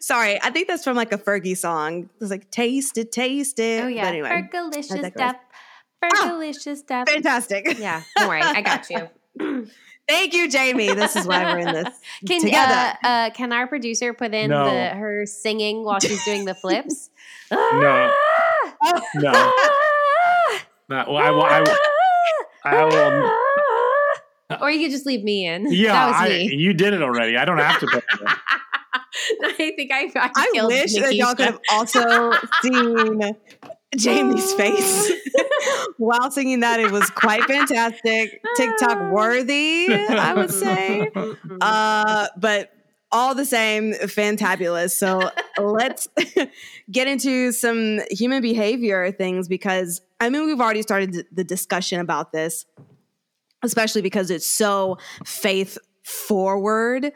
sorry, 0.00 0.40
I 0.42 0.50
think 0.50 0.68
that's 0.68 0.84
from 0.84 0.96
like 0.96 1.12
a 1.12 1.18
Fergie 1.18 1.56
song. 1.56 2.08
It's 2.20 2.30
like 2.30 2.50
taste 2.50 2.98
it, 2.98 3.12
taste 3.12 3.58
it. 3.58 3.84
Oh 3.84 3.88
yeah, 3.88 4.02
but 4.02 4.08
anyway, 4.08 4.48
delicious 4.50 5.06
stuff. 5.06 5.36
Fergalicious 6.02 6.66
oh, 6.68 6.74
stuff. 6.74 7.08
Fantastic. 7.08 7.78
Yeah, 7.78 8.02
don't 8.16 8.28
worry, 8.28 8.42
I 8.42 8.60
got 8.62 8.88
you. 8.90 9.08
Thank 10.08 10.34
you, 10.34 10.48
Jamie. 10.50 10.92
This 10.92 11.16
is 11.16 11.26
why 11.26 11.44
we're 11.44 11.60
in 11.60 11.72
this 11.72 11.94
can, 12.26 12.40
together. 12.40 12.98
Uh, 13.02 13.06
uh, 13.06 13.30
can 13.30 13.52
our 13.52 13.66
producer 13.66 14.12
put 14.12 14.34
in 14.34 14.50
no. 14.50 14.64
the, 14.64 14.88
her 14.90 15.26
singing 15.26 15.84
while 15.84 16.00
she's 16.00 16.24
doing 16.24 16.44
the 16.44 16.54
flips? 16.54 17.10
no. 17.50 18.12
no. 19.14 19.52
no. 20.88 21.04
Well, 21.08 21.42
I, 21.42 21.60
I, 21.60 21.76
I, 22.64 22.76
I 22.76 22.84
will. 22.84 23.32
Or 24.60 24.70
you 24.70 24.84
could 24.84 24.92
just 24.92 25.06
leave 25.06 25.22
me 25.22 25.46
in. 25.46 25.72
Yeah, 25.72 25.92
that 25.92 26.20
was 26.20 26.30
me. 26.30 26.54
You 26.54 26.74
did 26.74 26.94
it 26.94 27.02
already. 27.02 27.36
I 27.36 27.44
don't 27.44 27.58
have 27.58 27.80
to 27.80 27.86
put. 27.86 28.04
I 29.44 29.52
think 29.56 29.90
I. 29.92 30.10
I, 30.16 30.30
I 30.36 30.66
wish 30.66 30.94
that 30.94 31.14
y'all 31.14 31.34
could 31.34 31.46
have 31.46 31.60
also 31.70 32.32
seen 32.62 33.36
Jamie's 33.96 34.52
face 34.54 35.12
while 35.98 36.30
singing 36.30 36.60
that. 36.60 36.80
It 36.80 36.90
was 36.90 37.08
quite 37.10 37.44
fantastic, 37.44 38.42
TikTok 38.56 39.12
worthy, 39.12 39.88
I 39.90 40.34
would 40.34 40.50
say. 40.50 41.10
Uh, 41.60 42.28
but 42.36 42.72
all 43.10 43.34
the 43.34 43.44
same, 43.44 43.92
fantabulous. 43.92 44.92
So 44.92 45.30
let's 45.58 46.08
get 46.90 47.06
into 47.06 47.52
some 47.52 48.00
human 48.10 48.40
behavior 48.42 49.12
things 49.12 49.48
because 49.48 50.00
I 50.20 50.30
mean, 50.30 50.46
we've 50.46 50.60
already 50.60 50.82
started 50.82 51.26
the 51.32 51.44
discussion 51.44 52.00
about 52.00 52.32
this 52.32 52.64
especially 53.62 54.02
because 54.02 54.30
it's 54.30 54.46
so 54.46 54.98
faith 55.24 55.78
forward. 56.02 57.12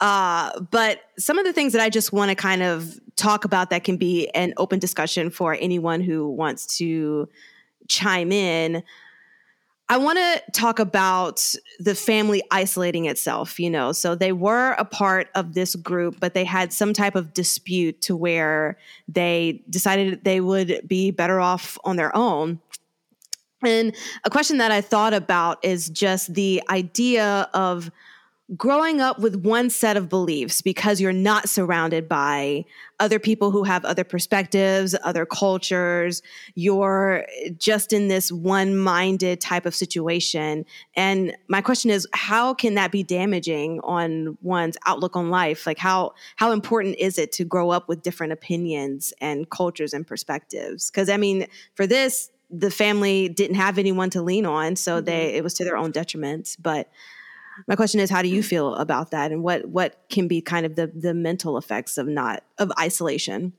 Uh, 0.00 0.60
but 0.70 1.00
some 1.18 1.38
of 1.38 1.46
the 1.46 1.52
things 1.52 1.72
that 1.72 1.82
I 1.82 1.88
just 1.88 2.12
want 2.12 2.30
to 2.30 2.34
kind 2.34 2.62
of 2.62 2.98
talk 3.16 3.44
about 3.44 3.70
that 3.70 3.84
can 3.84 3.96
be 3.96 4.28
an 4.30 4.52
open 4.58 4.78
discussion 4.78 5.30
for 5.30 5.56
anyone 5.58 6.00
who 6.00 6.28
wants 6.28 6.78
to 6.78 7.28
chime 7.88 8.30
in. 8.30 8.82
I 9.88 9.98
want 9.98 10.18
to 10.18 10.42
talk 10.50 10.80
about 10.80 11.54
the 11.78 11.94
family 11.94 12.42
isolating 12.50 13.04
itself, 13.04 13.60
you 13.60 13.70
know. 13.70 13.92
So 13.92 14.16
they 14.16 14.32
were 14.32 14.72
a 14.72 14.84
part 14.84 15.28
of 15.36 15.54
this 15.54 15.76
group, 15.76 16.18
but 16.18 16.34
they 16.34 16.44
had 16.44 16.72
some 16.72 16.92
type 16.92 17.14
of 17.14 17.32
dispute 17.32 18.02
to 18.02 18.16
where 18.16 18.78
they 19.06 19.62
decided 19.70 20.24
they 20.24 20.40
would 20.40 20.82
be 20.86 21.12
better 21.12 21.40
off 21.40 21.78
on 21.84 21.94
their 21.94 22.14
own. 22.16 22.60
And 23.62 23.94
a 24.24 24.30
question 24.30 24.58
that 24.58 24.70
I 24.70 24.80
thought 24.80 25.14
about 25.14 25.64
is 25.64 25.88
just 25.88 26.34
the 26.34 26.62
idea 26.68 27.48
of 27.54 27.90
growing 28.56 29.00
up 29.00 29.18
with 29.18 29.34
one 29.44 29.68
set 29.68 29.96
of 29.96 30.08
beliefs 30.08 30.62
because 30.62 31.00
you're 31.00 31.12
not 31.12 31.48
surrounded 31.48 32.08
by 32.08 32.64
other 33.00 33.18
people 33.18 33.50
who 33.50 33.64
have 33.64 33.84
other 33.84 34.04
perspectives, 34.04 34.94
other 35.02 35.26
cultures. 35.26 36.22
You're 36.54 37.26
just 37.58 37.92
in 37.92 38.06
this 38.06 38.30
one 38.30 38.76
minded 38.76 39.40
type 39.40 39.66
of 39.66 39.74
situation. 39.74 40.64
And 40.94 41.36
my 41.48 41.60
question 41.60 41.90
is, 41.90 42.06
how 42.12 42.54
can 42.54 42.74
that 42.74 42.92
be 42.92 43.02
damaging 43.02 43.80
on 43.82 44.38
one's 44.42 44.76
outlook 44.86 45.16
on 45.16 45.28
life? 45.28 45.66
Like, 45.66 45.78
how, 45.78 46.14
how 46.36 46.52
important 46.52 46.96
is 47.00 47.18
it 47.18 47.32
to 47.32 47.44
grow 47.44 47.70
up 47.70 47.88
with 47.88 48.02
different 48.02 48.32
opinions 48.32 49.12
and 49.20 49.50
cultures 49.50 49.92
and 49.92 50.06
perspectives? 50.06 50.88
Because, 50.88 51.10
I 51.10 51.16
mean, 51.16 51.48
for 51.74 51.86
this, 51.86 52.30
the 52.50 52.70
family 52.70 53.28
didn't 53.28 53.56
have 53.56 53.78
anyone 53.78 54.10
to 54.10 54.22
lean 54.22 54.46
on, 54.46 54.76
so 54.76 54.96
mm-hmm. 54.96 55.04
they 55.06 55.34
it 55.34 55.44
was 55.44 55.54
to 55.54 55.64
their 55.64 55.76
own 55.76 55.90
detriment. 55.90 56.56
But 56.60 56.88
my 57.66 57.76
question 57.76 58.00
is 58.00 58.10
how 58.10 58.22
do 58.22 58.28
you 58.28 58.40
mm-hmm. 58.40 58.48
feel 58.48 58.74
about 58.74 59.10
that? 59.10 59.32
And 59.32 59.42
what 59.42 59.66
what 59.66 59.98
can 60.10 60.28
be 60.28 60.40
kind 60.40 60.66
of 60.66 60.76
the 60.76 60.86
the 60.86 61.14
mental 61.14 61.58
effects 61.58 61.98
of 61.98 62.06
not 62.06 62.42
of 62.58 62.70
isolation? 62.78 63.52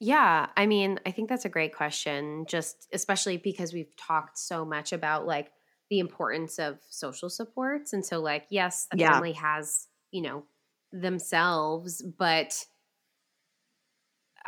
Yeah 0.00 0.46
i 0.56 0.66
mean 0.66 1.00
i 1.06 1.10
think 1.10 1.28
that's 1.28 1.44
a 1.44 1.48
great 1.48 1.74
question 1.74 2.46
just 2.48 2.86
especially 2.92 3.36
because 3.36 3.72
we've 3.72 3.96
talked 3.96 4.38
so 4.38 4.64
much 4.64 4.92
about 4.92 5.26
like 5.26 5.50
the 5.90 5.98
importance 5.98 6.58
of 6.58 6.78
social 6.88 7.30
supports. 7.30 7.92
And 7.92 8.04
so 8.04 8.20
like 8.20 8.46
yes 8.48 8.86
the 8.92 8.98
Yeah. 8.98 9.12
family 9.12 9.32
has 9.32 9.88
you 10.12 10.22
know 10.22 10.44
themselves 10.92 12.02
but 12.02 12.64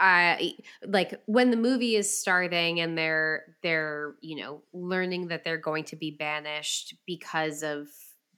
I 0.01 0.55
like 0.87 1.21
when 1.27 1.51
the 1.51 1.59
movie 1.59 1.95
is 1.95 2.19
starting 2.19 2.81
and 2.81 2.97
they're 2.97 3.57
they're 3.63 4.15
you 4.23 4.37
know 4.37 4.63
learning 4.73 5.29
that 5.29 5.45
they're 5.45 5.59
going 5.59 5.85
to 5.85 5.97
be 5.97 6.11
banished 6.11 6.95
because 7.07 7.63
of 7.63 7.89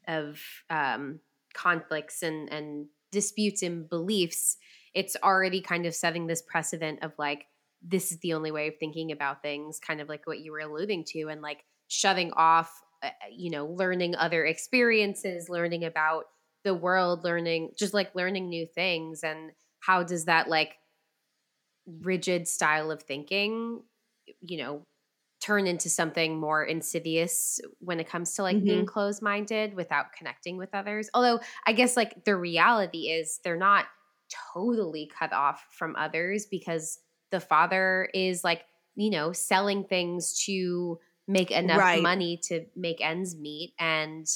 of 0.09 0.41
um, 0.69 1.21
conflicts 1.55 2.23
and 2.23 2.49
and 2.53 2.87
disputes 3.13 3.63
and 3.63 3.89
beliefs. 3.89 4.57
It's 4.93 5.17
already 5.23 5.61
kind 5.61 5.87
of 5.87 5.95
setting 5.95 6.27
this 6.27 6.43
precedent 6.43 6.99
of 7.03 7.13
like 7.17 7.47
this 7.81 8.11
is 8.11 8.19
the 8.19 8.33
only 8.35 8.51
way 8.51 8.69
of 8.69 8.77
thinking 8.79 9.13
about 9.13 9.43
things, 9.43 9.79
kind 9.79 10.01
of 10.01 10.09
like 10.09 10.27
what 10.27 10.41
you 10.41 10.51
were 10.53 10.61
alluding 10.61 11.05
to, 11.05 11.29
and 11.29 11.43
like 11.43 11.65
shutting 11.87 12.33
off, 12.33 12.83
uh, 13.03 13.11
you 13.31 13.51
know, 13.51 13.67
learning 13.67 14.17
other 14.17 14.45
experiences, 14.45 15.49
learning 15.49 15.85
about 15.85 16.25
the 16.65 16.75
world, 16.75 17.23
learning 17.25 17.71
just 17.79 17.95
like 17.95 18.15
learning 18.17 18.49
new 18.49 18.67
things, 18.67 19.23
and 19.23 19.53
how 19.81 20.03
does 20.03 20.25
that 20.25 20.49
like 20.49 20.75
rigid 21.87 22.49
style 22.49 22.91
of 22.91 23.03
thinking, 23.03 23.83
you 24.41 24.59
know, 24.59 24.85
turn 25.41 25.67
into 25.67 25.89
something 25.91 26.39
more 26.39 26.65
insidious 26.65 27.61
when 27.81 28.01
it 28.01 28.09
comes 28.09 28.35
to 28.35 28.43
like 28.43 28.65
being 28.65 28.85
Mhm. 28.85 28.87
closed 28.87 29.23
minded 29.23 29.75
without 29.75 30.13
connecting 30.13 30.57
with 30.57 30.71
others. 30.75 31.11
Although 31.15 31.41
I 31.67 31.73
guess 31.73 31.97
like 31.97 32.25
the 32.25 32.37
reality 32.37 33.11
is 33.11 33.41
they're 33.45 33.57
not 33.57 33.87
totally 34.55 35.11
cut 35.17 35.33
off 35.33 35.67
from 35.73 35.97
others 35.97 36.47
because 36.47 36.99
the 37.31 37.41
father 37.41 38.09
is 38.15 38.45
like, 38.45 38.65
you 38.95 39.11
know, 39.11 39.33
selling 39.33 39.85
things 39.85 40.45
to 40.47 40.99
make 41.27 41.51
enough 41.51 41.93
Right. 41.93 41.95
money 41.95 42.39
to 42.45 42.67
make 42.77 43.01
ends 43.01 43.37
meet 43.37 43.75
and 43.79 44.27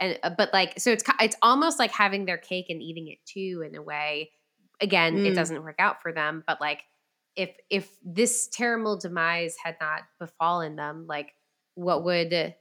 and 0.00 0.18
uh, 0.22 0.30
but 0.36 0.52
like 0.52 0.78
so 0.78 0.90
it's 0.92 1.04
it's 1.20 1.36
almost 1.42 1.78
like 1.78 1.90
having 1.90 2.24
their 2.24 2.38
cake 2.38 2.66
and 2.68 2.82
eating 2.82 3.08
it 3.08 3.18
too 3.26 3.62
in 3.66 3.74
a 3.74 3.82
way 3.82 4.30
again 4.80 5.20
it 5.24 5.34
Mm. 5.34 5.34
doesn't 5.34 5.62
work 5.62 5.76
out 5.78 6.02
for 6.02 6.12
them 6.12 6.44
but 6.46 6.60
like 6.60 6.84
if 7.36 7.56
if 7.70 7.96
this 8.04 8.48
terrible 8.48 8.98
demise 8.98 9.56
had 9.62 9.76
not 9.80 10.02
befallen 10.18 10.76
them 10.76 11.06
like 11.08 11.32
what 11.74 12.04
would 12.04 12.54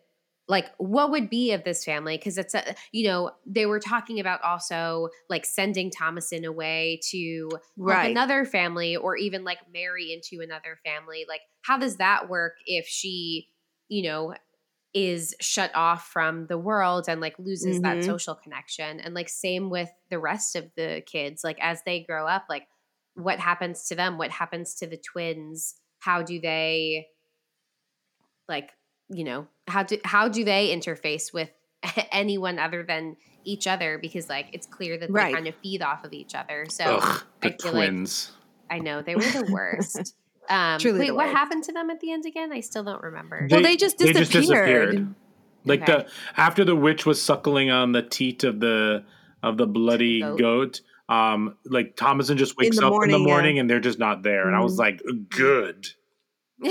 like 0.47 0.67
what 0.77 1.11
would 1.11 1.29
be 1.29 1.51
of 1.51 1.63
this 1.63 1.83
family 1.83 2.17
because 2.17 2.37
it's 2.37 2.53
a 2.53 2.75
you 2.91 3.05
know 3.07 3.31
they 3.45 3.65
were 3.65 3.79
talking 3.79 4.19
about 4.19 4.41
also 4.41 5.09
like 5.29 5.45
sending 5.45 5.91
thomasin 5.91 6.45
away 6.45 6.99
to 7.11 7.49
like 7.85 8.03
Right. 8.03 8.03
another 8.03 8.45
family 8.45 8.95
or 8.95 9.15
even 9.17 9.43
like 9.43 9.59
marry 9.73 10.13
into 10.13 10.41
another 10.43 10.77
family 10.85 11.25
like 11.27 11.41
how 11.63 11.77
does 11.77 11.97
that 11.97 12.29
work 12.29 12.53
if 12.65 12.85
she 12.87 13.49
you 13.89 14.03
know 14.03 14.33
is 15.05 15.35
shut 15.39 15.69
off 15.75 16.07
from 16.07 16.47
the 16.47 16.57
world 16.57 17.05
and 17.07 17.21
like 17.21 17.37
loses 17.37 17.81
that 17.81 17.97
Mhm. 17.97 18.05
social 18.05 18.33
connection 18.33 18.99
and 18.99 19.13
like 19.13 19.29
same 19.29 19.69
with 19.69 19.89
the 20.09 20.17
rest 20.17 20.55
of 20.55 20.71
the 20.75 21.03
kids 21.05 21.43
like 21.43 21.57
as 21.61 21.83
they 21.83 21.99
grow 22.01 22.25
up 22.25 22.45
like 22.49 22.67
what 23.13 23.39
happens 23.39 23.87
to 23.87 23.95
them 23.95 24.17
what 24.17 24.31
happens 24.31 24.73
to 24.75 24.87
the 24.87 24.97
twins 24.97 25.75
how 25.99 26.23
do 26.23 26.39
they 26.39 27.07
like 28.49 28.71
you 29.09 29.23
know 29.23 29.47
how 29.67 29.83
do 29.83 29.97
how 30.03 30.27
do 30.27 30.43
they 30.43 30.75
interface 30.75 31.31
with 31.33 31.49
anyone 32.11 32.57
other 32.59 32.83
than 32.83 33.15
each 33.43 33.67
other 33.67 33.97
because 34.01 34.27
like 34.29 34.47
it's 34.53 34.65
clear 34.67 34.97
that 34.97 35.09
Right. 35.11 35.27
they 35.27 35.33
kind 35.33 35.47
of 35.47 35.55
feed 35.61 35.81
off 35.81 36.03
of 36.03 36.13
each 36.13 36.33
other 36.35 36.65
so 36.69 36.99
Ugh, 37.01 37.23
the 37.41 37.47
I 37.47 37.51
feel 37.51 37.73
like- 37.73 37.89
twins. 37.89 38.31
i 38.69 38.79
know 38.79 39.01
they 39.01 39.15
were 39.15 39.21
the 39.21 39.49
worst 39.51 40.15
um 40.49 40.79
Truly 40.79 40.99
wait 40.99 41.11
what 41.15 41.29
happened 41.29 41.63
to 41.65 41.71
them 41.73 41.89
at 41.89 41.99
the 41.99 42.11
end 42.11 42.25
again 42.25 42.51
i 42.53 42.59
still 42.59 42.83
don't 42.83 43.01
remember 43.03 43.47
Well, 43.49 43.61
they 43.61 43.75
just 43.77 43.97
disappeared. 43.97 45.13
Like 45.65 45.81
Okay. 45.83 45.91
the 46.05 46.07
after 46.37 46.63
the 46.63 46.75
witch 46.75 47.05
was 47.05 47.21
suckling 47.21 47.69
on 47.69 47.91
the 47.91 48.01
teat 48.01 48.43
of 48.45 48.59
the 48.61 49.03
of 49.43 49.57
the 49.57 49.67
bloody 49.67 50.21
Goat. 50.21 50.39
goat. 50.39 50.81
um, 51.09 51.55
like 51.65 51.95
Thomasin 51.95 52.37
just 52.37 52.57
wakes 52.57 52.77
the 52.79 52.85
up 52.85 52.91
in 52.91 52.93
morning, 52.93 53.11
the 53.11 53.17
yeah. 53.17 53.23
Mm-hmm. 53.23 53.29
morning 53.33 53.59
and 53.59 53.69
they're 53.69 53.79
just 53.81 53.99
not 53.99 54.23
there, 54.23 54.47
and 54.47 54.55
I 54.55 54.59
was 54.61 54.77
like, 54.77 55.01
good. 55.29 55.87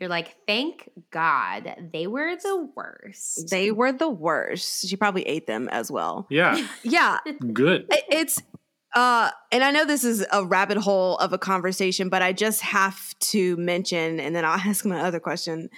You're 0.00 0.08
like, 0.08 0.34
thank 0.46 0.88
God 1.10 1.74
they 1.92 2.06
were 2.06 2.34
the 2.36 2.70
worst. 2.74 3.50
they 3.50 3.70
were 3.70 3.92
the 3.92 4.08
worst 4.08 4.88
she 4.88 4.96
probably 4.96 5.22
ate 5.24 5.46
them 5.46 5.68
as 5.68 5.90
well 5.90 6.26
Yeah, 6.30 6.66
yeah 6.82 7.18
good. 7.52 7.86
It- 7.90 8.04
it's 8.10 8.42
uh 8.94 9.30
and 9.52 9.62
i 9.62 9.70
know 9.70 9.84
this 9.84 10.04
is 10.04 10.24
a 10.32 10.44
rabbit 10.44 10.78
hole 10.78 11.16
of 11.18 11.32
a 11.32 11.38
conversation 11.38 12.08
but 12.08 12.22
i 12.22 12.32
just 12.32 12.60
have 12.60 13.18
to 13.18 13.56
mention 13.56 14.20
and 14.20 14.34
then 14.34 14.44
i'll 14.44 14.60
ask 14.66 14.84
my 14.84 15.00
other 15.00 15.20
question 15.20 15.70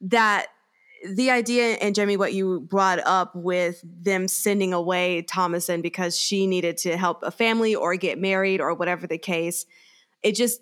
that 0.00 0.46
the 1.04 1.30
idea 1.30 1.74
and 1.74 1.94
Jamie, 1.94 2.16
what 2.16 2.32
you 2.32 2.60
brought 2.60 3.00
up 3.04 3.34
with 3.34 3.82
them 3.84 4.28
sending 4.28 4.72
away 4.72 5.22
Thomasin 5.22 5.82
because 5.82 6.18
she 6.18 6.46
needed 6.46 6.78
to 6.78 6.96
help 6.96 7.22
a 7.22 7.30
family 7.30 7.74
or 7.74 7.96
get 7.96 8.18
married 8.18 8.60
or 8.60 8.74
whatever 8.74 9.06
the 9.06 9.18
case, 9.18 9.66
it 10.22 10.34
just 10.34 10.60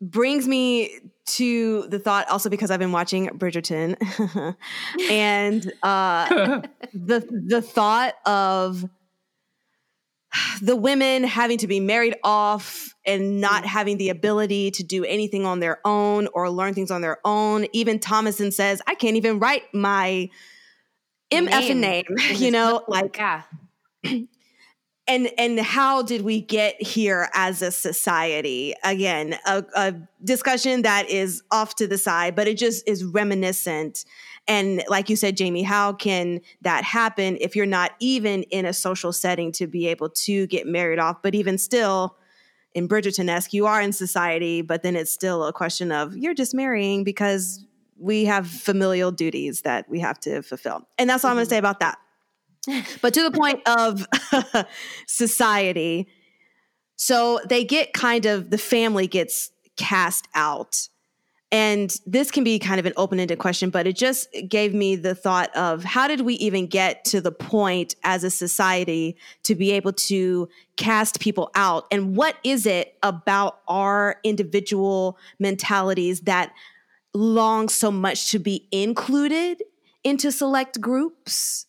brings 0.00 0.48
me 0.48 0.98
to 1.24 1.86
the 1.88 1.98
thought 1.98 2.28
also 2.28 2.50
because 2.50 2.70
I've 2.70 2.80
been 2.80 2.92
watching 2.92 3.28
Bridgerton 3.28 3.96
and 5.10 5.72
uh 5.82 6.60
the 6.92 7.44
the 7.46 7.62
thought 7.62 8.14
of 8.26 8.84
the 10.62 10.76
women 10.76 11.24
having 11.24 11.58
to 11.58 11.66
be 11.66 11.80
married 11.80 12.16
off 12.22 12.94
and 13.04 13.40
not 13.40 13.64
having 13.66 13.98
the 13.98 14.08
ability 14.10 14.70
to 14.72 14.84
do 14.84 15.04
anything 15.04 15.44
on 15.44 15.60
their 15.60 15.80
own 15.84 16.28
or 16.34 16.50
learn 16.50 16.74
things 16.74 16.90
on 16.90 17.00
their 17.00 17.18
own. 17.24 17.66
Even 17.72 17.98
Thomasin 17.98 18.52
says, 18.52 18.80
I 18.86 18.94
can't 18.94 19.16
even 19.16 19.38
write 19.38 19.64
my 19.72 20.30
MF 21.32 21.76
name, 21.76 22.04
in 22.30 22.36
you 22.36 22.50
know, 22.50 22.82
like 22.88 23.16
yeah, 23.16 23.42
and 24.04 25.30
and 25.38 25.58
how 25.58 26.02
did 26.02 26.22
we 26.22 26.40
get 26.40 26.80
here 26.80 27.28
as 27.34 27.62
a 27.62 27.70
society? 27.70 28.74
Again 28.84 29.38
a, 29.46 29.64
a 29.74 29.94
discussion 30.22 30.82
that 30.82 31.08
is 31.08 31.42
off 31.50 31.74
to 31.76 31.86
the 31.86 31.98
side 31.98 32.36
but 32.36 32.46
it 32.46 32.56
just 32.56 32.86
is 32.86 33.04
reminiscent 33.04 34.04
and 34.48 34.82
like 34.88 35.08
you 35.08 35.16
said 35.16 35.36
jamie 35.36 35.62
how 35.62 35.92
can 35.92 36.40
that 36.60 36.84
happen 36.84 37.36
if 37.40 37.54
you're 37.54 37.66
not 37.66 37.92
even 38.00 38.42
in 38.44 38.64
a 38.64 38.72
social 38.72 39.12
setting 39.12 39.52
to 39.52 39.66
be 39.66 39.86
able 39.86 40.08
to 40.08 40.46
get 40.48 40.66
married 40.66 40.98
off? 40.98 41.22
But 41.22 41.34
even 41.34 41.58
still 41.58 42.16
in 42.74 42.88
bridgerton-esque 42.88 43.52
you 43.52 43.66
are 43.66 43.80
in 43.80 43.92
society 43.92 44.62
but 44.62 44.82
then 44.82 44.96
it's 44.96 45.12
still 45.12 45.44
a 45.44 45.52
question 45.52 45.92
of 45.92 46.16
you're 46.16 46.34
just 46.34 46.54
marrying 46.54 47.04
because 47.04 47.64
we 47.98 48.24
have 48.24 48.48
familial 48.48 49.12
duties 49.12 49.62
that 49.62 49.88
we 49.88 50.00
have 50.00 50.18
to 50.18 50.42
fulfill. 50.42 50.88
And 50.98 51.08
that's 51.08 51.24
all 51.24 51.30
i'm 51.30 51.36
going 51.36 51.46
to 51.46 51.48
mm-hmm. 51.48 51.54
say 51.54 51.58
about 51.58 51.80
that. 51.80 51.98
But 53.00 53.14
to 53.14 53.22
the 53.22 53.30
point 53.30 53.60
of 53.66 54.06
society 55.06 56.08
so 56.96 57.40
they 57.48 57.64
get 57.64 57.92
kind 57.92 58.26
of 58.26 58.50
the 58.50 58.58
family 58.58 59.08
gets 59.08 59.50
cast 59.76 60.28
out 60.34 60.88
and 61.52 61.94
this 62.06 62.32
can 62.32 62.42
be 62.42 62.58
kind 62.58 62.80
of 62.80 62.86
an 62.86 62.94
open-ended 62.96 63.38
question 63.38 63.70
but 63.70 63.86
it 63.86 63.94
just 63.94 64.26
gave 64.48 64.74
me 64.74 64.96
the 64.96 65.14
thought 65.14 65.54
of 65.54 65.84
how 65.84 66.08
did 66.08 66.22
we 66.22 66.34
even 66.34 66.66
get 66.66 67.04
to 67.04 67.20
the 67.20 67.30
point 67.30 67.94
as 68.02 68.24
a 68.24 68.30
society 68.30 69.16
to 69.44 69.54
be 69.54 69.70
able 69.70 69.92
to 69.92 70.48
cast 70.76 71.20
people 71.20 71.50
out? 71.54 71.86
And 71.90 72.16
what 72.16 72.36
is 72.44 72.66
it 72.66 72.96
about 73.02 73.60
our 73.68 74.16
individual 74.24 75.18
mentalities 75.38 76.22
that 76.22 76.52
long 77.14 77.68
so 77.68 77.90
much 77.90 78.30
to 78.30 78.38
be 78.38 78.66
included 78.72 79.62
into 80.02 80.32
select 80.32 80.80
groups? 80.80 81.66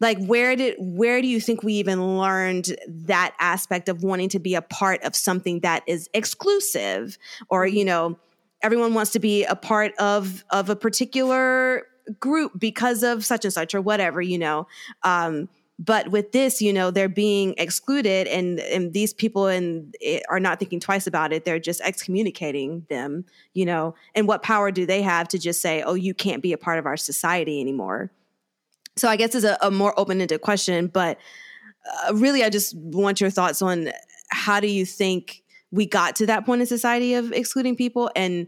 Like 0.00 0.22
where 0.24 0.56
did 0.56 0.74
where 0.78 1.22
do 1.22 1.28
you 1.28 1.40
think 1.40 1.62
we 1.62 1.74
even 1.74 2.18
learned 2.18 2.76
that 2.88 3.34
aspect 3.40 3.88
of 3.88 4.02
wanting 4.02 4.28
to 4.30 4.38
be 4.38 4.54
a 4.54 4.62
part 4.62 5.02
of 5.02 5.16
something 5.16 5.60
that 5.60 5.82
is 5.86 6.10
exclusive 6.12 7.16
or 7.48 7.66
you 7.66 7.80
mm-hmm. 7.80 7.86
know 7.86 8.18
everyone 8.64 8.94
wants 8.94 9.12
to 9.12 9.20
be 9.20 9.44
a 9.44 9.54
part 9.54 9.94
of 9.98 10.42
of 10.50 10.70
a 10.70 10.74
particular 10.74 11.82
group 12.18 12.52
because 12.58 13.02
of 13.02 13.24
such 13.24 13.44
and 13.44 13.52
such 13.52 13.74
or 13.74 13.80
whatever, 13.80 14.20
you 14.20 14.38
know. 14.38 14.66
Um, 15.02 15.48
but 15.78 16.10
with 16.10 16.32
this, 16.32 16.62
you 16.62 16.72
know, 16.72 16.90
they're 16.90 17.08
being 17.08 17.54
excluded, 17.58 18.26
and 18.28 18.58
and 18.60 18.92
these 18.92 19.12
people 19.12 19.46
and 19.46 19.94
are 20.28 20.40
not 20.40 20.58
thinking 20.58 20.80
twice 20.80 21.06
about 21.06 21.32
it. 21.32 21.44
They're 21.44 21.58
just 21.58 21.80
excommunicating 21.82 22.86
them, 22.88 23.24
you 23.52 23.66
know. 23.66 23.94
And 24.14 24.26
what 24.26 24.42
power 24.42 24.70
do 24.70 24.86
they 24.86 25.02
have 25.02 25.28
to 25.28 25.38
just 25.38 25.60
say, 25.60 25.82
"Oh, 25.82 25.94
you 25.94 26.14
can't 26.14 26.42
be 26.42 26.52
a 26.52 26.58
part 26.58 26.78
of 26.78 26.86
our 26.86 26.96
society 26.96 27.60
anymore"? 27.60 28.10
So 28.96 29.08
I 29.08 29.16
guess 29.16 29.34
it's 29.34 29.44
a, 29.44 29.58
a 29.60 29.70
more 29.70 29.98
open 29.98 30.20
ended 30.20 30.40
question, 30.40 30.86
but 30.86 31.18
uh, 32.06 32.14
really, 32.14 32.44
I 32.44 32.50
just 32.50 32.76
want 32.76 33.20
your 33.20 33.30
thoughts 33.30 33.60
on 33.60 33.90
how 34.30 34.60
do 34.60 34.68
you 34.68 34.86
think 34.86 35.43
we 35.74 35.86
got 35.86 36.14
to 36.16 36.26
that 36.26 36.46
point 36.46 36.60
in 36.60 36.66
society 36.66 37.14
of 37.14 37.32
excluding 37.32 37.74
people, 37.74 38.10
and 38.14 38.46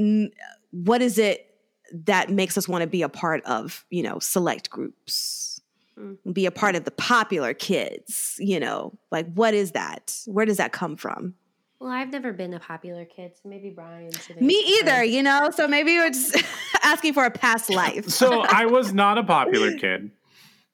mm, 0.00 0.30
what 0.70 1.02
is 1.02 1.18
it 1.18 1.54
that 1.92 2.30
makes 2.30 2.56
us 2.56 2.66
want 2.66 2.82
to 2.82 2.86
be 2.86 3.02
a 3.02 3.08
part 3.08 3.44
of, 3.44 3.84
you 3.90 4.02
know, 4.02 4.18
select 4.18 4.70
groups, 4.70 5.60
mm. 5.98 6.16
be 6.32 6.46
a 6.46 6.50
part 6.50 6.74
of 6.74 6.84
the 6.84 6.90
popular 6.90 7.52
kids, 7.52 8.36
you 8.38 8.58
know, 8.58 8.98
like 9.10 9.30
what 9.34 9.52
is 9.52 9.72
that? 9.72 10.18
Where 10.24 10.46
does 10.46 10.56
that 10.56 10.72
come 10.72 10.96
from? 10.96 11.34
Well, 11.78 11.90
I've 11.90 12.10
never 12.10 12.32
been 12.32 12.54
a 12.54 12.58
popular 12.58 13.04
kid, 13.04 13.32
so 13.34 13.50
maybe 13.50 13.68
Brian 13.68 14.10
should. 14.10 14.40
Me 14.40 14.54
either, 14.80 15.04
you 15.04 15.22
know. 15.22 15.50
So 15.54 15.68
maybe 15.68 15.98
we're 15.98 16.08
just 16.08 16.42
asking 16.82 17.12
for 17.12 17.26
a 17.26 17.30
past 17.30 17.68
life. 17.82 18.08
so 18.08 18.40
I 18.48 18.64
was 18.64 18.94
not 18.94 19.18
a 19.18 19.22
popular 19.22 19.76
kid. 19.76 20.10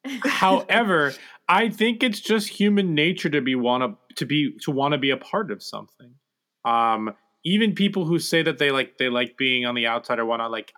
However, 0.24 1.12
I 1.52 1.68
think 1.68 2.02
it's 2.02 2.18
just 2.18 2.48
human 2.48 2.94
nature 2.94 3.28
to 3.28 3.42
be 3.42 3.54
want 3.54 3.98
to 4.16 4.24
be 4.24 4.56
to 4.62 4.70
want 4.70 4.92
to 4.92 4.98
be 4.98 5.10
a 5.10 5.18
part 5.18 5.50
of 5.50 5.62
something. 5.62 6.14
Um, 6.64 7.12
even 7.44 7.74
people 7.74 8.06
who 8.06 8.18
say 8.18 8.42
that 8.42 8.56
they 8.56 8.70
like 8.70 8.96
they 8.96 9.10
like 9.10 9.36
being 9.36 9.66
on 9.66 9.74
the 9.74 9.86
outside 9.86 10.18
or 10.18 10.24
whatnot, 10.24 10.50
like 10.50 10.72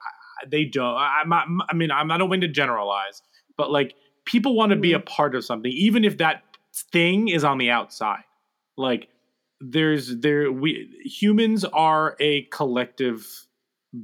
they 0.51 0.65
don't. 0.65 0.97
I, 0.97 1.23
I 1.71 1.75
mean, 1.75 1.93
I'm, 1.93 2.11
I 2.11 2.19
don't 2.19 2.29
mean 2.29 2.41
to 2.41 2.49
generalize, 2.49 3.23
but 3.57 3.71
like 3.71 3.95
people 4.25 4.57
want 4.57 4.71
to 4.71 4.77
be 4.77 4.95
a 4.95 4.99
mm-hmm. 4.99 5.07
part 5.07 5.37
of 5.37 5.45
something, 5.45 5.71
even 5.71 6.03
if 6.03 6.19
that 6.19 6.43
thing 6.91 7.29
is 7.29 7.45
on 7.45 7.59
the 7.59 7.71
outside. 7.71 8.25
Like 8.77 9.07
there's 9.61 10.17
there 10.19 10.51
we 10.51 10.91
humans 11.05 11.65
are 11.65 12.17
a 12.19 12.43
collective 12.51 13.25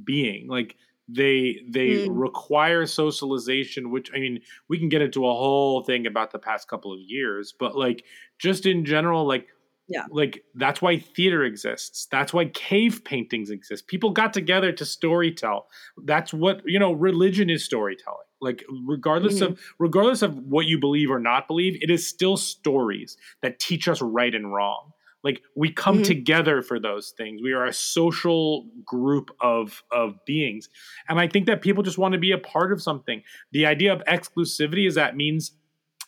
being. 0.05 0.47
Like 0.47 0.77
they 1.13 1.59
they 1.69 2.07
mm. 2.07 2.09
require 2.09 2.85
socialization 2.85 3.91
which 3.91 4.09
i 4.15 4.19
mean 4.19 4.39
we 4.69 4.77
can 4.79 4.89
get 4.89 5.01
into 5.01 5.25
a 5.25 5.33
whole 5.33 5.83
thing 5.83 6.05
about 6.05 6.31
the 6.31 6.39
past 6.39 6.67
couple 6.67 6.93
of 6.93 6.99
years 6.99 7.53
but 7.57 7.75
like 7.75 8.03
just 8.39 8.65
in 8.65 8.85
general 8.85 9.27
like 9.27 9.47
yeah. 9.91 10.05
Like 10.09 10.45
that's 10.55 10.81
why 10.81 10.99
theater 10.99 11.43
exists. 11.43 12.07
That's 12.09 12.33
why 12.33 12.45
cave 12.45 13.03
paintings 13.03 13.49
exist. 13.49 13.87
People 13.87 14.11
got 14.11 14.31
together 14.31 14.71
to 14.71 14.85
storytell. 14.85 15.63
That's 16.05 16.33
what, 16.33 16.61
you 16.65 16.79
know, 16.79 16.93
religion 16.93 17.49
is 17.49 17.65
storytelling. 17.65 18.27
Like 18.39 18.63
regardless 18.87 19.41
mm-hmm. 19.41 19.53
of 19.53 19.59
regardless 19.79 20.21
of 20.21 20.37
what 20.37 20.65
you 20.65 20.79
believe 20.79 21.11
or 21.11 21.19
not 21.19 21.45
believe, 21.45 21.77
it 21.81 21.89
is 21.89 22.07
still 22.07 22.37
stories 22.37 23.17
that 23.41 23.59
teach 23.59 23.89
us 23.89 24.01
right 24.01 24.33
and 24.33 24.53
wrong. 24.53 24.91
Like 25.23 25.41
we 25.55 25.71
come 25.71 25.97
mm-hmm. 25.97 26.03
together 26.03 26.61
for 26.61 26.79
those 26.79 27.13
things. 27.15 27.41
We 27.41 27.53
are 27.53 27.65
a 27.65 27.73
social 27.73 28.67
group 28.85 29.31
of 29.39 29.83
of 29.91 30.15
beings. 30.25 30.69
And 31.07 31.19
I 31.19 31.27
think 31.27 31.45
that 31.45 31.61
people 31.61 31.83
just 31.83 31.97
want 31.97 32.13
to 32.13 32.19
be 32.19 32.31
a 32.31 32.37
part 32.37 32.71
of 32.71 32.81
something. 32.81 33.23
The 33.51 33.65
idea 33.65 33.93
of 33.93 34.03
exclusivity 34.05 34.87
is 34.87 34.95
that 34.95 35.15
means 35.15 35.51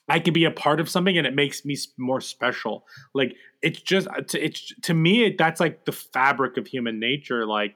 I 0.09 0.19
can 0.19 0.33
be 0.33 0.45
a 0.45 0.51
part 0.51 0.79
of 0.79 0.89
something 0.89 1.17
and 1.17 1.25
it 1.25 1.35
makes 1.35 1.63
me 1.63 1.77
more 1.97 2.21
special. 2.21 2.85
Like 3.13 3.35
it's 3.61 3.81
just 3.81 4.07
uh, 4.07 4.23
it's 4.33 4.73
to 4.83 4.93
me 4.93 5.35
that's 5.37 5.59
like 5.59 5.85
the 5.85 5.91
fabric 5.91 6.57
of 6.57 6.67
human 6.67 6.99
nature. 6.99 7.45
Like 7.45 7.75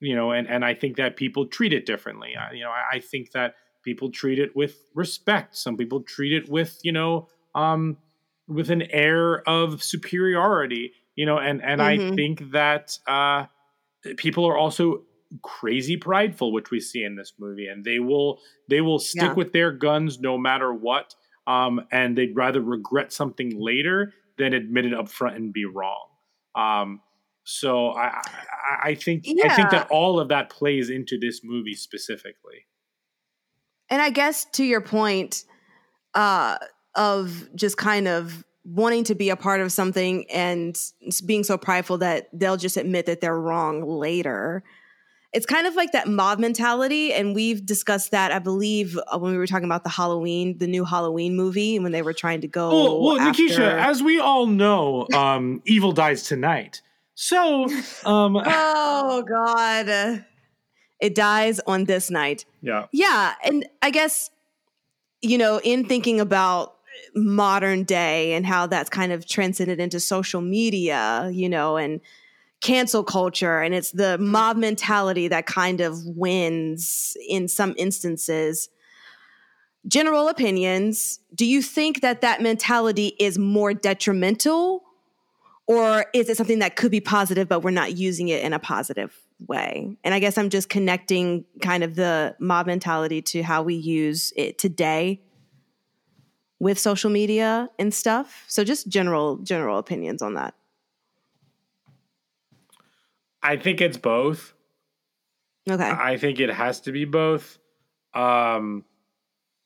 you 0.00 0.14
know, 0.14 0.30
and 0.30 0.48
and 0.48 0.64
I 0.64 0.74
think 0.74 0.96
that 0.96 1.16
people 1.16 1.46
treat 1.46 1.72
it 1.72 1.86
differently. 1.86 2.34
I, 2.36 2.52
you 2.52 2.62
know, 2.62 2.70
I, 2.70 2.96
I 2.96 3.00
think 3.00 3.32
that 3.32 3.54
people 3.82 4.10
treat 4.10 4.38
it 4.38 4.54
with 4.54 4.76
respect. 4.94 5.56
Some 5.56 5.76
people 5.76 6.02
treat 6.02 6.32
it 6.32 6.48
with 6.48 6.78
you 6.82 6.92
know 6.92 7.28
um 7.54 7.96
with 8.48 8.70
an 8.70 8.82
air 8.90 9.48
of 9.48 9.82
superiority. 9.82 10.92
You 11.14 11.26
know, 11.26 11.38
and 11.38 11.62
and 11.62 11.80
mm-hmm. 11.80 12.12
I 12.12 12.14
think 12.14 12.52
that 12.52 12.98
uh 13.06 13.46
people 14.16 14.46
are 14.46 14.56
also 14.56 15.02
crazy 15.42 15.96
prideful 15.96 16.52
which 16.52 16.70
we 16.70 16.78
see 16.78 17.02
in 17.02 17.16
this 17.16 17.32
movie 17.36 17.66
and 17.66 17.84
they 17.84 17.98
will 17.98 18.38
they 18.68 18.80
will 18.80 19.00
stick 19.00 19.22
yeah. 19.22 19.32
with 19.32 19.52
their 19.52 19.72
guns 19.72 20.20
no 20.20 20.38
matter 20.38 20.72
what 20.72 21.16
um, 21.46 21.86
and 21.92 22.16
they'd 22.16 22.34
rather 22.34 22.60
regret 22.60 23.12
something 23.12 23.52
later 23.56 24.12
than 24.38 24.52
admit 24.52 24.86
it 24.86 24.94
up 24.94 25.08
front 25.08 25.36
and 25.36 25.52
be 25.52 25.64
wrong. 25.64 26.08
Um, 26.54 27.00
so 27.44 27.90
I, 27.90 28.06
I, 28.06 28.88
I 28.90 28.94
think 28.94 29.24
yeah. 29.26 29.52
I 29.52 29.56
think 29.56 29.70
that 29.70 29.88
all 29.90 30.18
of 30.18 30.28
that 30.28 30.50
plays 30.50 30.90
into 30.90 31.18
this 31.18 31.42
movie 31.44 31.74
specifically. 31.74 32.66
And 33.88 34.02
I 34.02 34.10
guess 34.10 34.46
to 34.54 34.64
your 34.64 34.80
point 34.80 35.44
uh, 36.14 36.58
of 36.96 37.48
just 37.54 37.76
kind 37.76 38.08
of 38.08 38.44
wanting 38.66 39.04
to 39.04 39.14
be 39.14 39.30
a 39.30 39.36
part 39.36 39.60
of 39.60 39.70
something 39.70 40.28
and 40.30 40.78
being 41.24 41.44
so 41.44 41.56
prideful 41.56 41.98
that 41.98 42.28
they'll 42.32 42.56
just 42.56 42.76
admit 42.76 43.06
that 43.06 43.20
they're 43.20 43.38
wrong 43.38 43.82
later. 43.82 44.64
It's 45.32 45.46
kind 45.46 45.66
of 45.66 45.76
like 45.76 45.92
that 45.92 46.08
mob 46.08 46.40
mentality 46.40 47.12
and 47.12 47.34
we've 47.34 47.64
discussed 47.66 48.10
that 48.12 48.32
i 48.32 48.38
believe 48.38 48.98
uh, 49.08 49.18
when 49.18 49.32
we 49.32 49.38
were 49.38 49.46
talking 49.46 49.66
about 49.66 49.84
the 49.84 49.90
halloween 49.90 50.56
the 50.56 50.66
new 50.66 50.84
halloween 50.84 51.36
movie 51.36 51.78
when 51.78 51.92
they 51.92 52.00
were 52.00 52.14
trying 52.14 52.40
to 52.40 52.48
go 52.48 52.70
well, 52.70 53.02
well 53.02 53.20
after... 53.20 53.42
nikisha 53.42 53.78
as 53.78 54.02
we 54.02 54.18
all 54.18 54.46
know 54.46 55.06
um, 55.12 55.60
evil 55.66 55.92
dies 55.92 56.22
tonight. 56.22 56.80
So 57.14 57.64
um, 58.04 58.36
oh 58.46 59.22
god. 59.28 60.24
It 60.98 61.14
dies 61.14 61.60
on 61.66 61.84
this 61.84 62.10
night. 62.10 62.46
Yeah. 62.62 62.86
Yeah 62.92 63.34
and 63.44 63.66
i 63.82 63.90
guess 63.90 64.30
you 65.20 65.36
know 65.36 65.60
in 65.62 65.84
thinking 65.84 66.18
about 66.20 66.75
modern 67.14 67.84
day 67.84 68.32
and 68.34 68.46
how 68.46 68.66
that's 68.66 68.90
kind 68.90 69.12
of 69.12 69.26
transcended 69.26 69.80
into 69.80 70.00
social 70.00 70.40
media 70.40 71.30
you 71.32 71.48
know 71.48 71.76
and 71.76 72.00
cancel 72.60 73.04
culture 73.04 73.60
and 73.60 73.74
it's 73.74 73.92
the 73.92 74.18
mob 74.18 74.56
mentality 74.56 75.28
that 75.28 75.46
kind 75.46 75.80
of 75.80 76.04
wins 76.04 77.16
in 77.28 77.48
some 77.48 77.74
instances. 77.76 78.68
General 79.86 80.28
opinions, 80.28 81.20
do 81.34 81.46
you 81.46 81.62
think 81.62 82.00
that 82.00 82.22
that 82.22 82.42
mentality 82.42 83.14
is 83.20 83.38
more 83.38 83.72
detrimental 83.72 84.82
or 85.68 86.06
is 86.12 86.28
it 86.28 86.36
something 86.36 86.60
that 86.60 86.76
could 86.76 86.90
be 86.90 87.00
positive 87.00 87.48
but 87.48 87.60
we're 87.60 87.70
not 87.70 87.96
using 87.96 88.28
it 88.28 88.42
in 88.42 88.52
a 88.52 88.58
positive 88.58 89.14
way? 89.46 89.96
And 90.02 90.14
I 90.14 90.18
guess 90.18 90.38
I'm 90.38 90.50
just 90.50 90.68
connecting 90.68 91.44
kind 91.62 91.84
of 91.84 91.94
the 91.94 92.34
mob 92.40 92.66
mentality 92.66 93.22
to 93.22 93.42
how 93.42 93.62
we 93.62 93.74
use 93.74 94.32
it 94.34 94.58
today 94.58 95.20
with 96.58 96.78
social 96.78 97.10
media 97.10 97.68
and 97.78 97.92
stuff. 97.92 98.44
So 98.48 98.64
just 98.64 98.88
general 98.88 99.36
general 99.38 99.78
opinions 99.78 100.22
on 100.22 100.34
that. 100.34 100.54
I 103.42 103.56
think 103.56 103.80
it's 103.80 103.96
both. 103.96 104.54
Okay. 105.68 105.88
I 105.88 106.16
think 106.16 106.40
it 106.40 106.50
has 106.50 106.80
to 106.82 106.92
be 106.92 107.04
both. 107.04 107.58
Um, 108.14 108.84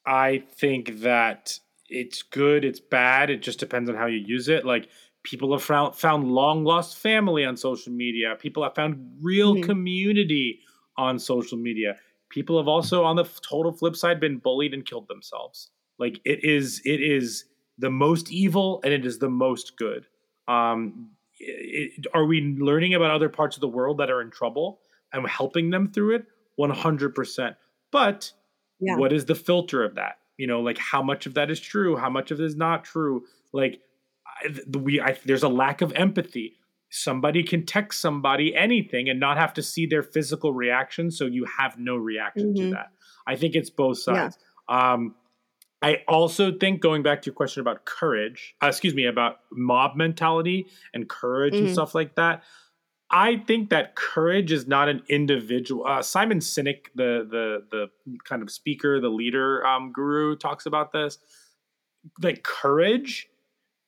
I 0.04 0.42
think 0.56 1.00
that 1.00 1.58
it's 1.88 2.22
good, 2.22 2.64
it's 2.64 2.80
bad. 2.80 3.30
It 3.30 3.42
just 3.42 3.58
depends 3.58 3.88
on 3.88 3.96
how 3.96 4.06
you 4.06 4.18
use 4.18 4.48
it. 4.48 4.64
Like 4.64 4.88
people 5.22 5.52
have 5.52 5.62
found, 5.62 5.94
found 5.94 6.30
long 6.30 6.64
lost 6.64 6.98
family 6.98 7.44
on 7.44 7.56
social 7.56 7.92
media. 7.92 8.36
People 8.38 8.62
have 8.62 8.74
found 8.74 9.18
real 9.20 9.54
mm-hmm. 9.54 9.64
community 9.64 10.60
on 10.96 11.18
social 11.18 11.58
media. 11.58 11.96
People 12.30 12.58
have 12.58 12.68
also, 12.68 13.04
on 13.04 13.16
the 13.16 13.24
total 13.24 13.72
flip 13.72 13.96
side, 13.96 14.20
been 14.20 14.38
bullied 14.38 14.72
and 14.72 14.86
killed 14.86 15.08
themselves. 15.08 15.70
Like 16.00 16.20
it 16.24 16.44
is, 16.44 16.82
it 16.84 17.00
is 17.00 17.44
the 17.78 17.90
most 17.90 18.32
evil 18.32 18.80
and 18.82 18.92
it 18.92 19.06
is 19.06 19.18
the 19.18 19.30
most 19.30 19.76
good. 19.76 20.06
Um, 20.48 21.10
it, 21.38 22.06
are 22.12 22.24
we 22.24 22.56
learning 22.58 22.94
about 22.94 23.10
other 23.10 23.28
parts 23.28 23.56
of 23.56 23.60
the 23.60 23.68
world 23.68 23.98
that 23.98 24.10
are 24.10 24.20
in 24.20 24.30
trouble 24.30 24.80
and 25.12 25.26
helping 25.26 25.70
them 25.70 25.90
through 25.92 26.16
it 26.16 26.26
100% 26.58 27.56
but 27.90 28.32
yeah. 28.78 28.96
what 28.96 29.12
is 29.12 29.24
the 29.24 29.34
filter 29.34 29.82
of 29.82 29.94
that 29.94 30.18
you 30.36 30.46
know 30.46 30.60
like 30.60 30.78
how 30.78 31.02
much 31.02 31.26
of 31.26 31.34
that 31.34 31.50
is 31.50 31.60
true 31.60 31.96
how 31.96 32.10
much 32.10 32.30
of 32.30 32.40
it 32.40 32.44
is 32.44 32.56
not 32.56 32.84
true 32.84 33.22
like 33.52 33.80
we 34.74 35.00
I, 35.00 35.16
there's 35.24 35.42
a 35.42 35.48
lack 35.48 35.80
of 35.82 35.92
empathy 35.92 36.56
somebody 36.90 37.42
can 37.42 37.64
text 37.64 38.00
somebody 38.00 38.54
anything 38.54 39.08
and 39.08 39.20
not 39.20 39.36
have 39.38 39.54
to 39.54 39.62
see 39.62 39.86
their 39.86 40.02
physical 40.02 40.52
reaction 40.52 41.10
so 41.10 41.26
you 41.26 41.46
have 41.58 41.78
no 41.78 41.96
reaction 41.96 42.54
mm-hmm. 42.54 42.68
to 42.68 42.70
that 42.70 42.90
i 43.26 43.36
think 43.36 43.54
it's 43.54 43.70
both 43.70 43.98
sides 43.98 44.38
yeah. 44.68 44.92
um 44.92 45.14
I 45.82 46.02
also 46.06 46.52
think 46.52 46.80
going 46.80 47.02
back 47.02 47.22
to 47.22 47.26
your 47.26 47.34
question 47.34 47.60
about 47.60 47.84
courage, 47.84 48.54
uh, 48.62 48.66
excuse 48.66 48.94
me, 48.94 49.06
about 49.06 49.38
mob 49.50 49.96
mentality 49.96 50.66
and 50.92 51.08
courage 51.08 51.54
mm-hmm. 51.54 51.66
and 51.66 51.72
stuff 51.72 51.94
like 51.94 52.16
that. 52.16 52.42
I 53.10 53.38
think 53.46 53.70
that 53.70 53.96
courage 53.96 54.52
is 54.52 54.68
not 54.68 54.88
an 54.88 55.02
individual. 55.08 55.86
Uh, 55.86 56.02
Simon 56.02 56.38
Sinek, 56.38 56.86
the 56.94 57.26
the 57.28 57.64
the 57.70 58.18
kind 58.24 58.42
of 58.42 58.50
speaker, 58.50 59.00
the 59.00 59.08
leader 59.08 59.66
um, 59.66 59.90
guru, 59.92 60.36
talks 60.36 60.66
about 60.66 60.92
this. 60.92 61.18
Like 62.22 62.44
courage 62.44 63.28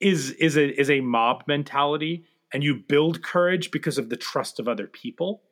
is 0.00 0.30
is 0.32 0.56
a 0.56 0.68
is 0.80 0.90
a 0.90 1.00
mob 1.00 1.44
mentality, 1.46 2.24
and 2.52 2.64
you 2.64 2.82
build 2.88 3.22
courage 3.22 3.70
because 3.70 3.96
of 3.96 4.08
the 4.08 4.16
trust 4.16 4.58
of 4.58 4.66
other 4.66 4.88
people. 4.88 5.42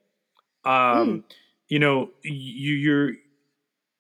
Um, 0.64 1.24
you 1.68 1.78
know, 1.78 2.10
you 2.22 2.74
you're 2.74 3.12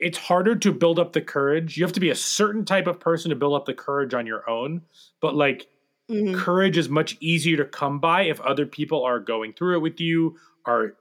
it's 0.00 0.18
harder 0.18 0.56
to 0.56 0.72
build 0.72 0.98
up 0.98 1.12
the 1.12 1.20
courage. 1.20 1.76
You 1.76 1.84
have 1.84 1.92
to 1.92 2.00
be 2.00 2.10
a 2.10 2.14
certain 2.14 2.64
type 2.64 2.86
of 2.86 2.98
person 2.98 3.28
to 3.30 3.36
build 3.36 3.54
up 3.54 3.66
the 3.66 3.74
courage 3.74 4.14
on 4.14 4.26
your 4.26 4.48
own. 4.48 4.82
But 5.20 5.34
like 5.34 5.68
Mhm. 6.10 6.34
courage 6.36 6.76
is 6.76 6.88
much 6.88 7.16
easier 7.20 7.56
to 7.58 7.64
come 7.64 8.00
by 8.00 8.22
if 8.22 8.40
other 8.40 8.66
people 8.66 9.04
are 9.04 9.20
going 9.20 9.52
through 9.52 9.76
it 9.76 9.80
with 9.80 10.00
you, 10.00 10.36
are 10.66 10.96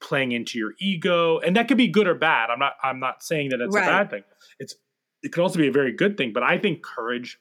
playing 0.00 0.32
into 0.32 0.58
your 0.58 0.74
ego, 0.80 1.38
and 1.38 1.54
that 1.56 1.68
could 1.68 1.76
be 1.78 1.86
good 1.88 2.06
or 2.08 2.14
bad. 2.14 2.50
I'm 2.50 2.58
not 2.58 2.74
I'm 2.82 2.98
not 2.98 3.22
saying 3.22 3.50
that 3.50 3.60
it's 3.60 3.74
Right. 3.76 3.84
a 3.84 3.86
bad 3.86 4.10
thing. 4.10 4.24
It's 4.58 4.74
it 5.22 5.32
could 5.32 5.42
also 5.42 5.58
be 5.58 5.68
a 5.68 5.72
very 5.72 5.92
good 5.92 6.16
thing, 6.16 6.32
but 6.32 6.42
I 6.42 6.58
think 6.58 6.82
courage 6.82 7.38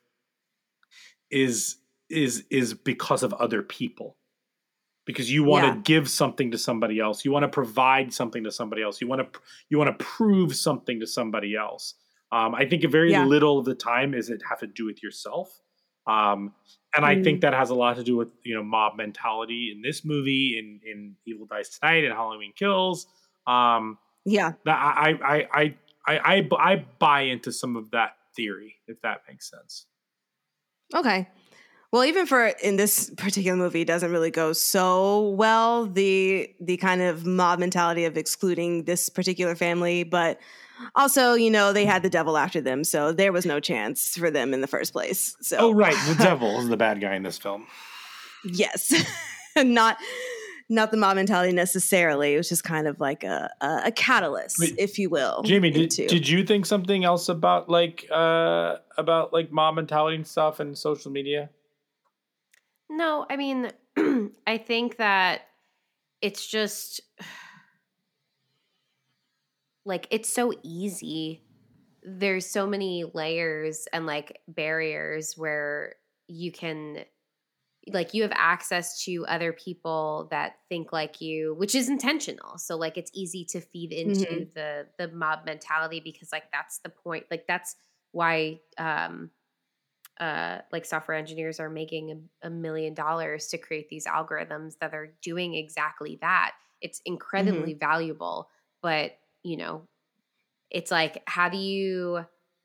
is 1.32 1.78
is 2.10 2.46
is 2.50 2.74
because 2.74 3.24
of 3.24 3.34
other 3.34 3.62
people. 3.62 4.18
Because 5.10 5.32
you 5.32 5.44
want 5.44 5.66
Yeah. 5.66 5.74
to 5.74 5.82
give 5.82 6.08
something 6.08 6.52
to 6.52 6.58
somebody 6.60 7.00
else. 7.00 7.26
You 7.26 7.32
want 7.32 7.42
to 7.42 7.50
provide 7.50 8.14
something 8.14 8.44
to 8.44 8.52
somebody 8.52 8.84
else. 8.84 9.02
You 9.02 9.08
want 9.08 9.22
to 9.34 9.40
you 9.70 9.80
want 9.80 9.98
to 9.98 10.06
prove 10.06 10.56
something 10.56 11.00
to 11.00 11.08
somebody 11.08 11.56
else. 11.56 11.96
Um, 12.32 12.54
I 12.54 12.66
think 12.70 12.84
a 12.84 12.88
very 12.88 13.10
Yeah. 13.10 13.26
little 13.26 13.58
of 13.58 13.66
the 13.66 13.74
time 13.74 14.14
is 14.14 14.30
it 14.30 14.42
have 14.48 14.60
to 14.60 14.68
do 14.68 14.86
with 14.86 15.02
yourself. 15.02 15.50
Um, 16.06 16.54
and 16.96 17.04
I 17.06 17.16
Mm. 17.16 17.24
think 17.24 17.42
that 17.42 17.54
has 17.56 17.72
a 17.72 17.76
lot 17.76 17.96
to 17.96 18.04
do 18.04 18.16
with 18.18 18.30
you 18.44 18.54
know 18.54 18.62
mob 18.64 18.98
mentality 18.98 19.72
in 19.74 19.82
this 19.82 20.06
movie, 20.06 20.60
in 20.60 20.80
in 20.86 21.16
Evil 21.26 21.48
Dies 21.48 21.70
Tonight, 21.80 22.04
and 22.04 22.14
Halloween 22.14 22.54
Kills. 22.54 23.08
Um, 23.48 23.98
Yeah. 24.26 24.54
I 24.68 25.18
I 25.22 25.38
I 25.64 25.76
I, 26.08 26.18
I, 26.36 26.50
I 26.72 26.76
buy 27.00 27.22
into 27.22 27.52
some 27.52 27.76
of 27.76 27.90
that 27.92 28.12
theory, 28.36 28.76
if 28.88 29.02
that 29.02 29.22
makes 29.28 29.50
sense. 29.50 29.88
Okay. 30.94 31.28
Well, 31.92 32.04
even 32.06 32.28
for 32.28 32.46
in 32.48 32.76
this 32.76 33.10
particular 33.18 33.58
movie, 33.58 33.82
it 33.82 33.88
doesn't 33.88 34.12
really 34.12 34.30
go 34.30 34.54
so 34.54 35.30
well. 35.30 35.88
The 35.88 36.54
the 36.60 36.78
kind 36.78 37.02
of 37.02 37.26
mob 37.26 37.58
mentality 37.60 38.06
of 38.06 38.16
excluding 38.16 38.84
this 38.84 39.10
particular 39.10 39.56
family, 39.56 40.04
but 40.04 40.40
also, 40.96 41.34
you 41.34 41.50
know, 41.50 41.74
they 41.74 41.86
had 41.86 42.04
the 42.04 42.10
devil 42.10 42.38
after 42.38 42.62
them, 42.62 42.84
so 42.84 43.12
there 43.12 43.32
was 43.32 43.46
no 43.46 43.60
chance 43.60 44.16
for 44.16 44.30
them 44.30 44.54
in 44.54 44.62
the 44.62 44.68
first 44.68 44.94
place. 44.94 45.36
So, 45.42 45.58
Oh, 45.60 45.72
right, 45.72 45.96
the 46.08 46.16
devil 46.24 46.60
is 46.62 46.70
the 46.70 46.78
bad 46.78 47.02
guy 47.02 47.16
in 47.16 47.24
this 47.24 47.38
film. 47.40 47.66
yes, 48.46 48.94
not 49.58 49.98
not 50.72 50.92
the 50.92 50.98
mob 50.98 51.16
mentality 51.16 51.52
necessarily. 51.52 52.36
It 52.36 52.38
was 52.38 52.50
just 52.50 52.64
kind 52.64 52.88
of 52.88 53.00
like 53.00 53.24
a 53.24 53.50
a, 53.62 53.82
a 53.86 53.92
catalyst, 53.92 54.60
Wait, 54.60 54.76
if 54.78 55.00
you 55.00 55.10
will. 55.10 55.42
Jamie, 55.42 55.72
did, 55.72 55.84
into- 55.86 56.08
did 56.08 56.30
you 56.30 56.44
think 56.46 56.68
something 56.68 57.04
else 57.04 57.30
about 57.30 57.68
like 57.68 58.06
uh 58.12 58.76
about 58.96 59.34
like 59.34 59.52
mob 59.52 59.74
mentality 59.76 60.18
and 60.18 60.28
stuff 60.28 60.60
and 60.60 60.78
social 60.78 61.12
media? 61.12 61.50
No, 62.90 63.26
I 63.30 63.38
mean, 63.38 63.72
I 64.48 64.58
think 64.58 64.98
that 64.98 65.42
it's 66.22 66.48
just 66.48 67.02
like 69.86 70.08
it's 70.12 70.32
so 70.32 70.54
easy. 70.64 71.46
There's 72.04 72.46
so 72.46 72.68
many 72.68 73.06
layers 73.14 73.88
and 73.94 74.06
like 74.06 74.42
barriers 74.48 75.34
where 75.38 75.96
you 76.28 76.52
can 76.52 77.06
like 77.92 78.14
you 78.14 78.22
have 78.24 78.32
access 78.36 79.04
to 79.06 79.26
other 79.28 79.54
people 79.54 80.28
that 80.32 80.58
think 80.70 80.92
like 80.94 81.22
you 81.22 81.54
which 81.56 81.74
is 81.76 81.90
intentional 81.90 82.58
so 82.58 82.76
like 82.78 82.98
it's 82.98 83.12
easy 83.14 83.44
to 83.46 83.60
feed 83.62 83.92
into 83.94 84.04
Mhm. 84.04 84.54
the 84.56 84.88
the 85.00 85.08
mob 85.10 85.46
mentality 85.46 86.00
because 86.00 86.32
like 86.32 86.52
that's 86.52 86.80
the 86.80 86.90
point 86.90 87.26
like 87.32 87.46
that's 87.48 87.76
why 88.12 88.60
um 88.78 89.32
uh 90.20 90.60
like 90.72 90.86
software 90.86 91.18
engineers 91.18 91.60
are 91.60 91.70
making 91.70 92.30
a, 92.44 92.48
a 92.48 92.50
million 92.50 92.94
dollars 92.94 93.48
to 93.48 93.58
create 93.58 93.90
these 93.90 94.06
algorithms 94.06 94.78
that 94.80 94.94
are 94.94 95.14
doing 95.22 95.56
exactly 95.56 96.18
that. 96.22 96.52
It's 96.82 97.02
incredibly 97.06 97.74
valuable 97.74 98.50
but 98.82 99.12
you 99.44 99.58
know 99.58 99.84
it's 100.70 100.92
like 100.92 101.22
how 101.26 101.50
do 101.50 101.58
you 101.58 102.20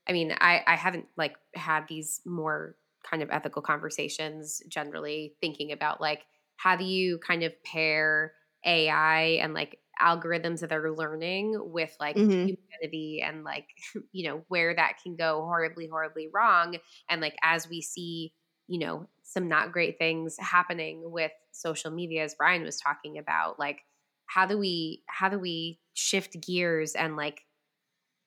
i 0.07 0.13
mean 0.13 0.33
i 0.39 0.61
i 0.67 0.75
haven't 0.75 1.05
like 1.17 1.35
had 1.53 1.87
these 1.87 2.21
more 2.25 2.75
kind 3.09 3.21
of 3.21 3.29
ethical 3.31 3.61
conversations 3.61 4.61
generally 4.67 5.35
thinking 5.41 5.71
about 5.71 6.01
like 6.01 6.23
how 6.57 6.75
do 6.75 6.83
you 6.83 7.19
kind 7.19 7.43
of 7.43 7.51
pair 7.63 8.33
ai 8.65 9.39
and 9.41 9.53
like 9.53 9.79
algorithms 10.01 10.59
that 10.61 10.71
are 10.73 10.95
learning 10.95 11.55
with 11.71 11.95
like 11.99 12.17
Mhm. 12.17 12.55
humanity 12.81 13.21
and 13.23 13.43
like 13.43 13.69
you 14.11 14.27
know 14.27 14.43
where 14.47 14.75
that 14.75 14.97
can 15.01 15.15
go 15.15 15.41
horribly 15.41 15.87
horribly 15.87 16.29
wrong 16.33 16.77
and 17.09 17.21
like 17.21 17.35
as 17.43 17.67
we 17.69 17.81
see 17.81 18.33
you 18.67 18.79
know 18.79 19.07
some 19.23 19.47
not 19.47 19.71
great 19.71 19.97
things 19.97 20.37
happening 20.39 21.11
with 21.11 21.31
social 21.51 21.91
media 21.91 22.23
as 22.23 22.35
brian 22.35 22.63
was 22.63 22.79
talking 22.79 23.17
about 23.17 23.59
like 23.59 23.81
how 24.27 24.45
do 24.45 24.57
we 24.57 25.03
how 25.07 25.29
do 25.29 25.39
we 25.39 25.79
shift 25.93 26.35
gears 26.41 26.93
and 26.95 27.15
like 27.15 27.45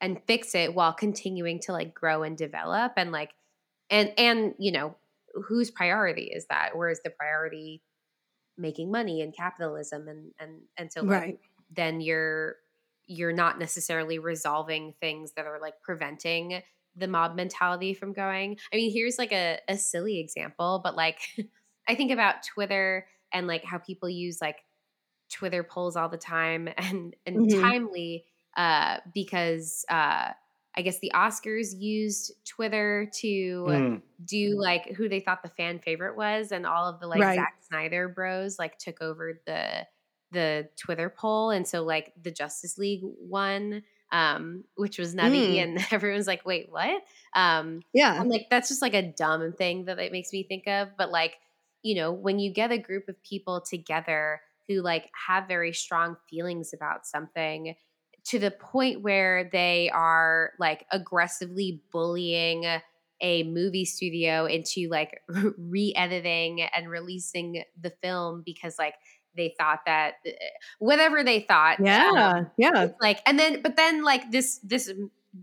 and 0.01 0.23
fix 0.27 0.55
it 0.55 0.75
while 0.75 0.93
continuing 0.93 1.61
to 1.61 1.73
like 1.73 1.95
grow 1.95 2.23
and 2.23 2.37
develop 2.39 2.93
and 2.97 3.13
like 3.13 3.33
and 3.91 4.13
and 4.19 4.55
you 4.59 4.73
know 4.73 4.97
whose 5.47 5.71
priority 5.71 6.25
is 6.35 6.47
that 6.49 6.73
or 6.75 6.91
is 6.91 7.01
the 7.05 7.11
priority 7.11 7.83
making 8.57 8.91
money 8.91 9.23
and 9.23 9.35
capitalism 9.37 10.09
and 10.09 10.33
and 10.39 10.63
and 10.79 10.93
so 10.93 11.05
like, 11.05 11.25
Right. 11.25 11.41
Then 11.71 12.01
you're 12.01 12.57
you're 13.07 13.33
not 13.33 13.59
necessarily 13.59 14.19
resolving 14.19 14.93
things 15.01 15.33
that 15.33 15.47
are 15.47 15.61
like 15.61 15.81
preventing 15.83 16.63
the 16.97 17.09
mob 17.09 17.37
mentality 17.37 17.95
from 17.95 18.13
going 18.13 18.59
i 18.73 18.77
mean 18.77 18.93
here's 18.93 19.19
like 19.19 19.33
a, 19.33 19.59
a 19.69 19.77
silly 19.77 20.19
example 20.19 20.81
but 20.83 20.97
like 20.97 21.21
i 21.89 21.95
think 21.95 22.11
about 22.11 22.43
twitter 22.43 23.09
and 23.33 23.47
like 23.47 23.65
how 23.65 23.79
people 23.79 24.09
use 24.09 24.41
like 24.41 24.65
twitter 25.31 25.63
polls 25.63 25.97
all 25.97 26.09
the 26.09 26.19
time 26.19 26.69
and 26.77 27.15
and 27.27 27.49
Mhm. 27.49 27.73
timely 27.73 28.27
uh 28.57 28.99
because 29.15 29.85
uh 29.91 30.33
I 30.75 30.83
guess 30.83 31.01
the 31.01 31.11
Oscars 31.13 31.77
used 31.77 32.31
Twitter 32.45 33.11
to 33.17 33.73
Mm. 33.73 34.03
do 34.25 34.57
like 34.61 34.87
who 34.95 35.09
they 35.09 35.19
thought 35.19 35.43
the 35.43 35.49
fan 35.49 35.81
favorite 35.81 36.17
was, 36.17 36.53
and 36.53 36.67
all 36.67 36.87
of 36.87 37.01
the 37.01 37.09
like 37.09 37.25
Right. 37.25 37.35
Zack 37.35 37.55
Snyder 37.63 38.09
bros 38.09 38.61
like 38.61 38.79
took 38.79 39.01
over 39.01 39.43
the 39.45 39.87
the 40.31 40.69
Twitter 40.77 41.11
poll, 41.11 41.51
and 41.51 41.67
so 41.67 41.83
like 41.85 42.13
the 42.21 42.31
Justice 42.31 42.79
League 42.79 43.01
won, 43.03 43.83
um, 44.13 44.65
which 44.77 44.99
was 44.99 45.15
nutty, 45.15 45.59
Mm. 45.59 45.59
and 45.59 45.79
everyone's 45.93 46.27
like, 46.27 46.45
"Wait, 46.47 46.71
what?" 46.71 47.03
Um, 47.35 47.85
Yeah. 47.93 48.23
and 48.23 48.29
like 48.31 48.47
that's 48.51 48.69
just 48.69 48.83
like 48.83 48.95
a 48.95 49.13
dumb 49.13 49.53
thing 49.53 49.85
that 49.87 49.99
it 49.99 50.13
makes 50.13 50.33
me 50.33 50.43
think 50.43 50.67
of. 50.67 50.91
But 50.97 51.11
like, 51.11 51.39
you 51.83 51.95
know, 51.95 52.13
when 52.13 52.39
you 52.39 52.53
get 52.53 52.73
a 52.73 52.79
group 52.79 53.09
of 53.09 53.23
people 53.23 53.61
together 53.61 54.41
who 54.67 54.83
like 54.83 55.11
have 55.29 55.49
very 55.49 55.73
strong 55.73 56.17
feelings 56.29 56.73
about 56.75 57.07
something 57.07 57.75
to 58.25 58.39
the 58.39 58.51
point 58.51 59.03
where 59.03 59.49
they 59.51 59.89
are 59.91 60.53
like 60.59 60.85
aggressively 60.93 61.83
bullying 61.91 62.67
a 63.21 63.43
movie 63.45 63.85
studio 63.85 64.45
into 64.47 64.89
like 64.91 65.21
re-editing 65.59 66.63
and 66.63 66.89
releasing 66.91 67.63
the 67.81 67.91
film 68.03 68.43
because 68.45 68.79
like 68.79 68.95
they 69.39 69.55
thought 69.59 69.81
that 69.87 70.15
eh, 70.27 70.33
whatever 70.81 71.25
they 71.25 71.41
thought 71.41 71.79
Yeah. 71.81 72.11
um, 72.41 72.51
Yeah. 72.59 72.89
like 73.01 73.21
and 73.27 73.39
then 73.39 73.63
but 73.63 73.77
then 73.77 74.05
like 74.05 74.31
this 74.31 74.59
this 74.63 74.93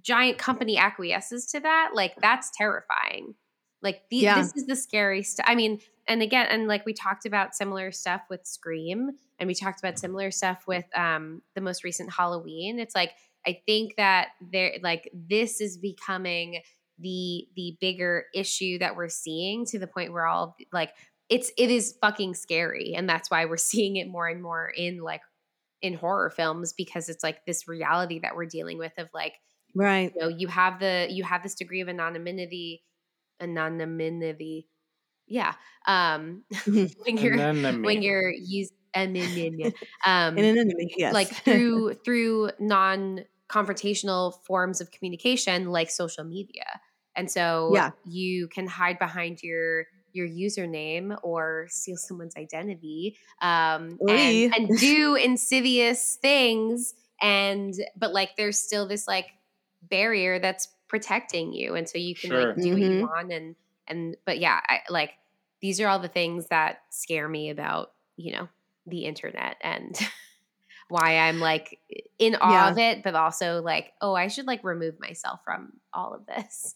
giant 0.01 0.37
company 0.37 0.77
acquiesces 0.77 1.47
to 1.47 1.59
that 1.61 1.91
like 1.95 2.13
that's 2.21 2.51
terrifying 2.55 3.33
like 3.81 4.01
the, 4.09 4.17
Yeah. 4.17 4.35
this 4.41 4.53
is 4.55 4.65
the 4.67 4.75
scary 4.75 5.23
stuff 5.23 5.45
i 5.49 5.55
mean 5.55 5.79
and 6.07 6.21
again 6.21 6.47
and 6.49 6.67
like 6.67 6.85
we 6.85 6.93
talked 6.93 7.25
about 7.25 7.55
similar 7.55 7.91
stuff 7.91 8.21
with 8.29 8.45
scream 8.45 9.11
and 9.39 9.47
we 9.47 9.53
talked 9.55 9.79
about 9.79 9.97
similar 9.99 10.31
stuff 10.31 10.65
with 10.67 10.85
um 10.95 11.41
the 11.55 11.61
most 11.61 11.83
recent 11.83 12.11
halloween 12.11 12.79
it's 12.79 12.95
like 12.95 13.11
i 13.47 13.59
think 13.65 13.95
that 13.95 14.29
there 14.51 14.73
like 14.83 15.09
this 15.13 15.61
is 15.61 15.77
becoming 15.77 16.61
the 16.99 17.47
the 17.55 17.77
bigger 17.81 18.25
issue 18.33 18.79
that 18.79 18.95
we're 18.95 19.09
seeing 19.09 19.65
to 19.65 19.77
the 19.77 19.87
point 19.87 20.13
where 20.13 20.25
all 20.25 20.55
like 20.71 20.91
it's 21.29 21.51
it 21.57 21.71
is 21.71 21.95
fucking 22.01 22.33
scary 22.35 22.93
and 22.95 23.09
that's 23.09 23.29
why 23.31 23.45
we're 23.45 23.57
seeing 23.71 23.95
it 23.97 24.07
more 24.07 24.27
and 24.27 24.41
more 24.41 24.67
in 24.75 24.99
like 24.99 25.21
in 25.81 25.93
horror 25.93 26.29
films 26.29 26.73
because 26.73 27.09
it's 27.09 27.23
like 27.23 27.45
this 27.45 27.67
reality 27.67 28.19
that 28.19 28.35
we're 28.35 28.45
dealing 28.45 28.77
with 28.77 28.93
of 28.97 29.07
like 29.13 29.33
Right. 29.75 30.11
you 30.15 30.21
know 30.21 30.27
you 30.29 30.47
have 30.47 30.79
the 30.79 31.07
you 31.09 31.23
have 31.23 31.43
this 31.43 31.55
degree 31.55 31.81
of 31.81 31.89
anonymity 31.89 32.83
anonymity 33.41 34.67
yeah 35.27 35.53
um 35.87 36.43
when 36.65 37.17
you're 37.17 37.33
Anonymity. 37.33 37.83
when 37.85 38.01
you're 38.01 38.31
use 38.31 38.71
anonymity, 38.95 39.75
um 40.05 40.37
In 40.37 40.71
yes. 40.97 41.13
like 41.13 41.27
through 41.43 41.93
through 42.05 42.51
non 42.59 43.25
confrontational 43.49 44.33
forms 44.45 44.81
of 44.81 44.91
communication 44.91 45.69
like 45.71 45.89
social 45.91 46.23
media 46.23 46.65
and 47.15 47.29
so 47.29 47.71
Yeah. 47.73 47.91
you 48.05 48.47
can 48.47 48.67
hide 48.67 48.97
behind 48.97 49.43
your 49.43 49.85
your 50.15 50.27
username 50.27 51.17
or 51.23 51.67
steal 51.69 51.97
someone's 51.97 52.35
identity 52.37 53.17
um 53.41 53.99
and, 54.07 54.45
and 54.57 54.77
do 54.77 55.15
insidious 55.15 56.17
things 56.21 56.93
and 57.21 57.75
but 57.97 58.13
like 58.13 58.31
there's 58.37 58.59
still 58.59 58.87
this 58.87 59.07
like 59.07 59.27
barrier 59.83 60.39
that's 60.39 60.67
protecting 60.87 61.53
you 61.53 61.75
and 61.75 61.89
so 61.89 61.97
you 61.97 62.15
can 62.15 62.31
Sure. 62.31 62.55
like 62.55 62.59
do 62.61 62.73
what 62.73 62.83
you 62.83 62.95
Mhm. 62.95 62.99
want 62.99 63.31
and 63.31 63.55
and 63.87 64.17
but 64.25 64.39
yeah 64.39 64.59
I, 64.67 64.81
like 64.89 65.13
these 65.61 65.79
are 65.81 65.87
all 65.87 65.99
the 65.99 66.07
things 66.07 66.47
that 66.49 66.79
scare 66.91 67.27
me 67.29 67.49
about 67.49 67.93
you 68.17 68.33
know 68.33 68.47
the 68.87 69.05
internet 69.05 69.57
and 69.61 69.97
why 70.89 71.17
I'm 71.17 71.39
like 71.39 71.79
in 72.19 72.35
awe 72.35 72.69
Yeah. 72.69 72.71
of 72.71 72.77
it, 72.77 73.03
but 73.03 73.15
also 73.15 73.61
like, 73.61 73.93
oh, 74.01 74.13
I 74.13 74.27
should 74.27 74.47
like 74.47 74.63
remove 74.63 74.99
myself 74.99 75.41
from 75.43 75.73
all 75.93 76.13
of 76.13 76.25
this. 76.27 76.75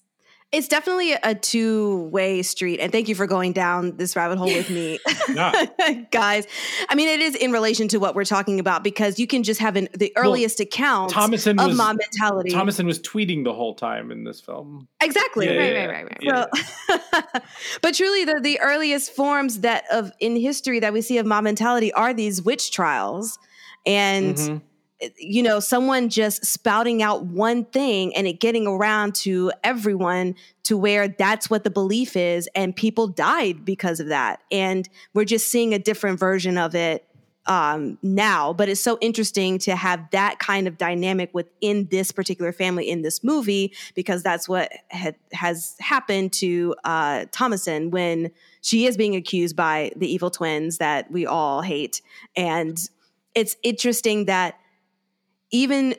It's 0.51 0.67
definitely 0.67 1.13
a 1.13 1.35
two 1.35 2.09
way 2.11 2.41
street. 2.41 2.79
And 2.79 2.91
thank 2.91 3.07
you 3.07 3.13
for 3.13 3.27
going 3.27 3.53
down 3.53 3.97
this 3.97 4.15
rabbit 4.15 4.39
hole 4.39 4.47
with 4.47 4.67
me, 4.71 4.97
Yeah. 5.29 5.65
guys. 6.11 6.47
I 6.89 6.95
mean, 6.95 7.07
it 7.07 7.19
is 7.19 7.35
in 7.35 7.51
relation 7.51 7.87
to 7.89 7.97
what 7.99 8.15
we're 8.15 8.25
talking 8.25 8.59
about 8.59 8.83
because 8.83 9.19
you 9.19 9.27
can 9.27 9.43
just 9.43 9.59
have 9.59 9.75
an, 9.75 9.89
the 9.93 10.11
earliest 10.15 10.59
account 10.59 11.11
Thomasin 11.13 11.59
of 11.61 11.67
was 11.67 11.77
mob 11.77 11.97
mentality. 11.97 12.49
Thomasin 12.51 12.85
was 12.87 12.99
tweeting 12.99 13.43
the 13.43 13.53
whole 13.53 13.75
time 13.75 14.09
in 14.09 14.23
this 14.23 14.41
film. 14.41 14.87
exactly. 15.01 15.45
Yeah, 15.45 15.53
Right, 15.55 15.73
yeah, 15.73 15.85
right, 15.85 16.03
right, 16.05 16.05
right. 16.05 16.17
yeah. 16.21 16.45
So, 17.33 17.39
but 17.83 17.93
truly, 17.93 18.25
the, 18.25 18.39
the 18.41 18.59
earliest 18.59 19.11
forms 19.15 19.59
that 19.59 19.83
of 19.91 20.11
in 20.19 20.35
history 20.35 20.79
that 20.79 20.93
we 20.93 21.01
see 21.01 21.19
of 21.19 21.27
mob 21.27 21.43
mentality 21.43 21.93
are 21.93 22.11
these 22.11 22.41
witch 22.41 22.71
trials, 22.71 23.37
and 23.85 24.35
Mhm. 24.35 24.61
You 25.17 25.43
know, 25.43 25.59
someone 25.59 26.09
just 26.09 26.45
spouting 26.45 27.01
out 27.01 27.25
one 27.25 27.63
thing 27.65 28.13
and 28.15 28.27
it 28.27 28.39
getting 28.39 28.67
around 28.67 29.15
to 29.15 29.51
everyone 29.63 30.35
to 30.63 30.77
where 30.77 31.07
that's 31.07 31.49
what 31.49 31.63
the 31.63 31.69
belief 31.69 32.17
is, 32.17 32.49
and 32.53 32.75
people 32.75 33.07
died 33.07 33.63
because 33.63 33.99
of 33.99 34.07
that, 34.07 34.41
and 34.51 34.89
we're 35.13 35.25
just 35.25 35.49
seeing 35.49 35.73
a 35.73 35.79
different 35.79 36.19
version 36.19 36.57
of 36.57 36.75
it 36.75 37.05
um, 37.45 37.97
now. 38.03 38.53
But 38.53 38.69
it's 38.69 38.81
so 38.81 38.97
interesting 39.01 39.57
to 39.59 39.75
have 39.75 40.09
that 40.11 40.39
kind 40.39 40.67
of 40.67 40.77
dynamic 40.77 41.31
within 41.33 41.87
this 41.89 42.11
particular 42.11 42.51
family 42.51 42.89
in 42.89 43.01
this 43.01 43.23
movie 43.23 43.73
because 43.95 44.21
that's 44.21 44.47
what 44.47 44.71
has 45.31 45.75
happened 45.79 46.33
to 46.33 46.75
uh, 46.83 47.25
Thomasin 47.31 47.89
when 47.89 48.31
she 48.61 48.85
is 48.85 48.97
being 48.97 49.15
accused 49.15 49.55
by 49.55 49.91
the 49.95 50.11
evil 50.11 50.29
twins 50.29 50.77
that 50.77 51.09
we 51.09 51.25
all 51.25 51.61
hate, 51.61 52.01
and 52.35 52.89
it's 53.33 53.55
interesting 53.63 54.25
that 54.25 54.55
even 55.51 55.95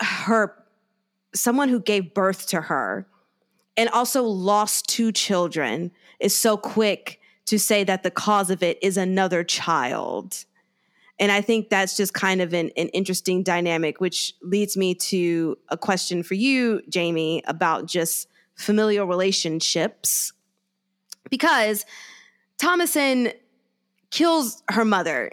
her 0.00 0.54
someone 1.34 1.68
who 1.68 1.80
gave 1.80 2.14
birth 2.14 2.46
to 2.48 2.62
her 2.62 3.06
and 3.76 3.88
also 3.90 4.22
lost 4.22 4.88
two 4.88 5.12
children 5.12 5.90
is 6.18 6.34
so 6.34 6.56
quick 6.56 7.20
to 7.44 7.58
say 7.58 7.84
that 7.84 8.02
the 8.02 8.10
cause 8.10 8.50
of 8.50 8.62
it 8.62 8.78
is 8.82 8.96
another 8.96 9.44
child. 9.44 10.44
And 11.18 11.30
I 11.30 11.40
think 11.40 11.70
that's 11.70 11.96
just 11.96 12.12
kind 12.12 12.40
of 12.40 12.52
an, 12.52 12.70
an 12.76 12.88
interesting 12.88 13.42
dynamic, 13.42 14.00
which 14.00 14.34
leads 14.42 14.76
me 14.76 14.94
to 14.94 15.56
a 15.68 15.76
question 15.76 16.22
for 16.22 16.34
you, 16.34 16.82
Jamie, 16.88 17.42
about 17.46 17.86
just 17.86 18.28
familial 18.54 19.06
relationships. 19.06 20.32
Because 21.30 21.84
Thomasin 22.58 23.32
kills 24.10 24.62
her 24.70 24.84
mother 24.84 25.32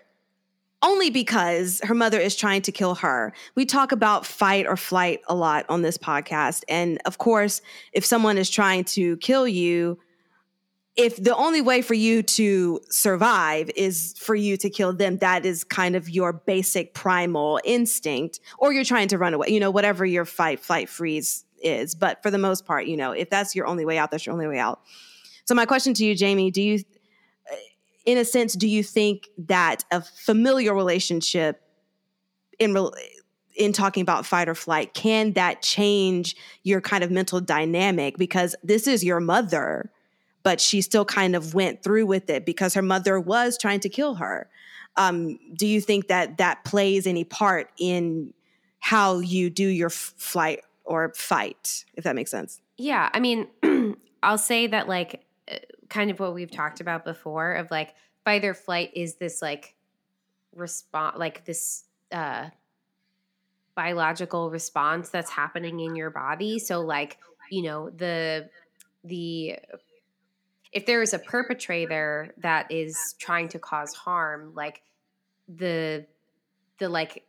only 0.83 1.09
because 1.09 1.81
her 1.83 1.95
mother 1.95 2.19
is 2.19 2.35
trying 2.35 2.61
to 2.63 2.71
kill 2.71 2.95
her. 2.95 3.33
We 3.55 3.65
talk 3.65 3.91
about 3.91 4.25
fight 4.25 4.67
or 4.67 4.77
flight 4.77 5.21
a 5.27 5.33
lot 5.33 5.65
on 5.69 5.81
this 5.81 5.97
podcast. 5.97 6.63
And 6.67 6.99
of 7.05 7.17
course, 7.17 7.61
if 7.93 8.05
someone 8.05 8.37
is 8.37 8.49
trying 8.49 8.83
to 8.85 9.17
kill 9.17 9.47
you, 9.47 9.97
if 10.95 11.15
the 11.15 11.35
only 11.35 11.61
way 11.61 11.81
for 11.81 11.95
you 11.95 12.21
to 12.21 12.79
survive 12.89 13.71
is 13.75 14.13
for 14.17 14.35
you 14.35 14.57
to 14.57 14.69
kill 14.69 14.93
them, 14.93 15.17
that 15.17 15.45
is 15.45 15.63
kind 15.63 15.95
of 15.95 16.09
your 16.09 16.33
basic 16.33 16.93
primal 16.93 17.59
instinct, 17.63 18.39
or 18.59 18.71
you're 18.73 18.83
trying 18.83 19.07
to 19.07 19.17
run 19.17 19.33
away, 19.33 19.47
you 19.47 19.59
know, 19.59 19.71
whatever 19.71 20.05
your 20.05 20.25
fight, 20.25 20.59
flight, 20.59 20.89
freeze 20.89 21.45
is. 21.63 21.95
But 21.95 22.21
for 22.21 22.29
the 22.29 22.37
most 22.37 22.65
part, 22.65 22.85
you 22.85 22.95
know, 22.95 23.11
if 23.11 23.29
that's 23.29 23.55
your 23.55 23.65
only 23.65 23.85
way 23.85 23.97
out, 23.97 24.11
that's 24.11 24.25
your 24.25 24.33
only 24.33 24.47
way 24.47 24.59
out. 24.59 24.81
So, 25.45 25.55
my 25.55 25.65
question 25.65 25.93
to 25.95 26.05
you, 26.05 26.15
Jamie, 26.15 26.51
do 26.51 26.61
you, 26.61 26.83
in 28.05 28.17
a 28.17 28.25
sense, 28.25 28.53
do 28.53 28.67
you 28.67 28.83
think 28.83 29.29
that 29.37 29.83
a 29.91 30.01
familiar 30.01 30.73
relationship 30.73 31.61
in 32.59 32.75
in 33.55 33.71
talking 33.71 34.01
about 34.01 34.25
fight 34.25 34.49
or 34.49 34.55
flight 34.55 34.95
can 34.95 35.33
that 35.33 35.61
change 35.61 36.35
your 36.63 36.81
kind 36.81 37.03
of 37.03 37.11
mental 37.11 37.39
dynamic? 37.39 38.17
Because 38.17 38.55
this 38.63 38.87
is 38.87 39.03
your 39.03 39.19
mother 39.19 39.91
but 40.43 40.59
she 40.59 40.81
still 40.81 41.05
kind 41.05 41.35
of 41.35 41.53
went 41.53 41.81
through 41.81 42.05
with 42.05 42.29
it 42.29 42.45
because 42.45 42.73
her 42.73 42.81
mother 42.81 43.19
was 43.19 43.57
trying 43.57 43.79
to 43.79 43.89
kill 43.89 44.15
her. 44.15 44.49
Um, 44.97 45.39
do 45.55 45.65
you 45.65 45.81
think 45.81 46.09
that 46.09 46.37
that 46.37 46.63
plays 46.65 47.07
any 47.07 47.23
part 47.23 47.71
in 47.79 48.33
how 48.79 49.19
you 49.19 49.49
do 49.49 49.67
your 49.67 49.87
f- 49.87 50.13
flight 50.17 50.59
or 50.83 51.13
fight 51.15 51.85
if 51.95 52.03
that 52.03 52.15
makes 52.15 52.29
sense? 52.29 52.61
Yeah, 52.77 53.09
I 53.13 53.19
mean, 53.19 53.47
I'll 54.23 54.37
say 54.37 54.67
that 54.67 54.87
like 54.87 55.25
uh, 55.49 55.55
kind 55.93 56.09
of 56.09 56.19
what 56.19 56.33
we've 56.33 56.51
talked 56.51 56.81
about 56.81 57.05
before 57.05 57.53
of 57.53 57.69
like 57.69 57.93
fight 58.25 58.43
or 58.43 58.53
flight 58.53 58.89
is 58.95 59.15
this 59.15 59.41
like 59.41 59.75
response 60.55 61.17
like 61.17 61.45
this 61.45 61.83
uh 62.11 62.49
biological 63.75 64.49
response 64.49 65.09
that's 65.09 65.31
happening 65.31 65.79
in 65.79 65.95
your 65.95 66.09
body. 66.09 66.59
So 66.59 66.81
like, 66.81 67.17
you 67.49 67.63
know, 67.63 67.89
the 67.89 68.49
the 69.03 69.57
if 70.71 70.85
there 70.85 71.01
is 71.01 71.13
a 71.13 71.19
perpetrator 71.19 72.33
that 72.37 72.71
is 72.71 73.15
trying 73.19 73.47
to 73.49 73.59
cause 73.59 73.93
harm, 73.93 74.53
like 74.55 74.81
the 75.47 76.05
the 76.79 76.89
like 76.89 77.25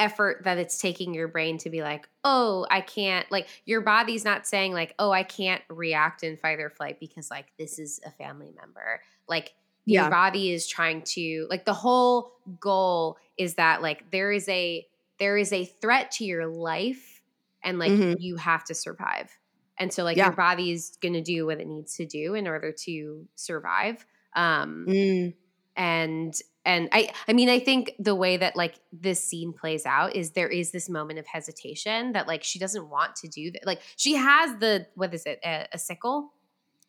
effort 0.00 0.42
that 0.44 0.58
it's 0.58 0.78
taking 0.78 1.14
your 1.14 1.28
brain 1.28 1.58
to 1.58 1.70
be 1.70 1.82
like, 1.82 2.08
oh, 2.24 2.66
I 2.70 2.80
can't, 2.80 3.30
like, 3.30 3.48
your 3.66 3.82
body's 3.82 4.24
not 4.24 4.46
saying, 4.46 4.72
like, 4.72 4.94
oh, 4.98 5.12
I 5.12 5.22
can't 5.22 5.62
react 5.68 6.24
in 6.24 6.36
fight 6.38 6.58
or 6.58 6.70
flight 6.70 6.98
because, 6.98 7.30
like, 7.30 7.52
this 7.58 7.78
is 7.78 8.00
a 8.04 8.10
family 8.10 8.52
member. 8.58 9.02
Like, 9.28 9.54
Yeah. 9.86 10.00
your 10.00 10.06
body 10.06 10.52
is 10.52 10.66
trying 10.66 11.02
to, 11.02 11.46
like, 11.50 11.66
the 11.66 11.74
whole 11.74 12.32
goal 12.58 13.18
is 13.38 13.56
that, 13.56 13.82
like, 13.82 14.10
there 14.10 14.32
is 14.32 14.48
a, 14.48 14.88
there 15.18 15.36
is 15.36 15.52
a 15.52 15.66
threat 15.66 16.10
to 16.12 16.24
your 16.24 16.46
life 16.48 17.22
and, 17.62 17.78
like, 17.78 17.96
Mhm. 17.96 18.14
you 18.16 18.36
have 18.36 18.64
to 18.64 18.74
survive. 18.74 19.38
And 19.78 19.92
so, 19.92 20.04
like, 20.04 20.16
Yeah. 20.16 20.24
your 20.24 20.34
body 20.34 20.72
is 20.72 20.96
going 21.00 21.14
to 21.14 21.22
do 21.22 21.46
what 21.46 21.60
it 21.60 21.66
needs 21.66 21.94
to 21.96 22.06
do 22.06 22.34
in 22.34 22.48
order 22.48 22.72
to 22.84 23.28
survive. 23.36 24.06
Um, 24.34 24.88
Mm, 24.88 25.32
and 25.76 26.34
and 26.64 26.88
i 26.92 27.10
i 27.28 27.32
mean 27.32 27.48
i 27.48 27.58
think 27.58 27.92
the 27.98 28.14
way 28.14 28.36
that 28.36 28.54
like 28.56 28.74
this 28.92 29.22
scene 29.22 29.52
plays 29.52 29.86
out 29.86 30.14
is 30.14 30.32
there 30.32 30.48
is 30.48 30.72
this 30.72 30.88
moment 30.88 31.18
of 31.18 31.26
hesitation 31.26 32.12
that 32.12 32.26
like 32.26 32.42
she 32.44 32.58
doesn't 32.58 32.88
want 32.90 33.16
to 33.16 33.28
do 33.28 33.50
that 33.50 33.64
like 33.66 33.80
she 33.96 34.14
has 34.14 34.58
the 34.58 34.86
what 34.94 35.12
is 35.14 35.24
it 35.24 35.40
a, 35.44 35.66
a 35.72 35.78
sickle 35.78 36.32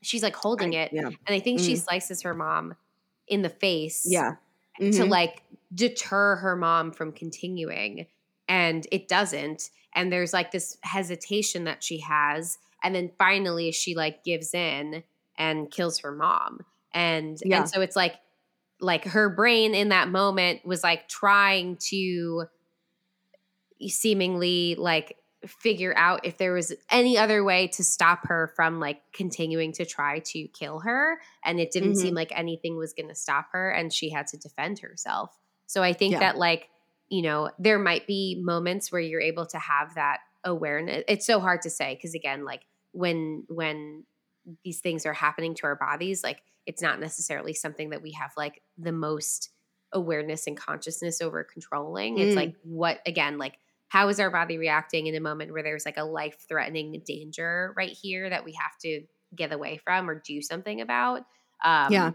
she's 0.02 0.24
like 0.24 0.36
holding 0.36 0.74
it 0.74 0.92
yeah 0.92 1.08
and 1.08 1.18
i 1.30 1.40
think 1.40 1.60
she 1.60 1.74
Mm. 1.74 1.80
slices 1.84 2.22
her 2.24 2.34
mom 2.34 2.76
in 3.28 3.42
the 3.44 3.50
face 3.50 4.06
yeah 4.08 4.36
to 4.78 4.84
Mhm. 5.04 5.10
like 5.10 5.44
deter 5.74 6.36
her 6.38 6.56
mom 6.56 6.92
from 6.92 7.12
continuing 7.12 8.08
and 8.50 8.86
it 8.92 9.08
doesn't 9.08 9.70
and 9.94 10.12
there's 10.12 10.34
like 10.34 10.52
this 10.52 10.78
hesitation 10.82 11.64
that 11.66 11.84
she 11.84 12.00
has 12.00 12.58
and 12.84 12.94
then 12.96 13.12
finally 13.18 13.72
she 13.72 13.96
like 13.96 14.24
gives 14.24 14.54
in 14.54 15.04
and 15.38 15.72
kills 15.72 16.00
her 16.00 16.12
mom 16.12 16.66
and 16.94 17.38
Yeah. 17.46 17.60
and 17.60 17.70
so 17.70 17.80
it's 17.82 17.96
like 17.96 18.16
like 18.82 19.06
her 19.06 19.30
brain 19.30 19.74
in 19.76 19.90
that 19.90 20.10
moment 20.10 20.66
was 20.66 20.84
like 20.84 21.08
trying 21.08 21.78
to 21.90 22.46
seemingly 23.88 24.76
like 24.76 25.18
figure 25.48 25.94
out 25.98 26.24
if 26.24 26.38
there 26.38 26.54
was 26.54 26.72
any 26.92 27.18
other 27.18 27.44
way 27.44 27.68
to 27.68 27.84
stop 27.84 28.28
her 28.28 28.52
from 28.56 28.80
like 28.80 29.02
continuing 29.12 29.72
to 29.74 29.86
try 29.86 30.20
to 30.20 30.48
kill 30.50 30.80
her 30.82 31.20
and 31.44 31.60
it 31.60 31.72
didn't 31.72 31.94
Mhm. 31.94 31.98
seem 31.98 32.14
like 32.14 32.32
anything 32.38 32.78
was 32.78 32.94
going 32.94 33.10
to 33.10 33.16
stop 33.16 33.48
her 33.52 33.72
and 33.72 33.92
she 33.92 34.12
had 34.12 34.28
to 34.28 34.38
defend 34.38 34.80
herself 34.80 35.36
so 35.66 35.82
i 35.82 35.94
think 35.94 36.12
Yeah. 36.14 36.20
that 36.20 36.38
like 36.38 36.70
you 37.10 37.24
know 37.24 37.50
there 37.58 37.80
might 37.80 38.06
be 38.06 38.40
moments 38.44 38.92
where 38.92 39.02
you're 39.02 39.20
able 39.22 39.48
to 39.48 39.58
have 39.58 39.96
that 39.96 40.20
awareness 40.44 41.04
it's 41.08 41.26
so 41.26 41.40
hard 41.40 41.64
to 41.64 41.72
say 41.72 41.96
because 41.96 42.14
again 42.14 42.46
like 42.46 42.62
when 42.92 43.44
when 43.50 44.04
these 44.64 44.80
things 44.80 45.06
are 45.06 45.14
happening 45.14 45.54
to 45.56 45.64
our 45.66 45.76
bodies 45.76 46.24
like 46.24 46.42
it's 46.66 46.82
not 46.82 47.00
necessarily 47.00 47.54
something 47.54 47.90
that 47.92 48.02
we 48.02 48.12
have 48.12 48.32
like 48.38 48.62
the 48.78 48.92
most 48.92 49.50
awareness 49.94 50.48
and 50.48 50.58
consciousness 50.58 51.22
over 51.22 51.44
controlling 51.44 52.18
it's 52.18 52.34
Mm. 52.34 52.38
like 52.38 52.56
what 52.64 53.00
again 53.06 53.38
like 53.38 53.56
how 53.90 54.08
is 54.08 54.20
our 54.20 54.32
body 54.32 54.58
reacting 54.58 55.08
in 55.08 55.16
a 55.16 55.20
moment 55.20 55.52
where 55.52 55.64
there's 55.64 55.86
like 55.86 55.98
a 55.98 56.04
life 56.04 56.38
threatening 56.48 57.02
danger 57.06 57.74
right 57.76 57.92
here 57.92 58.30
that 58.30 58.46
we 58.46 58.54
have 58.54 58.78
to 58.82 59.04
get 59.36 59.52
away 59.52 59.78
from 59.84 60.10
or 60.10 60.16
do 60.16 60.42
something 60.42 60.82
about 60.82 61.20
um 61.64 61.92
Yeah. 61.92 62.12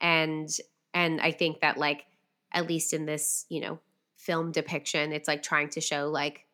and 0.00 0.48
and 0.92 1.20
i 1.20 1.30
think 1.30 1.60
that 1.60 1.78
like 1.78 2.04
at 2.52 2.66
least 2.66 2.92
in 2.92 3.06
this 3.06 3.46
you 3.48 3.60
know 3.60 3.78
film 4.16 4.50
depiction 4.52 5.12
it's 5.12 5.28
like 5.28 5.42
trying 5.42 5.68
to 5.70 5.80
show 5.80 6.08
like 6.08 6.44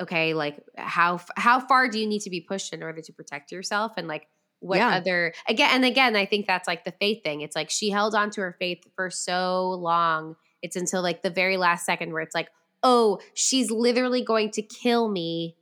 okay 0.00 0.32
like 0.34 0.58
how 0.76 1.20
how 1.36 1.60
far 1.60 1.88
do 1.88 1.98
you 1.98 2.06
need 2.06 2.20
to 2.20 2.30
be 2.30 2.40
pushed 2.40 2.72
in 2.72 2.82
order 2.82 3.00
to 3.02 3.12
protect 3.12 3.52
yourself 3.52 3.92
and 3.96 4.08
like 4.08 4.26
what 4.60 4.78
Yeah. 4.78 4.88
other 4.96 5.32
again 5.48 5.70
and 5.72 5.84
again 5.84 6.16
i 6.16 6.24
think 6.26 6.46
that's 6.46 6.66
like 6.66 6.84
the 6.84 6.92
faith 6.92 7.22
thing 7.22 7.40
it's 7.42 7.54
like 7.54 7.70
she 7.70 7.90
held 7.90 8.14
on 8.14 8.30
to 8.30 8.40
her 8.40 8.56
faith 8.58 8.84
for 8.96 9.10
so 9.10 9.70
long 9.70 10.34
it's 10.62 10.74
until 10.76 11.00
like 11.02 11.22
the 11.22 11.30
very 11.30 11.56
last 11.56 11.86
second 11.86 12.12
where 12.12 12.22
it's 12.22 12.34
like 12.34 12.48
oh 12.82 13.20
she's 13.34 13.70
literally 13.70 14.22
going 14.24 14.50
to 14.50 14.62
kill 14.62 15.08
me 15.08 15.54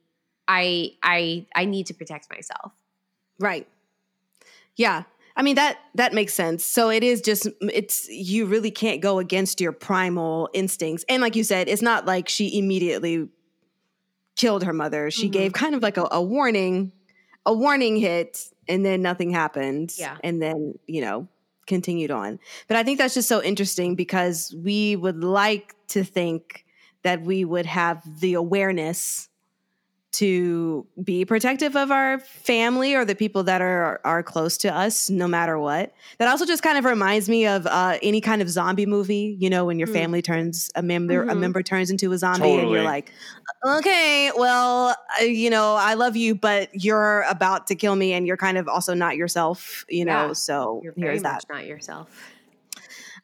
i 0.48 0.90
i 1.02 1.44
i 1.54 1.64
need 1.64 1.86
to 1.86 1.94
protect 1.94 2.30
myself 2.30 2.72
Right. 3.38 3.66
Yeah. 4.76 5.02
I 5.36 5.42
mean 5.42 5.56
that 5.56 5.78
that 5.94 6.14
makes 6.14 6.32
sense. 6.32 6.64
So 6.64 6.88
it 6.88 7.04
is 7.04 7.20
just 7.20 7.46
it's 7.60 8.08
you 8.08 8.46
really 8.46 8.70
can't 8.70 9.02
go 9.02 9.18
against 9.18 9.60
your 9.60 9.72
primal 9.72 10.48
instincts. 10.54 11.04
And 11.06 11.20
like 11.20 11.36
you 11.36 11.44
said, 11.44 11.68
it's 11.68 11.82
not 11.82 12.06
like 12.06 12.30
she 12.30 12.58
immediately 12.58 13.28
killed 14.36 14.64
her 14.64 14.72
mother. 14.72 15.10
She 15.10 15.28
Mhm. 15.28 15.32
gave 15.32 15.52
kind 15.52 15.74
of 15.74 15.82
like 15.82 15.98
a, 15.98 16.08
a 16.10 16.22
warning, 16.22 16.92
a 17.44 17.52
warning 17.52 17.96
hit, 17.96 18.44
and 18.68 18.84
then 18.84 19.02
nothing 19.02 19.30
happened. 19.30 19.94
Yeah. 19.96 20.16
And 20.22 20.40
then, 20.40 20.78
you 20.86 21.00
know, 21.00 21.28
continued 21.66 22.10
on. 22.10 22.38
But 22.68 22.76
I 22.76 22.82
think 22.82 22.98
that's 22.98 23.14
just 23.14 23.28
so 23.28 23.42
interesting 23.42 23.94
because 23.94 24.54
we 24.62 24.96
would 24.96 25.22
like 25.22 25.74
to 25.88 26.04
think 26.04 26.64
that 27.02 27.22
we 27.22 27.44
would 27.44 27.66
have 27.66 28.02
the 28.20 28.34
awareness 28.34 29.28
to 30.16 30.86
be 31.02 31.24
protective 31.24 31.76
of 31.76 31.90
our 31.90 32.18
family 32.18 32.94
or 32.94 33.04
the 33.04 33.14
people 33.14 33.42
that 33.44 33.60
are 33.60 34.00
are 34.04 34.22
close 34.22 34.56
to 34.58 34.68
us 34.74 35.10
no 35.10 35.26
matter 35.28 35.58
what 35.58 35.92
that 36.18 36.28
also 36.28 36.44
just 36.46 36.62
kind 36.62 36.78
of 36.78 36.84
reminds 36.84 37.28
me 37.28 37.46
of 37.46 37.66
uh, 37.66 37.98
any 38.02 38.20
kind 38.20 38.40
of 38.42 38.48
zombie 38.48 38.86
movie 38.86 39.36
you 39.40 39.50
know 39.50 39.64
when 39.64 39.78
your 39.78 39.88
Mm. 39.88 39.92
family 39.92 40.22
turns 40.22 40.70
a 40.74 40.82
member 40.82 41.22
a 41.24 41.34
Mhm. 41.34 41.38
member 41.38 41.62
turns 41.62 41.90
into 41.90 42.12
a 42.12 42.18
zombie 42.18 42.48
and 42.48 42.70
you're 42.70 42.82
like 42.84 43.10
okay 43.66 44.30
well 44.36 44.94
uh, 45.20 45.24
you 45.24 45.50
know 45.50 45.74
i 45.74 45.94
love 45.94 46.16
you 46.16 46.34
but 46.34 46.68
you're 46.72 47.22
about 47.22 47.66
to 47.66 47.74
kill 47.74 47.96
me 47.96 48.12
and 48.12 48.26
you're 48.26 48.36
kind 48.36 48.58
of 48.58 48.68
also 48.68 48.94
not 48.94 49.16
yourself 49.16 49.84
you 49.88 50.04
know 50.04 50.28
Yeah. 50.28 50.32
so 50.32 50.80
You're 50.82 50.92
very 50.94 51.08
here's 51.12 51.22
that 51.22 51.44
not 51.50 51.66
yourself. 51.66 52.08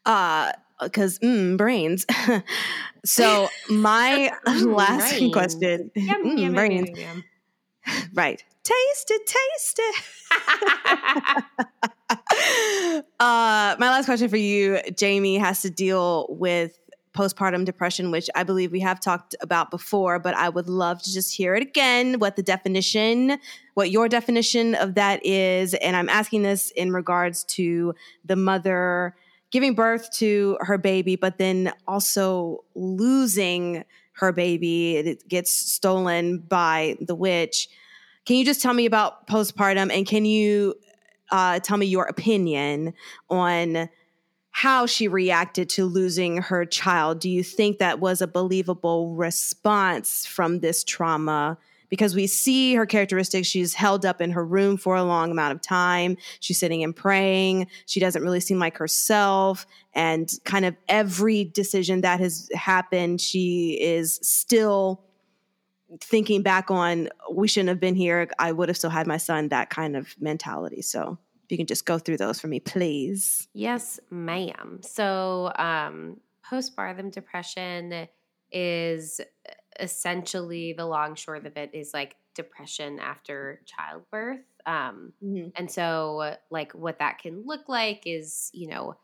uh 0.07 0.53
because 0.83 1.18
mm, 1.20 1.57
brains. 1.57 2.07
So 3.05 3.49
my 3.68 4.30
Mm, 4.47 4.74
last 4.76 5.18
question 5.33 5.91
Yum, 5.97 6.24
Mm, 6.24 6.39
yum, 6.39 6.55
brains. 6.55 6.89
yum, 6.99 7.24
right. 8.14 8.43
Taste 8.62 9.11
it 9.11 9.26
taste 9.26 9.80
it. 9.80 10.05
Uh, 13.20 13.76
my 13.78 13.91
last 13.91 14.07
question 14.07 14.28
for 14.28 14.37
you, 14.37 14.80
Jamie, 14.97 15.37
has 15.39 15.62
to 15.62 15.70
deal 15.70 16.26
with 16.30 16.78
postpartum 17.14 17.64
depression, 17.64 18.11
which 18.11 18.28
I 18.35 18.43
believe 18.43 18.72
we 18.72 18.80
have 18.80 18.99
talked 19.01 19.35
about 19.41 19.70
before, 19.70 20.18
but 20.18 20.35
I 20.35 20.49
would 20.49 20.68
love 20.68 21.03
to 21.03 21.12
just 21.12 21.35
hear 21.37 21.55
it 21.55 21.62
again 21.62 22.18
what 22.18 22.37
the 22.37 22.43
definition, 22.43 23.39
what 23.74 23.91
your 23.91 24.09
definition 24.09 24.74
of 24.74 24.95
that 24.95 25.24
is. 25.24 25.74
And 25.74 25.95
I'm 25.97 26.09
asking 26.09 26.43
this 26.43 26.70
in 26.70 26.93
regards 26.93 27.45
to 27.45 27.95
the 28.24 28.37
mother 28.37 29.14
giving 29.53 29.74
birth 29.74 30.11
to 30.11 30.59
her 30.61 30.76
baby, 30.76 31.14
but 31.14 31.38
then 31.38 31.72
also 31.86 32.64
losing 32.74 33.84
her 34.14 34.32
baby. 34.32 34.96
It 34.96 35.28
gets 35.28 35.53
stolen 35.53 36.38
by 36.38 36.96
the 37.00 37.14
witch. 37.14 37.68
Can 38.24 38.36
you 38.36 38.44
just 38.44 38.61
tell 38.61 38.74
me 38.74 38.86
about 38.86 39.26
postpartum 39.26 39.94
and 39.94 40.07
can 40.07 40.24
you 40.24 40.74
uh, 41.30 41.61
tell 41.61 41.78
me 41.78 41.86
your 41.86 42.05
opinion 42.05 42.92
on 43.30 43.88
how 44.53 44.84
she 44.86 45.09
reacted 45.09 45.68
to 45.70 45.86
losing 45.86 46.36
her 46.36 46.64
child. 46.66 47.18
Do 47.18 47.30
you 47.30 47.42
think 47.42 47.78
that 47.78 48.00
was 48.00 48.20
a 48.20 48.26
believable 48.26 49.14
response 49.14 50.26
from 50.26 50.61
this 50.61 50.84
trauma? 50.84 51.57
Because 51.93 52.14
we 52.14 52.26
see 52.26 52.74
her 52.74 52.86
characteristics. 52.86 53.47
She's 53.47 53.74
held 53.74 54.07
up 54.07 54.22
in 54.22 54.30
her 54.30 54.47
room 54.47 54.78
for 54.78 54.97
a 54.97 55.05
long 55.05 55.30
amount 55.30 55.53
of 55.53 55.61
time. 55.61 56.16
She's 56.40 56.59
sitting 56.59 56.82
and 56.82 56.97
praying. 56.97 57.66
She 57.84 58.01
doesn't 58.01 58.22
really 58.22 58.40
seem 58.40 58.59
like 58.59 58.78
herself. 58.78 59.66
And 59.93 60.32
kind 60.45 60.64
of 60.64 60.74
every 60.88 61.45
decision 61.45 62.01
that 62.01 62.18
has 62.18 62.49
happened, 62.55 63.20
she 63.20 63.78
is 63.78 64.18
still 64.22 65.05
thinking 66.01 66.40
back 66.40 66.70
on, 66.70 67.11
we 67.30 67.47
shouldn't 67.47 67.68
have 67.68 67.80
been 67.80 67.95
here. 67.95 68.26
I 68.38 68.53
would 68.53 68.70
have 68.70 68.78
still 68.78 68.88
had 68.88 69.07
my 69.07 69.18
son, 69.18 69.49
that 69.49 69.68
kind 69.68 69.95
of 69.95 70.16
mentality. 70.18 70.80
So 70.80 71.18
if 71.45 71.51
you 71.53 71.59
can 71.59 71.66
just 71.66 71.84
go 71.84 71.99
through 71.99 72.16
those 72.16 72.40
for 72.40 72.47
me, 72.47 72.59
please. 72.59 73.49
Yes, 73.53 74.01
ma'am. 74.11 74.80
So, 74.80 75.53
um, 75.57 76.20
postpartum 76.51 77.12
depression 77.12 78.09
is 78.51 79.20
essentially 79.81 80.73
the 80.73 80.87
long 80.87 81.14
short 81.14 81.47
of 81.47 81.57
it 81.57 81.70
is 81.75 81.93
like 81.95 82.16
depression 82.35 82.99
after 82.99 83.62
childbirth. 83.66 84.45
Um, 84.66 85.14
and 85.55 85.70
so, 85.70 86.37
like, 86.51 86.73
what 86.73 86.99
that 87.01 87.18
can 87.18 87.45
look 87.47 87.68
like 87.68 88.03
is, 88.07 88.51
you 88.55 88.68
know, 88.68 88.97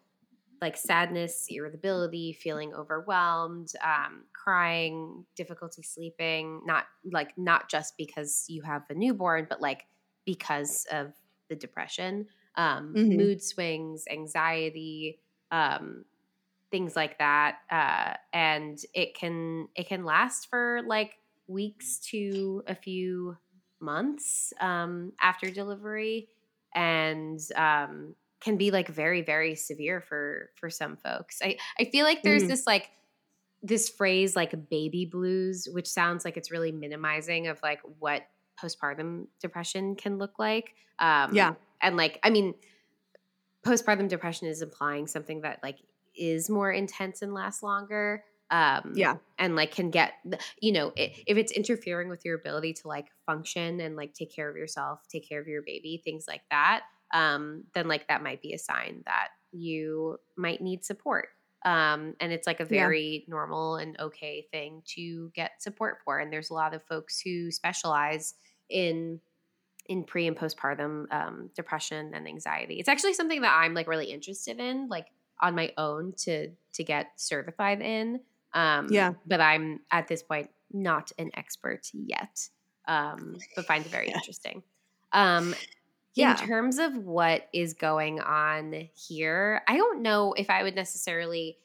like 0.61 0.77
sadness, 0.77 1.47
irritability, 1.51 2.33
feeling 2.33 2.75
overwhelmed, 2.75 3.73
um, 3.83 4.27
crying, 4.33 5.25
difficulty 5.37 5.83
sleeping, 5.83 6.63
not 6.65 6.87
like 7.05 7.39
not 7.39 7.71
just 7.71 7.97
because 7.97 8.45
you 8.49 8.63
have 8.63 8.83
a 8.91 8.95
newborn, 8.95 9.47
but 9.49 9.61
like 9.61 9.87
because 10.25 10.85
of 10.91 11.15
the 11.49 11.55
depression, 11.57 12.27
um, 12.57 12.99
Mhm. 12.99 13.09
mood 13.09 13.41
swings, 13.43 14.05
anxiety, 14.11 15.21
um, 15.53 16.05
things 16.71 16.97
like 16.97 17.19
that, 17.19 17.59
uh, 17.71 18.15
and 18.33 18.79
it 18.95 19.15
can 19.15 19.69
it 19.75 19.89
can 19.89 20.05
last 20.05 20.49
for 20.51 20.83
like 20.87 21.15
weeks 21.47 21.99
to 22.11 22.63
a 22.67 22.75
few 22.75 23.37
months 23.81 24.53
um, 24.61 25.13
after 25.21 25.51
delivery, 25.51 26.29
and 26.75 27.41
um, 27.57 28.15
can 28.41 28.57
be 28.57 28.71
like 28.71 28.89
very 28.89 29.23
very 29.23 29.55
severe 29.55 30.01
for 30.01 30.51
for 30.57 30.71
some 30.71 30.97
folks. 30.97 31.41
I 31.43 31.57
I 31.79 31.85
feel 31.85 32.05
like 32.05 32.23
there's 32.23 32.45
Mhm. 32.45 32.49
this 32.49 32.67
like 32.67 32.91
this 33.63 33.89
phrase 33.89 34.37
like 34.37 34.69
baby 34.69 35.05
blues, 35.05 35.69
which 35.73 35.89
sounds 35.89 36.25
like 36.25 36.37
it's 36.37 36.51
really 36.51 36.73
minimizing 36.73 37.49
of 37.49 37.61
like 37.63 37.81
what 37.99 38.23
postpartum 38.63 39.27
depression 39.41 39.97
can 39.97 40.19
look 40.19 40.39
like. 40.39 40.75
Um, 40.99 41.35
Yeah. 41.35 41.55
and 41.83 41.97
like 41.97 42.21
I 42.23 42.31
mean, 42.31 42.55
postpartum 43.65 44.09
depression 44.09 44.49
is 44.49 44.63
implying 44.63 45.07
something 45.07 45.41
that 45.43 45.61
like 45.63 45.79
is 46.19 46.51
more 46.51 46.71
intense 46.73 47.23
and 47.23 47.33
lasts 47.35 47.63
longer. 47.63 48.25
Um, 48.51 48.95
Yeah. 48.97 49.19
and 49.39 49.55
like 49.57 49.73
can 49.73 49.91
get 49.91 50.15
you 50.61 50.73
know 50.73 50.89
i 50.99 51.15
if 51.27 51.37
it's 51.37 51.53
interfering 51.53 52.09
with 52.09 52.25
your 52.25 52.35
ability 52.35 52.73
to 52.73 52.89
like 52.89 53.09
function 53.27 53.79
and 53.81 53.95
like 53.95 54.15
take 54.15 54.35
care 54.35 54.49
of 54.51 54.57
yourself, 54.57 55.01
take 55.09 55.29
care 55.29 55.41
of 55.41 55.47
your 55.49 55.63
baby, 55.63 56.01
things 56.05 56.25
like 56.27 56.43
that. 56.51 56.83
Um, 57.13 57.65
then 57.75 57.89
like 57.89 58.09
that 58.09 58.23
might 58.23 58.41
be 58.43 58.53
a 58.55 58.59
sign 58.59 59.03
that 59.07 59.29
you 59.53 60.19
might 60.37 60.61
need 60.61 60.85
support. 60.85 61.29
Um, 61.65 62.15
and 62.21 62.33
it's 62.33 62.47
like 62.47 62.61
a 62.61 62.65
Yeah. 62.69 62.95
very 62.95 63.25
normal 63.29 63.77
and 63.77 63.99
okay 64.01 64.47
thing 64.53 64.83
to 64.95 65.31
get 65.35 65.61
support 65.63 65.99
for. 66.05 66.19
And 66.19 66.33
there's 66.33 66.51
a 66.51 66.55
lot 66.55 66.73
of 66.75 66.83
folks 66.85 67.21
who 67.21 67.51
specialize 67.51 68.35
in 68.71 69.21
in 69.87 70.05
pre 70.05 70.27
and 70.27 70.37
postpartum 70.37 71.07
um, 71.13 71.51
depression 71.57 72.13
and 72.15 72.29
anxiety. 72.29 72.75
It's 72.79 72.89
actually 72.89 73.15
something 73.15 73.41
that 73.43 73.57
I'm 73.59 73.75
like 73.75 73.89
really 73.89 74.13
interested 74.13 74.61
in, 74.61 74.89
like 74.89 75.07
on 75.41 75.55
my 75.55 75.73
own 75.77 76.13
to 76.19 76.51
to 76.75 76.85
get 76.85 77.13
certified 77.21 77.83
in. 77.83 78.21
Um, 78.55 78.89
Yeah. 78.93 79.15
but 79.27 79.41
I'm 79.41 79.81
at 79.91 80.09
this 80.09 80.23
point 80.23 80.51
not 80.73 81.13
an 81.19 81.31
expert 81.35 81.89
yet, 81.93 82.49
um, 82.87 83.45
but 83.57 83.67
find 83.67 83.85
it 83.87 83.93
very 83.93 84.09
interesting. 84.11 84.63
Um, 85.13 85.55
Yeah. 86.15 86.33
In 86.33 86.37
terms 86.37 86.79
of 86.79 86.97
what 86.97 87.49
is 87.53 87.75
going 87.75 88.21
on 88.21 88.89
here, 88.95 89.63
I 89.69 89.77
don't 89.77 90.03
know 90.03 90.33
if 90.33 90.51
I 90.51 90.63
would 90.65 90.75
necessarily 90.75 91.59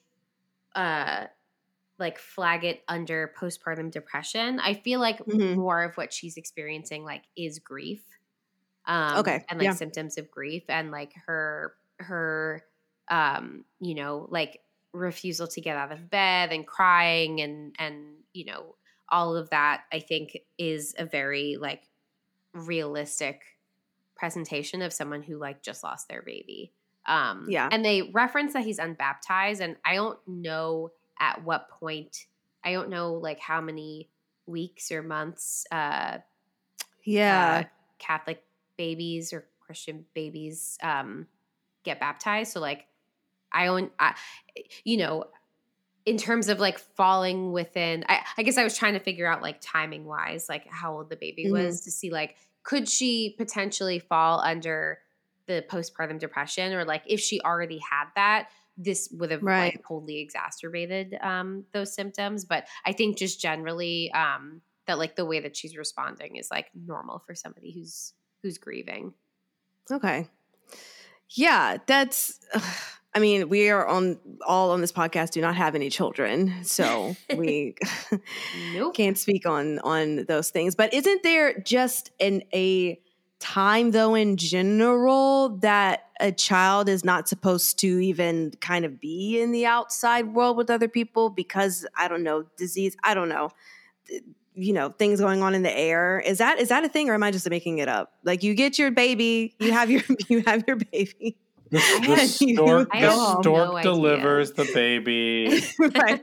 uh 0.75 1.27
like 1.99 2.17
flag 2.19 2.63
it 2.65 2.83
under 2.87 3.33
postpartum 3.37 3.91
depression. 3.91 4.59
I 4.59 4.73
feel 4.75 4.99
like 4.99 5.19
Mhm. 5.27 5.55
more 5.55 5.83
of 5.83 5.95
what 5.97 6.13
she's 6.13 6.37
experiencing 6.37 7.03
like 7.05 7.23
is 7.37 7.59
grief. 7.59 8.03
Um 8.85 9.19
Okay, 9.19 9.45
and 9.49 9.59
like 9.59 9.65
yeah. 9.65 9.73
symptoms 9.73 10.17
of 10.17 10.31
grief 10.31 10.63
and 10.69 10.91
like 10.91 11.13
her 11.27 11.75
her 11.99 12.63
um 13.09 13.65
you 13.79 13.95
know 13.95 14.27
like 14.29 14.59
refusal 14.93 15.47
to 15.47 15.59
get 15.61 15.75
out 15.75 15.91
of 15.91 16.09
bed 16.09 16.51
and 16.51 16.65
crying 16.67 17.41
and 17.41 17.75
and 17.79 18.05
you 18.33 18.45
know 18.45 18.75
all 19.09 19.35
of 19.35 19.49
that 19.49 19.83
I 19.91 19.99
think 19.99 20.37
is 20.57 20.95
a 20.97 21.05
very 21.05 21.57
like 21.59 21.83
realistic 22.53 23.41
presentation 24.15 24.81
of 24.81 24.93
someone 24.93 25.21
who 25.23 25.37
like 25.37 25.61
just 25.61 25.83
lost 25.83 26.07
their 26.07 26.21
baby. 26.21 26.71
Um, 27.05 27.47
Yeah. 27.49 27.67
And 27.71 27.83
they 27.83 28.03
reference 28.13 28.53
that 28.53 28.63
he's 28.63 28.79
unbaptized, 28.79 29.59
and 29.61 29.75
I 29.83 29.95
don't 29.95 30.19
know 30.27 30.91
at 31.19 31.43
what 31.43 31.69
point. 31.69 32.25
I 32.63 32.71
don't 32.71 32.89
know 32.89 33.13
like 33.15 33.39
how 33.39 33.59
many 33.59 34.09
weeks 34.45 34.91
or 34.91 35.03
months 35.03 35.65
uh, 35.71 36.19
Yeah. 37.03 37.63
uh, 37.65 37.69
Catholic 37.99 38.43
babies 38.77 39.33
or 39.33 39.47
Christian 39.59 40.05
babies 40.13 40.77
um, 40.81 41.27
get 41.83 41.99
baptized. 41.99 42.53
So 42.53 42.59
like, 42.61 42.87
I 43.53 43.67
own, 43.67 43.91
I, 43.99 44.15
you 44.83 44.97
know, 44.97 45.25
in 46.05 46.17
terms 46.17 46.49
of 46.49 46.59
like 46.59 46.79
falling 46.79 47.53
within, 47.53 48.03
I, 48.09 48.19
I 48.37 48.43
guess 48.43 48.57
I 48.57 48.63
was 48.63 48.77
trying 48.77 48.93
to 48.93 48.99
figure 48.99 49.25
out 49.25 49.41
like 49.41 49.57
timing 49.61 50.05
wise, 50.05 50.49
like 50.49 50.67
how 50.67 50.93
old 50.97 51.09
the 51.09 51.15
baby 51.15 51.45
Mhm. 51.45 51.51
was 51.51 51.81
to 51.81 51.91
see 51.91 52.09
like 52.09 52.35
could 52.63 52.87
she 52.87 53.35
potentially 53.37 53.99
fall 53.99 54.39
under 54.39 54.99
the 55.45 55.65
postpartum 55.69 56.19
depression 56.19 56.73
or 56.73 56.85
like 56.85 57.03
if 57.05 57.19
she 57.19 57.41
already 57.41 57.79
had 57.79 58.05
that 58.15 58.49
this 58.77 59.09
would 59.11 59.29
have 59.29 59.43
Right. 59.43 59.73
like 59.73 59.83
totally 59.87 60.19
exacerbated 60.19 61.15
um 61.21 61.65
those 61.73 61.93
symptoms 61.93 62.45
but 62.45 62.65
i 62.85 62.91
think 62.93 63.17
just 63.17 63.39
generally 63.39 64.11
um 64.13 64.61
that 64.87 64.97
like 64.97 65.15
the 65.15 65.25
way 65.25 65.39
that 65.41 65.55
she's 65.55 65.77
responding 65.77 66.37
is 66.37 66.49
like 66.49 66.67
normal 66.73 67.19
for 67.19 67.35
somebody 67.35 67.71
who's 67.73 68.13
who's 68.41 68.57
grieving 68.57 69.13
Okay. 69.91 70.27
Yeah, 71.29 71.77
that's. 71.85 72.39
I 73.15 73.19
mean, 73.19 73.47
we 73.49 73.69
are 73.69 73.85
on 73.85 74.17
all 74.45 74.71
on 74.71 74.81
this 74.81 74.91
podcast 74.91 75.31
do 75.31 75.41
not 75.41 75.55
have 75.55 75.75
any 75.75 75.89
children, 75.89 76.63
so 76.63 77.15
we 77.37 77.75
Nope. 78.73 78.95
can't 78.95 79.17
speak 79.17 79.45
on 79.45 79.79
on 79.79 80.25
those 80.25 80.49
things. 80.49 80.75
But 80.75 80.93
isn't 80.93 81.21
there 81.23 81.59
just 81.59 82.11
an 82.19 82.41
a 82.53 82.99
time 83.39 83.91
though 83.91 84.15
in 84.15 84.37
general 84.37 85.57
that 85.57 86.05
a 86.21 86.31
child 86.31 86.87
is 86.87 87.03
not 87.03 87.27
supposed 87.27 87.77
to 87.79 87.99
even 87.99 88.51
kind 88.61 88.85
of 88.85 88.99
be 89.01 89.39
in 89.41 89.51
the 89.51 89.65
outside 89.65 90.33
world 90.33 90.55
with 90.55 90.69
other 90.69 90.87
people 90.87 91.29
because 91.29 91.85
I 91.97 92.07
don't 92.07 92.23
know 92.23 92.45
disease. 92.57 92.95
I 93.03 93.13
don't 93.13 93.29
know. 93.29 93.49
You 94.55 94.73
know 94.73 94.89
things 94.89 95.19
going 95.19 95.41
on 95.41 95.55
in 95.55 95.63
the 95.63 95.75
air. 95.75 96.19
Is 96.19 96.37
that 96.37 96.59
is 96.59 96.69
that 96.69 96.83
a 96.83 96.89
thing, 96.89 97.09
or 97.09 97.15
am 97.15 97.23
I 97.23 97.31
just 97.31 97.49
making 97.49 97.79
it 97.79 97.87
up? 97.89 98.13
Like 98.23 98.43
you 98.43 98.53
get 98.53 98.77
your 98.79 98.91
baby, 98.91 99.55
you 99.59 99.71
have 99.71 99.89
your 99.91 100.01
you 100.29 100.41
have 100.47 100.63
your 100.67 100.77
baby, 100.77 101.37
The, 101.73 101.79
the 102.05 102.17
stork, 102.55 102.89
the 102.91 102.97
have 102.97 103.15
no 103.17 103.41
stork 103.41 103.69
idea. 103.75 103.91
delivers 103.91 104.51
the 104.53 104.65
baby. 104.73 105.63
right? 105.79 106.21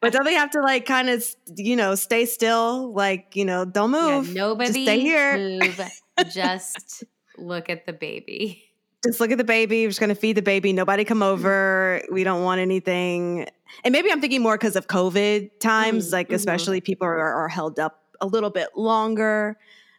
But 0.00 0.12
don't 0.12 0.24
they 0.24 0.34
have 0.34 0.50
to 0.50 0.60
like 0.60 0.84
kind 0.86 1.08
of 1.08 1.24
you 1.56 1.76
know 1.76 1.94
stay 1.94 2.26
still? 2.26 2.92
Like 2.92 3.36
you 3.36 3.44
know 3.44 3.64
don't 3.64 3.92
Yeah, 3.92 4.18
move. 4.20 4.34
nobody 4.34 4.68
Just 4.72 4.82
stay 4.82 5.00
here. 5.00 5.36
move. 5.36 5.80
Just 6.32 7.04
look 7.38 7.68
at 7.70 7.86
the 7.86 7.92
baby. 7.92 8.62
Just 9.04 9.20
look 9.20 9.30
at 9.30 9.38
the 9.38 9.44
baby. 9.44 9.82
We're 9.84 9.90
just 9.90 10.00
gonna 10.00 10.14
feed 10.14 10.36
the 10.36 10.42
baby. 10.42 10.72
Nobody 10.72 11.04
come 11.04 11.22
over. 11.22 12.02
We 12.12 12.24
don't 12.24 12.42
want 12.42 12.60
anything. 12.60 13.46
And 13.84 13.92
maybe 13.92 14.10
I'm 14.12 14.20
thinking 14.20 14.42
more 14.42 14.56
because 14.56 14.76
of 14.76 14.86
COVID 14.88 15.58
times. 15.60 16.08
Mhm, 16.08 16.12
Like 16.12 16.28
mhm. 16.28 16.34
especially 16.34 16.80
people 16.80 17.06
are, 17.06 17.18
are 17.18 17.48
held 17.48 17.78
up 17.78 18.02
a 18.20 18.26
little 18.26 18.50
bit 18.50 18.68
longer 18.76 19.58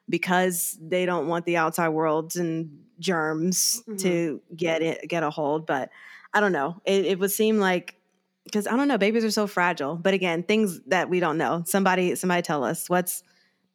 because 0.09 0.77
they 0.81 1.05
don't 1.05 1.27
want 1.27 1.45
the 1.45 1.57
outside 1.57 1.89
world 1.89 2.35
and 2.35 2.79
germs 2.99 3.83
to 3.97 4.41
get 4.55 4.81
it 4.81 5.07
get 5.07 5.23
a 5.23 5.29
hold. 5.29 5.65
But 5.65 5.89
I 6.33 6.39
don't 6.39 6.51
know. 6.51 6.81
It, 6.85 7.05
it 7.05 7.19
would 7.19 7.31
seem 7.31 7.59
like 7.59 7.95
because 8.43 8.67
I 8.67 8.75
don't 8.75 8.87
know. 8.87 8.97
Babies 8.97 9.25
are 9.25 9.31
so 9.31 9.47
fragile. 9.47 9.95
But 9.95 10.13
again, 10.13 10.43
things 10.43 10.79
that 10.87 11.09
we 11.09 11.19
don't 11.19 11.37
know. 11.37 11.63
Somebody 11.65 12.15
somebody 12.15 12.41
tell 12.41 12.63
us 12.63 12.89
what's 12.89 13.23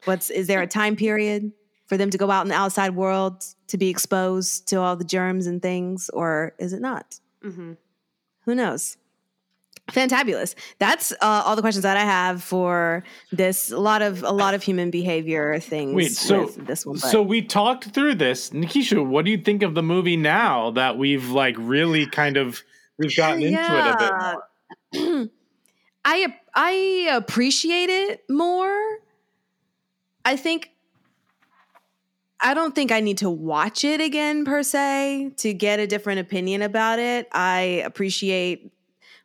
what's 0.05 0.31
is 0.31 0.47
there 0.47 0.63
a 0.63 0.67
time 0.79 0.97
period 0.97 1.53
for 1.87 1.97
them 1.97 2.11
to 2.11 2.19
go 2.19 2.31
out 2.31 2.43
in 2.43 2.49
the 2.49 2.55
outside 2.55 2.95
world 2.95 3.45
to 3.67 3.77
be 3.77 3.89
exposed 3.89 4.69
to 4.69 4.77
all 4.77 4.97
the 4.97 5.05
germs 5.05 5.47
and 5.47 5.61
things, 5.61 6.09
or 6.11 6.55
is 6.59 6.73
it 6.73 6.81
not? 6.81 7.19
Mm-hmm. 7.45 7.73
Who 8.45 8.55
knows? 8.55 8.97
Fantabulous. 9.93 10.55
That's 10.79 11.13
uh, 11.13 11.43
all 11.45 11.57
the 11.57 11.63
questions 11.63 11.83
that 11.83 11.97
I 11.97 12.05
have 12.05 12.43
for 12.43 13.03
this. 13.33 13.71
A 13.71 13.79
lot 13.79 14.03
of 14.03 14.23
a 14.23 14.31
lot 14.33 14.55
of 14.55 14.63
human 14.63 14.91
behavior 14.91 15.59
things. 15.61 15.95
Wait, 15.95 16.13
so 16.13 16.47
this 16.47 16.87
one. 16.87 16.97
but- 17.01 17.11
so 17.11 17.23
we 17.23 17.43
talked 17.43 17.85
through 17.95 18.15
this, 18.17 18.51
Nikisha. 18.51 19.05
What 19.07 19.25
do 19.25 19.31
you 19.31 19.39
think 19.39 19.63
of 19.63 19.75
the 19.75 19.83
movie 19.83 20.17
now 20.17 20.71
that 20.73 20.97
we've 20.99 21.29
like 21.31 21.57
really 21.59 22.07
kind 22.07 22.37
of 22.37 22.63
we've 22.99 23.17
gotten 23.17 23.43
into 23.43 23.59
it 23.59 23.95
a 23.95 24.37
bit? 24.93 25.31
I 26.05 26.35
I 26.55 27.09
appreciate 27.13 27.91
it 27.91 28.23
more. 28.29 28.99
I 30.25 30.37
think 30.37 30.71
I 32.41 32.55
don't 32.55 32.75
think 32.75 32.91
I 32.91 33.01
need 33.01 33.19
to 33.19 33.29
watch 33.29 33.85
it 33.85 34.01
again 34.01 34.45
per 34.45 34.63
se 34.63 35.33
to 35.39 35.53
get 35.53 35.79
a 35.79 35.87
different 35.87 36.21
opinion 36.21 36.63
about 36.63 36.99
it. 36.99 37.29
I 37.33 37.83
appreciate 37.85 38.73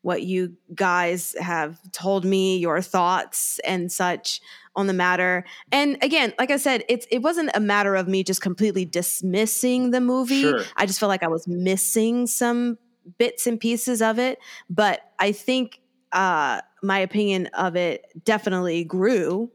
what 0.05 0.21
you 0.21 0.55
guys 0.75 1.35
have 1.39 1.79
told 1.91 2.25
me, 2.25 2.57
your 2.57 2.79
thoughts 2.79 3.59
and 3.65 3.91
such 3.91 4.39
on 4.75 4.85
the 4.85 4.93
matter. 4.93 5.43
And 5.71 5.97
again, 6.03 6.31
like 6.37 6.51
I 6.51 6.57
said, 6.57 6.83
it's 6.87 7.07
it 7.09 7.23
wasn't 7.23 7.49
a 7.55 7.59
matter 7.59 7.95
of 7.95 8.07
me 8.07 8.23
just 8.23 8.39
completely 8.39 8.85
dismissing 8.85 9.89
the 9.89 9.99
movie. 9.99 10.43
Sure. 10.43 10.61
I 10.77 10.85
just 10.85 10.99
felt 10.99 11.09
like 11.09 11.23
I 11.23 11.27
was 11.27 11.47
missing 11.47 12.27
some 12.27 12.77
bits 13.17 13.47
and 13.47 13.59
pieces 13.59 13.99
of 13.99 14.19
it. 14.19 14.37
But 14.69 15.01
I 15.17 15.31
think 15.31 15.79
uh, 16.11 16.61
my 16.83 16.99
opinion 16.99 17.47
of 17.47 17.75
it 17.75 18.05
definitely 18.23 18.83
grew 18.83 19.51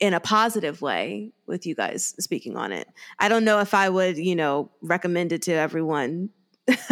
in 0.00 0.12
a 0.12 0.20
positive 0.20 0.82
way 0.82 1.32
with 1.46 1.64
you 1.64 1.74
guys 1.74 2.14
speaking 2.20 2.58
on 2.58 2.72
it. 2.72 2.88
I 3.18 3.30
don't 3.30 3.42
know 3.42 3.60
if 3.60 3.72
I 3.72 3.88
would, 3.88 4.18
you 4.18 4.36
know, 4.36 4.70
recommend 4.82 5.32
it 5.32 5.40
to 5.42 5.52
everyone, 5.52 6.28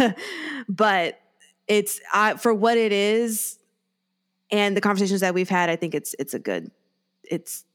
but 0.67 1.19
it's 1.67 1.99
I, 2.13 2.35
for 2.35 2.53
what 2.53 2.77
it 2.77 2.91
is 2.91 3.59
and 4.51 4.75
the 4.75 4.81
conversations 4.81 5.21
that 5.21 5.33
we've 5.33 5.49
had. 5.49 5.69
I 5.69 5.75
think 5.75 5.95
it's 5.95 6.15
it's 6.19 6.33
a 6.33 6.39
good. 6.39 6.71
It's 7.23 7.65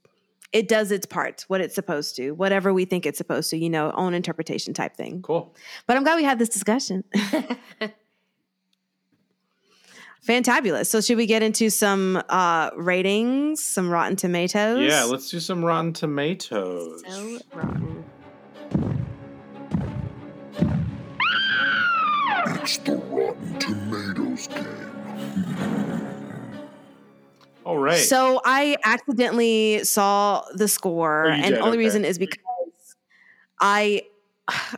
it 0.53 0.69
does 0.69 0.91
its 0.91 1.07
part, 1.07 1.45
what 1.49 1.61
it's 1.63 1.75
supposed 1.75 2.15
to, 2.17 2.33
whatever 2.33 2.75
we 2.75 2.85
think 2.85 3.07
it's 3.07 3.19
supposed 3.19 3.49
to, 3.51 3.57
you 3.57 3.71
know, 3.71 3.91
own 3.93 4.13
interpretation 4.15 4.75
type 4.75 4.97
thing. 4.97 5.23
Cool. 5.23 5.55
But 5.87 5.97
I'm 5.97 6.03
glad 6.03 6.17
we 6.17 6.25
had 6.25 6.39
this 6.39 6.51
discussion. 6.51 7.05
Fantabulous. 10.27 10.87
So 10.87 11.01
should 11.01 11.17
we 11.17 11.27
get 11.27 11.43
into 11.43 11.69
some 11.69 12.23
uh 12.29 12.71
ratings, 12.77 13.63
some 13.63 13.91
Rotten 13.91 14.17
Tomatoes? 14.17 14.87
Yeah, 14.89 15.05
let's 15.05 15.31
do 15.31 15.41
some 15.41 15.65
Rotten 15.65 15.93
Tomatoes. 15.93 17.03
So 17.07 17.39
rotten. 17.55 18.05
It's 23.41 23.65
the 23.65 23.75
Rotten 23.75 24.15
Tomatoes 24.15 24.47
game. 24.49 24.89
All 27.65 27.79
right. 27.79 27.97
So 27.97 28.41
I 28.45 28.77
accidentally 28.85 29.85
saw 29.85 30.43
the 30.55 30.67
score, 30.69 31.31
Oh, 31.31 31.35
and 31.35 31.55
did? 31.55 31.59
only 31.59 31.77
Okay. 31.79 31.85
reason 31.85 32.05
is 32.05 32.19
because 32.19 32.39
I 33.61 34.03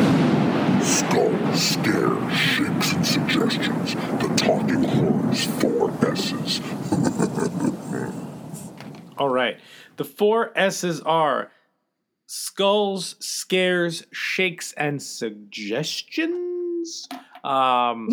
Skull, 0.83 1.53
scare, 1.53 2.29
shakes, 2.31 2.93
and 2.93 3.05
suggestions. 3.05 3.93
The 3.93 4.33
Talking 4.35 4.83
Horrors 4.83 5.45
Four 5.61 5.91
S's. 6.11 6.59
All 9.17 9.29
right. 9.29 9.59
The 9.97 10.05
four 10.05 10.51
S's 10.57 11.01
are 11.01 11.51
skulls, 12.25 13.15
scares, 13.19 14.05
shakes, 14.11 14.73
and 14.73 15.01
suggestions. 15.01 16.29
Um, 17.43 18.09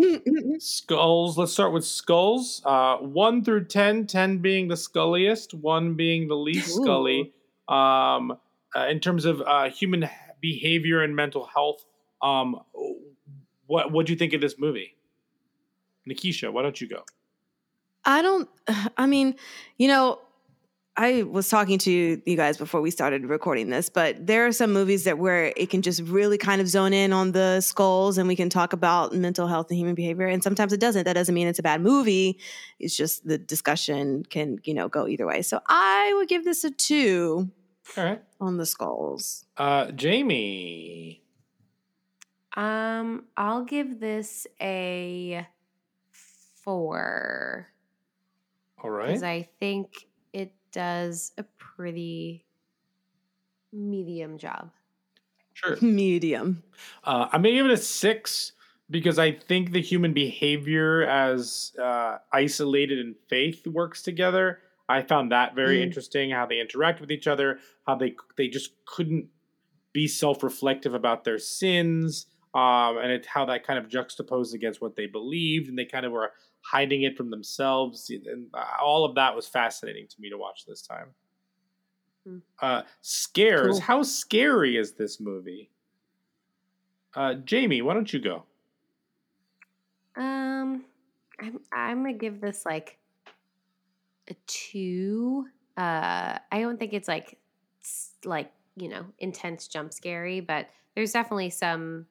skulls. 0.58 1.38
Let's 1.38 1.52
start 1.52 1.72
with 1.72 1.84
skulls. 1.84 2.62
Uh, 2.64 2.96
one 2.96 3.44
through 3.44 3.64
10, 3.66 4.06
10 4.06 4.38
being 4.38 4.68
the 4.68 4.76
sculliest, 4.76 5.54
one 5.54 5.94
being 5.94 6.28
the 6.28 6.36
least 6.36 6.74
scully. 6.74 7.32
Um, 7.68 8.38
uh, 8.74 8.86
in 8.86 9.00
terms 9.00 9.24
of 9.24 9.42
uh, 9.42 9.70
human 9.70 10.08
behavior 10.40 11.02
and 11.02 11.14
mental 11.14 11.46
health. 11.46 11.84
Um, 12.22 12.60
what 13.66 13.92
what 13.92 14.06
do 14.06 14.12
you 14.12 14.18
think 14.18 14.32
of 14.32 14.40
this 14.40 14.58
movie, 14.58 14.96
Nikisha? 16.08 16.52
Why 16.52 16.62
don't 16.62 16.80
you 16.80 16.88
go? 16.88 17.04
I 18.04 18.22
don't, 18.22 18.48
I 18.96 19.06
mean, 19.06 19.36
you 19.76 19.88
know, 19.88 20.20
I 21.00 21.22
was 21.22 21.48
talking 21.48 21.78
to 21.78 22.20
you 22.26 22.36
guys 22.36 22.56
before 22.56 22.80
we 22.80 22.90
started 22.90 23.24
recording 23.24 23.70
this, 23.70 23.88
but 23.88 24.26
there 24.26 24.48
are 24.48 24.52
some 24.52 24.72
movies 24.72 25.04
that 25.04 25.16
where 25.16 25.52
it 25.56 25.70
can 25.70 25.80
just 25.80 26.02
really 26.02 26.36
kind 26.38 26.60
of 26.60 26.66
zone 26.66 26.92
in 26.92 27.12
on 27.12 27.30
the 27.30 27.60
skulls 27.60 28.18
and 28.18 28.26
we 28.26 28.34
can 28.34 28.50
talk 28.50 28.72
about 28.72 29.14
mental 29.14 29.46
health 29.46 29.70
and 29.70 29.78
human 29.78 29.94
behavior. 29.94 30.26
And 30.26 30.42
sometimes 30.42 30.72
it 30.72 30.80
doesn't. 30.80 31.04
That 31.04 31.12
doesn't 31.12 31.32
mean 31.32 31.46
it's 31.46 31.60
a 31.60 31.62
bad 31.62 31.82
movie. 31.82 32.40
It's 32.80 32.96
just 32.96 33.24
the 33.24 33.38
discussion 33.38 34.24
can, 34.24 34.58
you 34.64 34.74
know, 34.74 34.88
go 34.88 35.06
either 35.06 35.24
way. 35.24 35.42
So 35.42 35.60
I 35.68 36.12
would 36.16 36.26
give 36.26 36.44
this 36.44 36.64
a 36.64 36.70
two 36.72 37.48
All 37.96 38.04
right. 38.04 38.22
on 38.40 38.56
the 38.56 38.66
skulls. 38.66 39.46
Uh, 39.56 39.92
Jamie. 39.92 41.22
Um, 42.56 43.26
I'll 43.36 43.62
give 43.64 44.00
this 44.00 44.48
a 44.60 45.46
four 46.10 47.68
All 48.82 48.90
right. 48.90 49.06
because 49.06 49.22
I 49.22 49.48
think 49.60 49.92
it 50.02 50.08
does 50.72 51.32
a 51.38 51.44
pretty 51.58 52.44
medium 53.72 54.38
job. 54.38 54.70
Sure. 55.54 55.76
Medium. 55.82 56.62
Uh, 57.04 57.26
I'm 57.32 57.42
gonna 57.42 57.54
give 57.54 57.66
it 57.66 57.72
a 57.72 57.76
six 57.76 58.52
because 58.90 59.18
I 59.18 59.32
think 59.32 59.72
the 59.72 59.82
human 59.82 60.12
behavior 60.14 61.02
as 61.02 61.72
uh, 61.82 62.18
isolated 62.32 62.98
and 63.00 63.16
faith 63.28 63.66
works 63.66 64.02
together. 64.02 64.60
I 64.88 65.02
found 65.02 65.32
that 65.32 65.54
very 65.54 65.78
Mm. 65.78 65.82
interesting. 65.82 66.30
How 66.30 66.46
they 66.46 66.60
interact 66.60 67.00
with 67.00 67.10
each 67.10 67.26
other. 67.26 67.58
How 67.86 67.96
they 67.96 68.14
they 68.36 68.48
just 68.48 68.72
couldn't 68.86 69.28
be 69.92 70.06
self-reflective 70.06 70.94
about 70.94 71.24
their 71.24 71.38
sins. 71.38 72.26
Um, 72.54 72.96
and 72.98 73.12
it, 73.12 73.26
how 73.26 73.44
that 73.46 73.66
kind 73.66 73.78
of 73.78 73.88
juxtaposed 73.88 74.54
against 74.54 74.80
what 74.80 74.96
they 74.96 75.06
believed, 75.06 75.68
and 75.68 75.78
they 75.78 75.84
kind 75.84 76.06
of 76.06 76.12
were 76.12 76.32
hiding 76.70 77.02
it 77.02 77.16
from 77.16 77.30
themselves. 77.30 78.10
And 78.10 78.48
uh, 78.52 78.64
all 78.82 79.04
of 79.04 79.14
that 79.14 79.34
was 79.34 79.46
fascinating 79.46 80.06
to 80.08 80.16
me 80.20 80.30
to 80.30 80.36
watch 80.36 80.64
this 80.66 80.82
time. 80.82 81.08
Hmm. 82.26 82.38
Uh, 82.60 82.82
scares. 83.00 83.72
Cool. 83.72 83.80
How 83.80 84.02
scary 84.02 84.76
is 84.76 84.92
this 84.92 85.20
movie? 85.20 85.70
Uh, 87.14 87.34
Jamie, 87.34 87.80
why 87.82 87.94
don't 87.94 88.12
you 88.12 88.20
go? 88.20 88.44
Um, 90.16 90.84
I'm 91.40 91.60
I'm 91.72 92.02
gonna 92.02 92.12
give 92.12 92.40
this 92.40 92.66
like 92.66 92.98
a 94.28 94.34
two. 94.46 95.46
Uh, 95.76 96.38
I 96.52 96.60
don't 96.60 96.78
think 96.78 96.92
it's 96.92 97.08
like 97.08 97.38
like 98.24 98.52
you 98.76 98.88
know 98.88 99.06
intense 99.18 99.68
jump 99.68 99.92
scary, 99.92 100.40
but 100.40 100.68
there's 100.94 101.12
definitely 101.12 101.50
some 101.50 102.06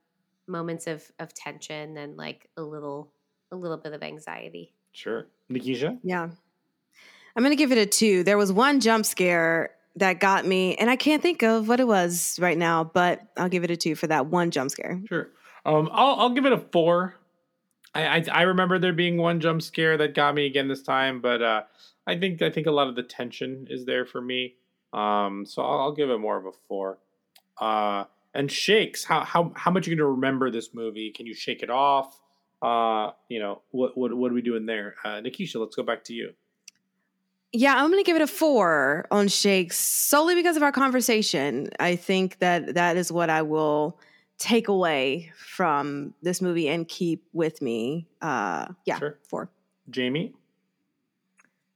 moments 0.48 0.88
of 0.88 1.04
of 1.20 1.34
tension 1.34 1.98
and 1.98 2.18
like 2.18 2.50
a 2.58 2.62
little 2.62 3.12
a 3.52 3.56
little 3.56 3.78
bit 3.78 3.94
of 3.94 4.04
anxiety. 4.04 4.74
Sure. 4.92 5.28
Nikisha? 5.52 6.00
Yeah. 6.04 6.30
I'm 7.36 7.44
going 7.44 7.52
to 7.52 7.56
give 7.56 7.72
it 7.72 7.78
a 7.78 7.86
two. 7.86 8.24
There 8.24 8.38
was 8.38 8.52
one 8.52 8.80
jump 8.80 9.06
scare 9.06 9.72
that 9.96 10.20
got 10.20 10.46
me, 10.46 10.76
and 10.76 10.90
I 10.90 10.96
can't 10.96 11.22
think 11.22 11.44
of 11.44 11.68
what 11.68 11.80
it 11.80 11.88
was 11.88 12.38
right 12.42 12.58
now, 12.58 12.84
but 12.84 13.22
I'll 13.38 13.50
give 13.50 13.64
it 13.64 13.72
a 13.72 13.78
two 13.78 13.96
for 13.96 14.08
that 14.08 14.28
one 14.28 14.52
jump 14.52 14.72
scare. 14.72 15.02
Sure. 15.08 15.30
Um, 15.66 15.90
I'll 15.92 16.16
I'll 16.16 16.30
give 16.30 16.46
it 16.46 16.54
a 16.54 16.58
four. 16.58 17.16
I, 17.94 18.20
I 18.20 18.26
I 18.32 18.42
remember 18.44 18.80
there 18.80 18.94
being 18.94 19.18
one 19.18 19.40
jump 19.40 19.62
scare 19.62 19.98
that 19.98 20.14
got 20.14 20.34
me 20.34 20.46
again 20.46 20.68
this 20.68 20.82
time, 20.82 21.20
but 21.20 21.42
uh, 21.42 21.64
I 22.06 22.18
think 22.18 22.42
I 22.42 22.50
think 22.50 22.68
a 22.68 22.72
lot 22.72 22.88
of 22.88 22.96
the 22.96 23.04
tension 23.04 23.68
is 23.70 23.86
there 23.86 24.06
for 24.06 24.22
me. 24.22 24.56
Um, 24.94 25.46
so 25.46 25.62
I'll, 25.62 25.80
I'll 25.80 25.92
give 25.92 26.10
it 26.10 26.18
more 26.20 26.38
of 26.38 26.46
a 26.46 26.52
four. 26.68 27.00
Uh, 27.60 28.06
and 28.34 28.52
shakes. 28.52 29.04
How 29.04 29.22
how 29.24 29.52
how 29.56 29.72
much 29.72 29.88
are 29.88 29.92
you 29.92 29.98
gonna 29.98 30.10
remember 30.10 30.50
this 30.52 30.74
movie? 30.74 31.12
Can 31.12 31.26
you 31.26 31.34
shake 31.34 31.64
it 31.64 31.70
off? 31.70 32.20
Uh, 32.62 33.12
you 33.30 33.40
know 33.40 33.62
what 33.72 33.98
what 33.98 34.16
what 34.16 34.32
are 34.32 34.34
we 34.36 34.42
doing 34.42 34.66
there? 34.66 34.96
Uh, 35.04 35.22
Nikisha, 35.22 35.56
let's 35.60 35.76
go 35.76 35.84
back 35.84 36.04
to 36.06 36.14
you. 36.14 36.34
Yeah, 37.54 37.76
I'm 37.76 37.90
going 37.92 38.04
to 38.04 38.06
give 38.06 38.16
it 38.18 38.22
a 38.22 38.28
four 38.28 39.08
on 39.10 39.28
shakes 39.30 39.78
solely 39.78 40.36
because 40.36 40.58
of 40.58 40.64
our 40.64 40.72
conversation. 40.72 41.70
I 41.80 41.96
think 41.96 42.40
that 42.40 42.74
that 42.76 42.98
is 42.98 43.12
what 43.12 43.30
I 43.30 43.42
will 43.44 44.00
take 44.38 44.68
away 44.68 45.32
from 45.36 46.14
this 46.22 46.42
movie 46.42 46.68
and 46.68 46.88
keep 46.88 47.24
with 47.34 47.62
me. 47.62 48.08
Uh, 48.22 48.68
yeah, 48.86 49.00
Sure. 49.00 49.18
four. 49.30 49.50
Jamie. 49.90 50.34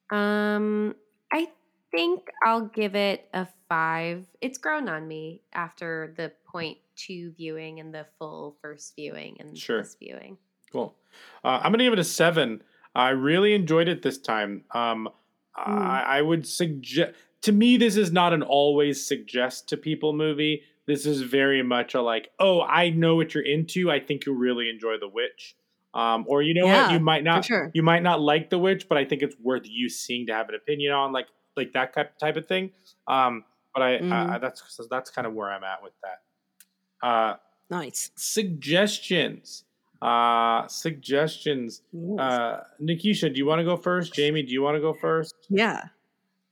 Um, 0.10 0.96
I 1.32 1.48
think 1.92 2.30
I'll 2.46 2.66
give 2.66 2.96
it 2.96 3.30
a 3.34 3.48
five. 3.70 4.26
It's 4.42 4.58
grown 4.58 4.90
on 4.90 5.08
me 5.08 5.42
after 5.54 6.14
the 6.18 6.32
point 6.46 6.78
two 6.96 7.32
viewing 7.38 7.80
and 7.80 7.94
the 7.94 8.06
full 8.20 8.58
first 8.62 8.94
viewing 8.96 9.38
and 9.40 9.58
Sure. 9.58 9.82
this 9.82 9.96
viewing. 9.96 10.38
Cool. 10.72 10.96
Uh, 11.44 11.60
I'm 11.64 11.72
gonna 11.72 11.84
give 11.84 11.94
it 11.94 12.00
a 12.00 12.04
seven. 12.04 12.64
I 12.96 13.10
really 13.10 13.54
enjoyed 13.54 13.88
it 13.88 14.02
this 14.02 14.18
time. 14.18 14.64
Um, 14.72 15.10
I, 15.56 16.04
I 16.08 16.22
would 16.22 16.48
suggest 16.48 17.14
to 17.42 17.52
me 17.52 17.78
this 17.78 17.96
is 17.98 18.12
not 18.12 18.34
an 18.34 18.44
always 18.44 19.06
suggest 19.06 19.70
to 19.70 19.78
people 19.78 20.14
movie. 20.14 20.64
This 20.88 21.06
is 21.06 21.22
very 21.22 21.64
much 21.64 21.94
a 21.94 22.02
like, 22.02 22.30
oh, 22.40 22.62
I 22.62 22.90
know 22.90 23.16
what 23.16 23.34
you're 23.34 23.46
into. 23.46 23.90
I 23.92 24.00
think 24.00 24.26
you'll 24.26 24.36
really 24.36 24.70
enjoy 24.70 24.98
The 25.00 25.08
Witch. 25.08 25.56
Um, 25.94 26.26
or 26.28 26.42
you 26.42 26.54
know 26.54 26.68
what, 26.68 26.92
you 26.92 27.00
might 27.00 27.24
not, 27.24 27.44
sure. 27.46 27.70
you 27.74 27.84
might 27.84 28.02
not 28.02 28.22
like 28.22 28.50
The 28.50 28.58
Witch, 28.58 28.88
but 28.88 28.98
I 28.98 29.04
think 29.06 29.22
it's 29.22 29.36
worth 29.42 29.64
you 29.66 29.90
seeing 29.90 30.28
to 30.28 30.34
have 30.34 30.48
an 30.50 30.56
opinion 30.56 30.94
on, 30.94 31.12
like 31.12 31.28
like 31.58 31.74
that 31.74 31.94
type 31.94 32.18
type 32.18 32.38
of 32.38 32.46
thing. 32.48 32.72
Um, 33.08 33.44
but 33.74 33.84
I, 33.84 33.96
I, 33.96 34.00
Mhm. 34.00 34.30
I 34.32 34.38
that's 34.38 34.80
that's 34.90 35.10
kind 35.12 35.28
of 35.28 35.34
where 35.34 35.50
I'm 35.52 35.64
at 35.64 35.84
with 35.84 35.94
that. 36.04 37.08
Uh, 37.08 37.36
Nice. 37.70 38.12
suggestions. 38.16 39.64
Uh, 40.02 40.68
suggestions. 40.68 41.84
Uh, 42.18 42.62
Nikisha, 42.82 43.32
do 43.32 43.38
you 43.38 43.46
want 43.46 43.60
to 43.60 43.66
go 43.66 43.78
first? 43.78 44.14
Jamie, 44.14 44.42
do 44.42 44.52
you 44.52 44.62
want 44.62 44.76
to 44.76 44.82
go 44.82 44.94
first? 44.94 45.36
Yeah. 45.50 45.84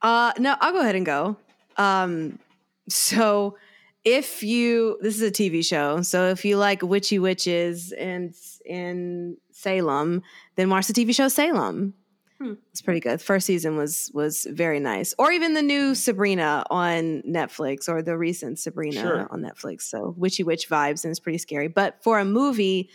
Uh 0.01 0.31
no, 0.37 0.55
I'll 0.61 0.71
go 0.71 0.79
ahead 0.81 0.95
and 0.95 1.05
go. 1.05 1.35
Um 1.77 2.39
so 2.87 3.57
if 4.05 4.41
you 4.43 4.97
this 5.01 5.15
is 5.15 5.21
a 5.21 5.31
TV 5.31 5.63
show, 5.65 6.01
so 6.01 6.29
if 6.29 6.45
you 6.45 6.57
like 6.57 6.81
witchy 6.81 7.19
witches 7.19 7.91
and 7.91 8.33
in 8.65 9.35
Salem, 9.51 10.23
then 10.55 10.69
watch 10.69 10.87
the 10.87 10.93
TV 10.93 11.13
show 11.13 11.27
Salem. 11.27 11.93
Hmm. 12.41 12.53
It's 12.71 12.81
pretty 12.81 13.01
good. 13.01 13.21
First 13.21 13.45
season 13.47 13.75
was 13.75 14.09
was 14.13 14.45
very 14.49 14.79
nice. 14.79 15.13
Or 15.19 15.29
even 15.31 15.55
the 15.55 15.61
new 15.61 15.93
Sabrina 15.93 16.63
on 16.69 17.21
Netflix 17.23 17.89
or 17.89 18.01
the 18.01 18.17
recent 18.17 18.59
Sabrina 18.59 19.01
Sure. 19.01 19.27
on 19.29 19.41
Netflix. 19.41 19.81
So 19.83 20.13
witchy 20.17 20.43
witch 20.43 20.69
vibes 20.69 21.03
and 21.03 21.11
it's 21.11 21.19
pretty 21.19 21.37
scary. 21.37 21.67
But 21.67 22.01
for 22.01 22.17
a 22.17 22.23
movie, 22.25 22.89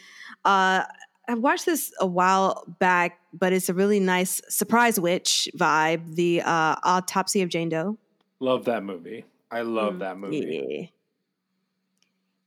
uh 0.47 0.85
I 1.29 1.35
watched 1.35 1.65
this 1.67 1.93
a 2.01 2.07
while 2.07 2.65
back, 2.79 3.19
but 3.33 3.53
it's 3.55 3.69
a 3.71 3.75
really 3.75 3.99
nice 4.01 4.43
surprise 4.49 4.99
witch 5.01 5.49
vibe. 5.57 6.15
The 6.17 6.43
uh, 6.43 6.77
Autopsy 6.83 7.41
of 7.41 7.49
Jane 7.49 7.71
Doe. 7.71 7.97
Love 8.41 8.67
that 8.67 8.83
movie. 8.83 9.25
I 9.51 9.63
love 9.63 9.95
Mm, 9.95 9.99
that 10.01 10.19
movie. 10.19 10.79
Yeah, 10.81 10.87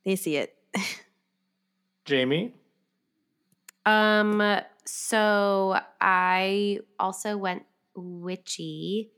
they 0.06 0.16
see 0.16 0.36
it. 0.38 0.56
Jamie, 2.06 2.54
Um, 3.86 4.40
so 4.88 5.80
I 6.02 6.80
also 7.00 7.38
went 7.38 7.64
witchy, 7.96 9.12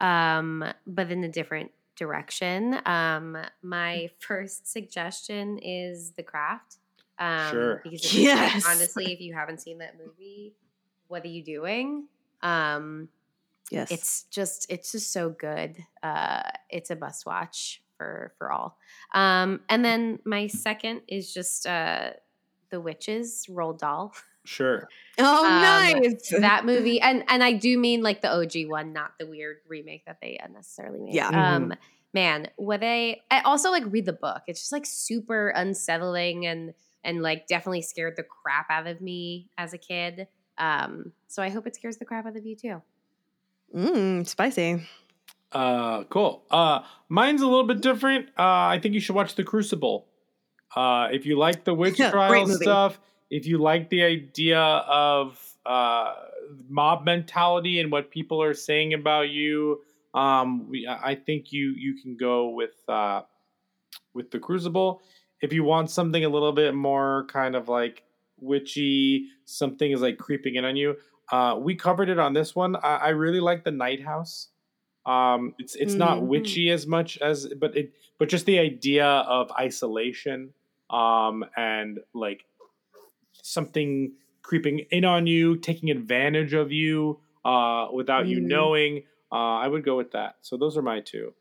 um, 0.00 0.64
but 0.86 1.10
in 1.10 1.22
a 1.24 1.28
different 1.28 1.70
direction. 1.96 2.78
Um, 2.86 3.36
my 3.62 4.08
first 4.18 4.70
suggestion 4.70 5.58
is 5.58 6.12
The 6.12 6.22
Craft. 6.22 6.78
Um, 7.18 7.50
Sure. 7.50 7.80
Because 7.84 8.00
just, 8.02 8.14
like, 8.14 8.24
Yes. 8.24 8.66
honestly, 8.66 9.12
if 9.12 9.20
you 9.20 9.34
haven't 9.34 9.60
seen 9.60 9.78
that 9.78 9.96
movie, 9.98 10.54
what 11.08 11.24
are 11.24 11.28
you 11.28 11.44
doing? 11.44 12.06
Um, 12.42 13.08
Yes, 13.70 13.90
it's 13.90 14.22
just 14.24 14.66
it's 14.70 14.92
just 14.92 15.12
so 15.12 15.30
good. 15.30 15.78
Uh, 16.02 16.42
it's 16.68 16.90
a 16.90 16.96
must 16.96 17.24
watch 17.24 17.82
for 17.96 18.34
for 18.36 18.52
all. 18.52 18.76
Um, 19.14 19.60
and 19.68 19.82
then 19.82 20.18
my 20.26 20.46
second 20.48 21.02
is 21.08 21.32
just 21.32 21.66
uh, 21.66 22.10
The 22.70 22.80
Witches, 22.80 23.46
Roald 23.48 23.78
Dahl. 23.78 24.14
sure. 24.44 24.88
oh 25.18 25.44
um, 25.46 26.02
nice. 26.02 26.28
that 26.40 26.64
movie 26.64 27.00
and 27.00 27.24
and 27.28 27.42
i 27.42 27.52
do 27.52 27.78
mean 27.78 28.02
like 28.02 28.22
the 28.22 28.32
og 28.32 28.52
one 28.68 28.92
not 28.92 29.12
the 29.18 29.26
weird 29.26 29.58
remake 29.68 30.04
that 30.06 30.18
they 30.20 30.38
unnecessarily 30.42 31.00
made 31.00 31.14
Yeah. 31.14 31.28
um 31.56 31.74
man 32.12 32.48
what 32.56 32.80
they 32.80 33.22
i 33.30 33.40
also 33.40 33.70
like 33.70 33.84
read 33.86 34.06
the 34.06 34.12
book 34.12 34.42
it's 34.46 34.60
just 34.60 34.72
like 34.72 34.86
super 34.86 35.48
unsettling 35.48 36.46
and 36.46 36.74
and 37.04 37.22
like 37.22 37.46
definitely 37.46 37.82
scared 37.82 38.14
the 38.16 38.22
crap 38.22 38.70
out 38.70 38.86
of 38.86 39.00
me 39.00 39.48
as 39.58 39.72
a 39.72 39.78
kid 39.78 40.26
um 40.58 41.12
so 41.28 41.42
i 41.42 41.48
hope 41.48 41.66
it 41.66 41.74
scares 41.74 41.96
the 41.98 42.04
crap 42.04 42.26
out 42.26 42.36
of 42.36 42.44
you 42.44 42.56
too 42.56 42.82
mm, 43.74 44.26
spicy. 44.26 44.82
Uh, 45.50 46.04
cool. 46.04 46.44
Uh, 46.50 46.80
mine's 47.08 47.42
a 47.42 47.46
little 47.46 47.66
bit 47.66 47.80
different. 47.80 48.28
Uh, 48.38 48.66
I 48.66 48.78
think 48.80 48.94
you 48.94 49.00
should 49.00 49.14
watch 49.14 49.34
The 49.34 49.44
Crucible. 49.44 50.06
Uh, 50.74 51.08
if 51.12 51.26
you 51.26 51.38
like 51.38 51.64
the 51.64 51.74
witch 51.74 51.96
Great 51.98 52.10
trial 52.10 52.46
stuff, 52.48 52.98
if 53.32 53.46
you 53.48 53.56
like 53.58 53.88
the 53.90 54.02
idea 54.04 54.60
of 54.60 55.40
uh, 55.66 56.14
mob 56.68 57.04
mentality 57.04 57.80
and 57.80 57.90
what 57.90 58.10
people 58.12 58.42
are 58.42 58.54
saying 58.54 58.94
about 58.94 59.30
you, 59.40 59.80
Um, 60.14 60.68
we 60.70 60.78
I 60.86 61.12
I 61.12 61.14
think 61.26 61.52
you 61.56 61.66
you 61.84 61.92
can 62.02 62.16
go 62.28 62.36
with 62.60 62.76
uh, 62.88 63.22
with 64.14 64.30
the 64.30 64.38
Crucible. 64.38 65.00
If 65.40 65.52
you 65.52 65.64
want 65.64 65.90
something 65.90 66.24
a 66.24 66.28
little 66.28 66.52
bit 66.52 66.74
more 66.74 67.26
kind 67.28 67.54
of 67.56 67.68
like 67.68 68.04
witchy, 68.38 69.28
something 69.44 69.90
is 69.92 70.00
like 70.02 70.18
creeping 70.18 70.54
in 70.56 70.64
on 70.64 70.76
you. 70.76 70.96
Uh, 71.30 71.56
we 71.58 71.74
covered 71.74 72.08
it 72.10 72.18
on 72.18 72.34
this 72.34 72.54
one. 72.54 72.76
I, 72.76 72.96
I 72.96 73.08
really 73.10 73.40
like 73.40 73.64
the 73.64 73.70
Night 73.72 74.02
House. 74.04 74.50
Um, 75.06 75.54
it's 75.58 75.74
it's 75.74 75.96
not 75.96 76.18
Mhm. 76.18 76.28
witchy 76.28 76.70
as 76.70 76.86
much 76.86 77.18
as, 77.18 77.48
but 77.58 77.76
it 77.76 77.92
but 78.18 78.28
just 78.28 78.46
the 78.46 78.58
idea 78.58 79.06
of 79.06 79.50
isolation, 79.58 80.54
um, 80.90 81.44
and 81.56 82.00
like 82.14 82.44
something 83.42 84.12
creeping 84.42 84.80
in 84.90 85.04
on 85.04 85.26
you, 85.26 85.56
taking 85.56 85.90
advantage 85.90 86.52
of 86.52 86.72
you, 86.72 87.20
uh, 87.44 87.86
without 87.92 88.26
you 88.26 88.38
Mhm. 88.38 88.42
knowing. 88.48 89.02
Uh, 89.30 89.56
I 89.56 89.68
would 89.68 89.84
go 89.84 89.96
with 89.96 90.10
that. 90.12 90.36
So 90.42 90.56
those 90.56 90.76
are 90.76 90.82
my 90.82 91.00
two. 91.00 91.32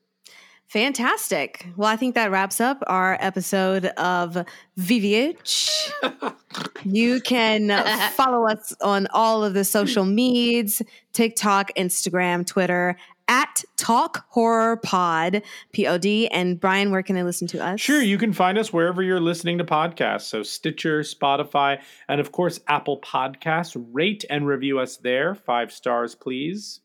Fantastic. 0.67 1.67
Well, 1.75 1.89
I 1.89 1.97
think 1.97 2.15
that 2.15 2.31
wraps 2.31 2.61
up 2.61 2.81
our 2.87 3.17
episode 3.19 3.87
of 3.97 4.37
VVH. 4.79 5.91
you 6.85 7.19
can 7.19 7.67
follow 8.11 8.47
us 8.47 8.73
on 8.81 9.07
all 9.13 9.43
of 9.43 9.53
the 9.53 9.65
social 9.65 10.05
medias 10.05 10.81
TikTok, 11.11 11.71
Instagram, 11.77 12.47
Twitter 12.47 12.95
at 13.27 13.63
Talk 13.77 14.25
Horror 14.29 14.77
Pod, 14.77 15.41
P 15.71 15.87
O 15.87 15.97
D. 15.97 16.27
And 16.27 16.59
Brian, 16.59 16.91
where 16.91 17.03
can 17.03 17.15
they 17.15 17.23
listen 17.23 17.47
to 17.49 17.63
us? 17.63 17.79
Sure, 17.79 18.01
you 18.01 18.17
can 18.17 18.33
find 18.33 18.57
us 18.57 18.71
wherever 18.73 19.01
you're 19.01 19.19
listening 19.19 19.57
to 19.59 19.63
podcasts. 19.63 20.23
So 20.23 20.43
Stitcher, 20.43 21.01
Spotify, 21.01 21.81
and 22.07 22.19
of 22.21 22.31
course 22.31 22.59
Apple 22.67 22.99
Podcasts. 22.99 23.81
Rate 23.91 24.25
and 24.29 24.45
review 24.47 24.79
us 24.79 24.97
there. 24.97 25.35
Five 25.35 25.71
stars, 25.71 26.15
please. 26.15 26.81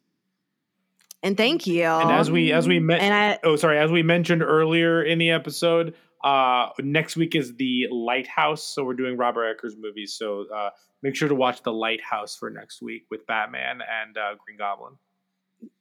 And 1.22 1.36
thank 1.36 1.66
you. 1.66 1.82
And 1.84 2.10
as 2.12 2.30
we 2.30 2.52
as 2.52 2.68
we 2.68 2.78
met, 2.78 3.00
And 3.00 3.14
I- 3.14 3.38
oh 3.42 3.56
sorry, 3.56 3.78
as 3.78 3.90
we 3.90 4.02
mentioned 4.02 4.42
earlier 4.42 5.02
in 5.02 5.18
the 5.18 5.30
episode, 5.30 5.94
uh, 6.22 6.68
next 6.80 7.16
week 7.16 7.34
is 7.34 7.54
the 7.56 7.88
Lighthouse. 7.90 8.62
So 8.62 8.84
we're 8.84 8.94
doing 8.94 9.16
Robert 9.16 9.44
Eggers 9.46 9.76
movies. 9.78 10.14
So 10.14 10.46
uh, 10.54 10.70
make 11.02 11.16
sure 11.16 11.28
to 11.28 11.34
watch 11.34 11.62
the 11.62 11.72
Lighthouse 11.72 12.36
for 12.36 12.50
next 12.50 12.80
week 12.82 13.06
with 13.10 13.26
Batman 13.26 13.80
and 13.80 14.16
uh, 14.16 14.34
Green 14.44 14.58
Goblin. 14.58 14.94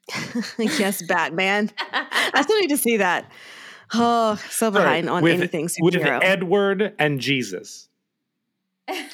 yes, 0.57 1.01
Batman. 1.01 1.71
I 1.91 2.41
still 2.41 2.59
need 2.59 2.69
to 2.69 2.77
see 2.77 2.97
that. 2.97 3.31
Oh, 3.93 4.35
so 4.49 4.71
behind 4.71 5.09
on 5.09 5.23
with, 5.23 5.33
anything 5.33 5.69
with 5.79 5.95
superhero. 5.95 6.19
Edward 6.21 6.93
and 6.99 7.19
Jesus. 7.19 7.87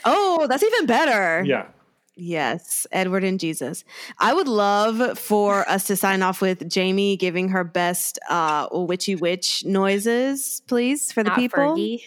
oh, 0.06 0.48
that's 0.48 0.64
even 0.64 0.86
better. 0.86 1.44
Yeah. 1.46 1.68
Yes, 2.16 2.86
Edward 2.92 3.24
and 3.24 3.40
Jesus. 3.40 3.84
I 4.20 4.34
would 4.34 4.48
love 4.48 5.18
for 5.18 5.68
us 5.70 5.86
to 5.86 5.96
sign 5.96 6.22
off 6.22 6.42
with 6.42 6.70
Jamie 6.70 7.16
giving 7.16 7.50
her 7.50 7.64
best 7.64 8.20
uh, 8.30 8.68
witchy 8.72 9.16
witch 9.16 9.64
noises, 9.66 10.62
please, 10.68 11.12
for 11.12 11.24
the 11.24 11.30
Not 11.30 11.40
people. 11.40 11.60
Fergie. 11.60 12.02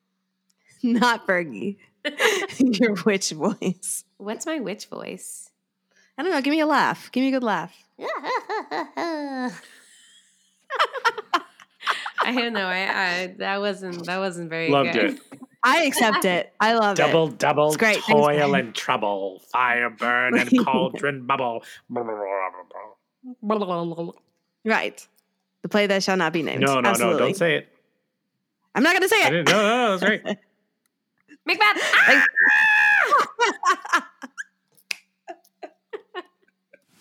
Not 0.82 1.26
Fergie. 1.26 1.76
Your 2.58 2.94
witch 3.04 3.32
voice. 3.32 4.04
What's 4.16 4.46
my 4.46 4.60
witch 4.60 4.86
voice? 4.86 5.49
I 6.20 6.22
don't 6.22 6.32
know. 6.32 6.40
Give 6.42 6.52
me 6.52 6.60
a 6.60 6.66
laugh. 6.66 7.10
Give 7.12 7.22
me 7.22 7.28
a 7.28 7.30
good 7.30 7.42
laugh. 7.42 7.74
I 7.98 9.50
don't 12.26 12.52
know. 12.52 12.66
I, 12.66 13.22
I 13.22 13.34
that 13.38 13.58
wasn't 13.58 14.04
that 14.04 14.18
wasn't 14.18 14.50
very 14.50 14.68
Loved 14.68 14.92
good. 14.92 15.14
it. 15.14 15.20
I 15.62 15.84
accept 15.84 16.26
it. 16.26 16.52
I 16.60 16.74
love 16.74 16.98
Double, 16.98 17.28
it. 17.28 17.38
double, 17.38 17.70
double, 17.70 17.76
great. 17.76 17.94
Thanks, 18.02 18.06
toil 18.08 18.54
and 18.54 18.74
trouble, 18.74 19.40
fire 19.50 19.88
burn 19.88 20.38
and 20.38 20.50
cauldron 20.66 21.24
bubble. 21.24 21.64
Right. 24.62 25.08
The 25.62 25.68
play 25.70 25.86
that 25.86 26.02
shall 26.02 26.18
not 26.18 26.34
be 26.34 26.42
named. 26.42 26.60
No, 26.60 26.80
no, 26.80 26.90
Absolutely. 26.90 27.18
no, 27.18 27.26
don't 27.28 27.36
say 27.36 27.54
it. 27.56 27.68
I'm 28.74 28.82
not 28.82 28.92
going 28.92 29.04
to 29.04 29.08
say 29.08 29.24
I 29.24 29.28
it. 29.28 29.30
didn't, 29.30 29.48
no, 29.48 29.62
no, 29.62 29.68
no, 29.68 29.96
that's 29.96 30.10
right. 30.10 30.22
Macbeth. 31.46 31.92
Ah! 31.94 32.26